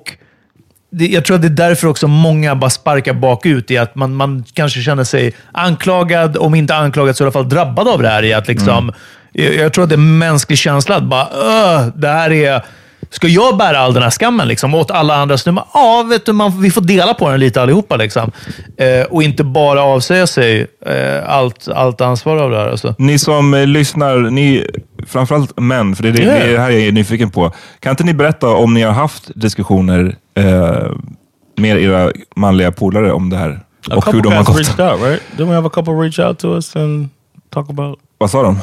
det, 0.93 1.07
jag 1.07 1.25
tror 1.25 1.35
att 1.35 1.41
det 1.41 1.47
är 1.47 1.69
därför 1.69 1.87
också 1.87 2.07
många 2.07 2.55
bara 2.55 2.69
sparkar 2.69 3.13
bakut 3.13 3.71
i 3.71 3.77
att 3.77 3.95
man, 3.95 4.15
man 4.15 4.43
kanske 4.53 4.81
känner 4.81 5.03
sig 5.03 5.33
anklagad, 5.51 6.37
om 6.37 6.55
inte 6.55 6.75
anklagad 6.75 7.17
så 7.17 7.23
i 7.23 7.25
alla 7.25 7.31
fall 7.31 7.49
drabbad 7.49 7.87
av 7.87 8.01
det 8.01 8.09
här. 8.09 8.23
I 8.23 8.33
att 8.33 8.47
liksom, 8.47 8.91
jag, 9.31 9.55
jag 9.55 9.73
tror 9.73 9.83
att 9.83 9.89
det 9.89 9.95
är 9.95 9.97
en 9.97 10.17
mänsklig 10.17 10.57
känsla 10.57 10.95
att 10.95 11.03
bara, 11.03 11.27
"Öh, 11.31 11.87
det 11.95 12.07
här 12.07 12.31
är... 12.31 12.63
Ska 13.13 13.27
jag 13.27 13.57
bära 13.57 13.79
all 13.79 13.93
den 13.93 14.03
här 14.03 14.09
skammen 14.09 14.47
liksom, 14.47 14.73
åt 14.75 14.91
alla 14.91 15.15
andra 15.15 15.37
snubbar? 15.37 15.65
Ja, 15.73 16.05
vet 16.09 16.25
du, 16.25 16.33
man, 16.33 16.61
vi 16.61 16.71
får 16.71 16.81
dela 16.81 17.13
på 17.13 17.29
den 17.29 17.39
lite 17.39 17.61
allihopa. 17.61 17.95
Liksom. 17.95 18.31
Eh, 18.77 19.05
och 19.09 19.23
inte 19.23 19.43
bara 19.43 19.83
avsäga 19.83 20.27
sig 20.27 20.67
eh, 20.85 21.29
allt, 21.29 21.67
allt 21.67 22.01
ansvar 22.01 22.37
av 22.37 22.51
det 22.51 22.57
här. 22.57 22.67
Alltså. 22.69 22.95
Ni 22.97 23.19
som 23.19 23.53
eh, 23.53 23.67
lyssnar, 23.67 24.17
ni, 24.17 24.67
framförallt 25.07 25.59
män, 25.59 25.95
för 25.95 26.03
det 26.03 26.09
är 26.09 26.13
det, 26.13 26.23
är 26.23 26.51
det 26.53 26.59
här 26.59 26.69
jag 26.69 26.81
är 26.81 26.91
nyfiken 26.91 27.29
på. 27.29 27.51
Kan 27.79 27.89
inte 27.89 28.03
ni 28.03 28.13
berätta 28.13 28.47
om 28.47 28.73
ni 28.73 28.81
har 28.81 28.93
haft 28.93 29.31
diskussioner 29.35 30.15
eh, 30.37 30.91
med 31.57 31.77
era 31.83 32.11
manliga 32.35 32.71
polare 32.71 33.11
om 33.11 33.29
det 33.29 33.37
här? 33.37 33.59
A 33.91 33.95
Och 33.95 34.13
hur 34.13 34.21
de 34.21 34.33
har 34.33 34.43
guys 34.43 34.47
gått? 34.47 34.57
reached 34.57 34.91
out, 34.91 35.01
right? 35.01 35.21
Didn't 35.37 35.49
we 35.49 35.55
have 35.55 35.67
a 35.67 35.71
couple 35.73 35.93
reach 35.93 36.19
out 36.19 36.39
to 36.39 36.55
us 36.55 36.75
and 36.75 37.09
talk 37.49 37.69
about 37.69 37.99
Vad 38.17 38.29
sa 38.31 38.43
de? 38.43 38.57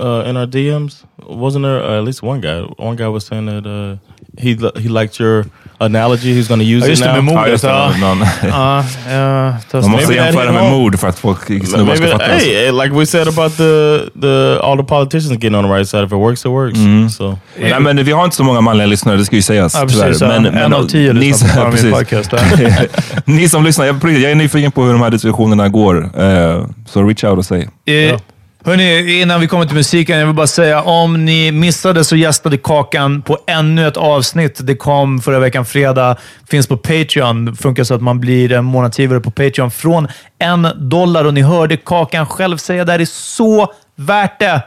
Uh, 0.00 0.28
in 0.30 0.36
our 0.36 0.46
DMs? 0.46 1.04
Wasn't 1.28 1.62
there 1.62 1.80
uh, 1.82 1.98
at 1.98 2.04
least 2.04 2.22
one 2.22 2.40
guy? 2.40 2.60
One 2.78 2.96
guy 2.96 3.06
was 3.08 3.24
saying 3.26 3.46
that 3.46 3.66
uh, 3.66 3.96
he 4.38 4.56
he 4.82 4.88
liked 4.88 5.20
your 5.20 5.44
analogy. 5.78 6.32
He's 6.34 6.48
going 6.48 6.60
to 6.60 6.64
use 6.76 6.84
Ja, 6.84 6.90
just 6.90 7.02
it 7.02 7.06
now. 7.06 7.14
med 7.14 7.24
mordet. 7.24 7.50
just 7.52 7.64
det. 7.64 7.70
Ja, 7.70 7.94
ja, 9.10 9.54
tas- 9.70 9.82
Man 9.82 9.90
måste 9.90 10.14
jämföra 10.14 10.52
med 10.52 10.70
mord 10.72 10.98
för 10.98 11.08
att 11.08 11.18
folk 11.18 11.44
snubbar 11.46 11.84
Maybe, 11.84 11.96
ska 11.96 12.06
fatta. 12.18 12.24
hey, 12.24 12.70
like 12.72 12.94
we 12.94 13.06
said 13.06 13.28
about 13.28 13.56
the 13.56 14.00
the 14.20 14.58
all 14.62 14.76
the 14.76 14.84
politicians 14.84 15.30
getting 15.32 15.54
on 15.54 15.64
the 15.64 15.70
right 15.70 15.88
side. 15.88 16.04
If 16.04 16.12
it 16.12 16.18
works, 16.18 16.40
it 16.44 16.50
works. 16.50 16.78
Mm. 16.78 17.10
So 17.10 17.38
Nej, 17.60 17.80
men 17.80 18.04
vi 18.04 18.12
har 18.12 18.24
inte 18.24 18.36
så 18.36 18.44
många 18.44 18.60
manliga 18.60 18.86
lyssnare, 18.86 19.16
det 19.16 19.24
ska 19.24 19.36
ju 19.36 19.42
sägas. 19.42 19.74
Ja, 19.74 19.80
precis. 19.82 20.18
tyvärr. 20.18 20.40
Men, 20.40 20.54
en 20.54 20.72
av 20.72 20.84
tio 20.86 21.12
ni, 21.12 21.20
lyssnar 21.20 21.64
på 21.64 21.70
precis. 21.70 21.92
Podcast. 21.92 22.34
ni 23.24 23.48
som 23.48 23.64
lyssnar, 23.64 23.84
jag, 23.86 23.96
jag 24.04 24.30
är 24.30 24.34
nyfiken 24.34 24.72
på 24.72 24.82
hur 24.84 24.92
de 24.92 25.02
här 25.02 25.10
diskussionerna 25.10 25.68
går. 25.68 26.10
Eh, 26.22 26.66
så 26.86 27.02
reach 27.02 27.24
out 27.24 27.38
och 27.38 27.44
säg. 27.44 27.68
Eh, 27.86 28.18
Hörni, 28.64 29.20
innan 29.20 29.40
vi 29.40 29.46
kommer 29.46 29.66
till 29.66 29.76
musiken, 29.76 30.18
jag 30.18 30.26
vill 30.26 30.34
bara 30.34 30.46
säga 30.46 30.82
om 30.82 31.24
ni 31.24 31.52
missade 31.52 32.04
så 32.04 32.16
gästade 32.16 32.56
Kakan 32.56 33.22
på 33.22 33.38
ännu 33.46 33.88
ett 33.88 33.96
avsnitt. 33.96 34.66
Det 34.66 34.76
kom 34.76 35.20
förra 35.20 35.38
veckan 35.38 35.66
fredag. 35.66 36.16
Finns 36.48 36.66
på 36.66 36.76
Patreon. 36.76 37.44
Det 37.44 37.56
funkar 37.56 37.84
så 37.84 37.94
att 37.94 38.02
man 38.02 38.20
blir 38.20 38.52
en 38.52 38.64
månadsgivare 38.64 39.20
på 39.20 39.30
Patreon 39.30 39.70
från 39.70 40.08
en 40.38 40.68
dollar. 40.76 41.24
Och 41.24 41.34
ni 41.34 41.42
hörde 41.42 41.76
Kakan 41.76 42.26
själv 42.26 42.56
säga 42.56 42.84
det 42.84 42.92
här 42.92 42.98
är 42.98 43.04
så 43.04 43.72
värt 43.96 44.38
det. 44.38 44.62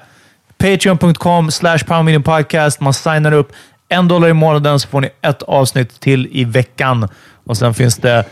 Patreon.com 0.57 1.51
slash 1.51 1.79
podcast. 2.23 2.81
Man 2.81 2.93
signar 2.93 3.31
upp 3.31 3.51
en 3.89 4.07
dollar 4.07 4.27
i 4.27 4.33
månaden 4.33 4.79
så 4.79 4.87
får 4.87 5.01
ni 5.01 5.09
ett 5.21 5.43
avsnitt 5.43 5.99
till 5.99 6.27
i 6.31 6.43
veckan. 6.43 7.09
Och 7.45 7.57
sen 7.57 7.73
finns 7.73 7.97
det 7.97 8.25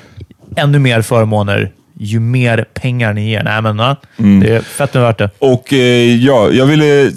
ännu 0.55 0.79
mer 0.79 1.01
förmåner 1.01 1.71
ju 2.03 2.19
mer 2.19 2.65
pengar 2.73 3.13
ni 3.13 3.29
ger. 3.29 3.43
Nej, 3.43 3.61
men, 3.61 3.79
ja, 3.79 3.95
Det 4.17 4.55
är 4.55 4.61
fett 4.61 4.93
med 4.93 5.03
värt 5.03 5.17
det. 5.17 5.29
Och 5.39 5.73
eh, 5.73 6.15
ja, 6.15 6.49
jag 6.49 6.65
ville 6.65 7.11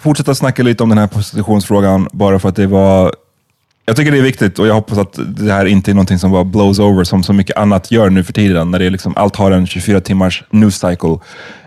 fortsätta 0.00 0.34
snacka 0.34 0.62
lite 0.62 0.82
om 0.82 0.88
den 0.88 0.98
här 0.98 1.06
prostitutionsfrågan 1.06 2.08
bara 2.12 2.38
för 2.38 2.48
att 2.48 2.56
det 2.56 2.66
var... 2.66 3.12
Jag 3.84 3.96
tycker 3.96 4.12
det 4.12 4.18
är 4.18 4.22
viktigt 4.22 4.58
och 4.58 4.66
jag 4.66 4.74
hoppas 4.74 4.98
att 4.98 5.18
det 5.26 5.52
här 5.52 5.66
inte 5.66 5.90
är 5.90 5.94
någonting 5.94 6.18
som 6.18 6.30
bara 6.30 6.44
blows 6.44 6.78
over 6.78 7.04
som 7.04 7.22
så 7.22 7.32
mycket 7.32 7.56
annat 7.56 7.90
gör 7.90 8.10
nu 8.10 8.24
för 8.24 8.32
tiden. 8.32 8.70
När 8.70 8.78
det 8.78 8.86
är 8.86 8.90
liksom, 8.90 9.12
allt 9.16 9.36
har 9.36 9.50
en 9.50 9.66
24 9.66 10.00
timmars 10.00 10.44
news 10.50 10.74
cycle. 10.74 11.18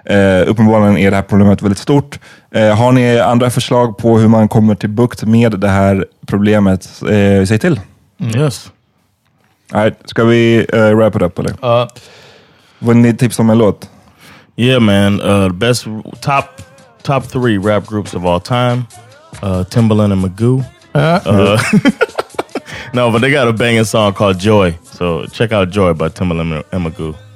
Eh, 0.05 0.49
uppenbarligen 0.49 0.97
är 0.97 1.09
det 1.11 1.15
här 1.15 1.23
problemet 1.23 1.61
väldigt 1.61 1.79
stort. 1.79 2.19
Eh, 2.51 2.77
har 2.77 2.91
ni 2.91 3.19
andra 3.19 3.49
förslag 3.49 3.97
på 3.97 4.17
hur 4.17 4.27
man 4.27 4.47
kommer 4.47 4.75
till 4.75 4.89
bukt 4.89 5.23
med 5.23 5.51
det 5.51 5.69
här 5.69 6.05
problemet, 6.27 7.01
eh, 7.01 7.45
säg 7.45 7.59
till. 7.59 7.79
yes, 8.35 8.71
All 9.71 9.81
right, 9.83 9.97
ska 10.05 10.23
vi 10.23 10.65
uh, 10.73 10.95
wrap 10.95 11.15
it 11.15 11.21
up 11.21 11.39
eller? 11.39 11.53
Ja. 11.61 11.89
Vad 12.83 12.95
ni 12.95 13.13
tips 13.13 13.39
om 13.39 13.49
en 13.49 13.57
låt? 13.57 13.89
yeah, 14.57 14.79
man. 14.79 15.21
Uh, 15.21 15.47
the 15.47 15.53
best 15.53 15.87
top 16.21 16.61
top 17.03 17.23
three 17.23 17.57
rap 17.57 17.85
groups 17.85 18.13
of 18.13 18.25
all 18.25 18.39
time: 18.39 18.87
uh, 19.41 19.63
Timbaland 19.63 20.13
and 20.13 20.23
Magoo. 20.23 20.65
Uh, 20.93 21.57
no, 22.93 23.11
but 23.11 23.19
they 23.19 23.31
got 23.31 23.47
a 23.47 23.53
banging 23.53 23.85
song 23.85 24.13
called 24.13 24.39
Joy. 24.39 24.77
So 24.83 25.25
check 25.27 25.51
out 25.51 25.69
Joy 25.69 25.93
by 25.93 26.09
Timbaland 26.09 26.63
and 26.71 26.85
Magoo. 26.85 27.13
Magoo. 27.13 27.30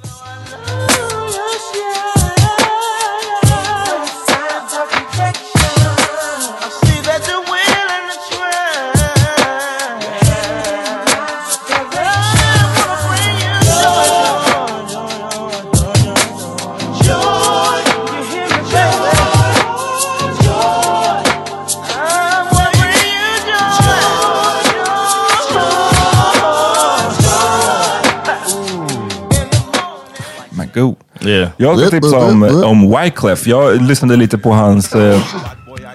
Jag 31.56 31.78
ska 31.80 31.90
tipsa 31.90 32.16
om, 32.16 32.62
om 32.64 32.96
Wyclef. 32.96 33.46
Jag 33.46 33.82
lyssnade 33.82 34.16
lite 34.16 34.38
på 34.38 34.52
hans 34.52 34.94
eh, 34.94 35.20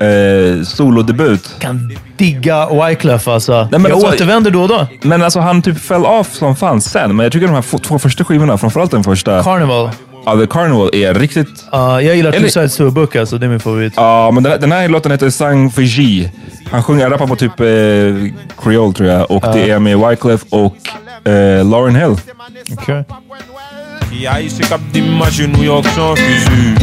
eh, 0.08 0.64
solodebut. 0.64 1.56
Kan 1.60 1.98
digga 2.18 2.86
Wyclef 2.88 3.28
alltså. 3.28 3.54
Nej, 3.54 3.68
men 3.72 3.84
jag 3.84 3.92
alltså- 3.92 4.08
återvänder 4.08 4.52
då 4.52 4.62
och 4.62 4.68
då. 4.68 4.88
Men 5.02 5.22
alltså 5.22 5.40
han 5.40 5.62
typ 5.62 5.80
föll 5.80 6.06
av 6.06 6.24
som 6.24 6.56
fan 6.56 6.82
sen. 6.82 7.16
Men 7.16 7.24
jag 7.24 7.34
tycker 7.34 7.48
de 7.48 7.54
här 7.54 7.78
två 7.78 8.00
första 8.00 8.24
skivorna, 8.24 8.58
framförallt 8.58 8.92
den 8.92 9.04
första, 9.04 9.44
Carnival. 9.44 9.90
ja, 10.26 10.36
The 10.40 10.48
Carnival, 10.48 10.90
är 10.94 11.14
riktigt... 11.14 11.66
Ja, 11.72 12.02
jag 12.02 12.16
gillar 12.16 12.32
Two 12.32 12.48
Sides 12.48 12.78
to 12.78 12.88
a 12.88 12.92
Book 12.92 13.16
alltså. 13.16 13.38
Det 13.38 13.46
är 13.46 13.50
min 13.50 13.60
favorit. 13.60 13.94
Ja, 13.96 14.32
men 14.32 14.44
den 14.44 14.52
här, 14.52 14.60
den 14.60 14.72
här 14.72 14.88
låten 14.90 15.12
heter 15.12 15.30
Sang 15.30 15.72
för 15.72 15.82
G. 15.82 16.30
Han 16.72 16.84
sjunger, 16.84 17.10
rappar 17.10 17.28
på 17.28 17.36
typ 17.36 17.60
eh, 17.60 17.66
Creole 18.64 18.94
tror 18.94 19.10
jag. 19.10 19.32
Och 19.32 19.44
det 19.54 19.70
är 19.70 19.80
med 19.80 20.00
Wyclef 20.00 20.42
och 20.50 20.76
eh, 21.32 21.66
Lauren 21.66 21.96
Hill. 21.96 22.16
Okej. 22.74 23.04
Ki 24.12 24.26
a 24.28 24.40
yi 24.44 24.50
se 24.50 24.64
kap 24.68 24.82
di 24.92 25.02
mache 25.02 25.48
New 25.48 25.64
York 25.64 25.86
san 25.96 26.16
fizu 26.16 26.76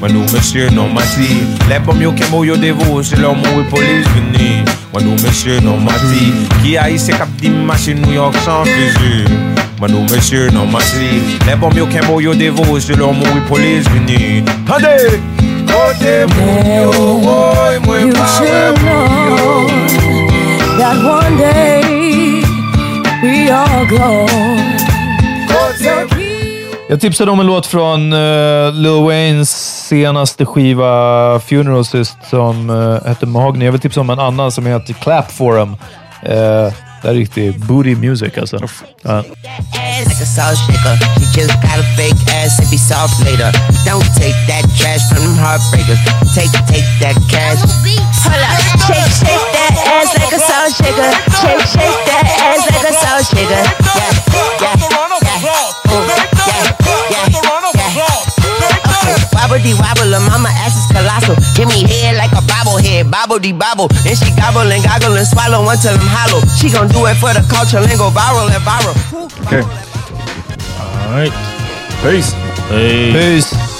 Mwen 0.00 0.14
nou 0.16 0.24
mesye 0.32 0.70
nan 0.72 0.94
mati 0.94 1.26
Le 1.68 1.76
bom 1.84 2.00
yo 2.00 2.12
kembo 2.16 2.40
yo 2.44 2.56
devo 2.56 3.02
Se 3.04 3.18
lor 3.20 3.36
mou 3.36 3.64
polis 3.68 4.08
vini 4.14 4.64
Mwen 4.92 5.04
nou 5.04 5.16
mesye 5.20 5.58
nan 5.60 5.84
mati 5.84 6.30
Ki 6.62 6.78
a 6.80 6.86
yi 6.88 6.96
se 6.98 7.12
kap 7.12 7.28
di 7.42 7.52
mache 7.52 7.92
New 7.94 8.14
York 8.16 8.38
san 8.46 8.64
fizu 8.64 9.28
Mwen 9.76 9.92
nou 9.92 10.08
mesye 10.08 10.48
nan 10.56 10.72
mati 10.72 11.20
Le 11.44 11.58
bom 11.60 11.76
yo 11.76 11.84
kembo 11.92 12.16
yo 12.24 12.32
devo 12.34 12.80
Se 12.80 12.96
lor 12.96 13.12
mou 13.12 13.44
polis 13.50 13.84
vini 13.92 14.40
Hande! 14.70 14.96
Kote 15.68 16.16
moun 16.32 16.72
yo 16.78 16.96
woy 17.26 17.76
Mwen 17.84 18.16
pawe 18.16 18.56
moun 18.80 19.68
That 20.80 20.96
one 21.04 21.36
day 21.36 21.84
we 23.22 23.50
all 23.50 23.84
go. 23.84 24.24
Jag 26.90 27.00
tipsade 27.00 27.30
om 27.30 27.40
en 27.40 27.46
låt 27.46 27.66
från 27.66 28.12
uh, 28.12 28.72
Lil 28.72 29.02
Waynes 29.04 29.50
senaste 29.88 30.46
skiva 30.46 31.40
Funeral 31.40 31.84
Syst 31.84 32.16
som 32.30 32.70
uh, 32.70 33.06
hette 33.06 33.26
Mahogny. 33.26 33.64
Jag 33.64 33.72
vill 33.72 33.80
tipsa 33.80 34.00
om 34.00 34.10
en 34.10 34.18
annan 34.18 34.52
som 34.52 34.66
heter 34.66 34.94
Clap 34.94 35.32
for 35.32 35.60
'em. 35.60 35.72
Uh, 35.72 36.72
det 37.02 37.08
är 37.08 37.14
riktig 37.14 37.60
booty 37.60 37.94
music 37.94 38.38
alltså. 38.38 38.56
Ass 38.56 39.26
like 40.06 40.22
a 40.22 40.30
salt 40.36 40.58
shaker. 40.66 40.96
She 41.18 41.40
just 41.40 41.54
got 41.62 41.78
a 41.78 41.86
fake 41.96 42.22
ass 42.38 42.58
and 42.60 42.70
be 42.70 42.78
soft 42.78 43.24
later. 43.24 43.50
Don't 43.86 44.10
take 44.22 44.38
that 44.50 44.64
trash 44.78 45.04
from 45.10 45.22
them 45.24 45.38
heartbreakers. 45.44 46.00
Take, 46.34 46.52
take 46.72 46.88
that 47.02 47.16
cash. 47.32 47.60
Hold 48.26 48.42
up, 48.50 48.60
shake, 48.86 49.10
shake 49.20 49.46
that 49.56 49.74
ass 49.94 50.10
like 50.18 50.34
a 50.34 50.42
salt 50.50 50.72
shaker. 50.78 51.10
Shake, 51.40 51.66
shake 51.74 52.00
that 52.10 52.26
ass 52.46 52.62
like 52.70 52.86
a 52.90 52.94
salt 53.02 53.24
shaker. 53.30 53.62
Yeah, 53.98 54.12
yeah, 54.62 55.44
yeah, 55.44 56.34
Ooh, 56.36 56.39
Okay, 59.50 59.74
wobble 59.74 60.06
wobble, 60.06 60.14
her 60.14 60.22
mama 60.30 60.48
ass 60.62 60.78
is 60.78 60.86
colossal. 60.86 61.34
Give 61.58 61.66
me 61.66 61.82
head 61.82 62.16
like 62.16 62.30
a 62.30 62.42
bobblehead, 62.46 63.10
bobble 63.10 63.40
de 63.40 63.50
bobble. 63.50 63.88
Then 64.06 64.14
she 64.14 64.30
gobble 64.38 64.70
and 64.70 64.82
goggle 64.84 65.16
and 65.18 65.26
swallow 65.26 65.66
until 65.68 65.94
I'm 65.98 66.06
hollow. 66.06 66.40
She 66.54 66.70
gon' 66.70 66.86
do 66.86 67.04
it 67.06 67.16
for 67.18 67.34
the 67.34 67.42
culture 67.50 67.78
and 67.78 67.98
go 67.98 68.10
viral 68.14 68.46
and 68.46 68.62
viral. 68.62 68.94
Okej. 69.42 69.66
All 70.78 71.10
right. 71.10 71.34
Peace. 72.02 72.30
Hey. 72.70 73.10
Peace. 73.10 73.79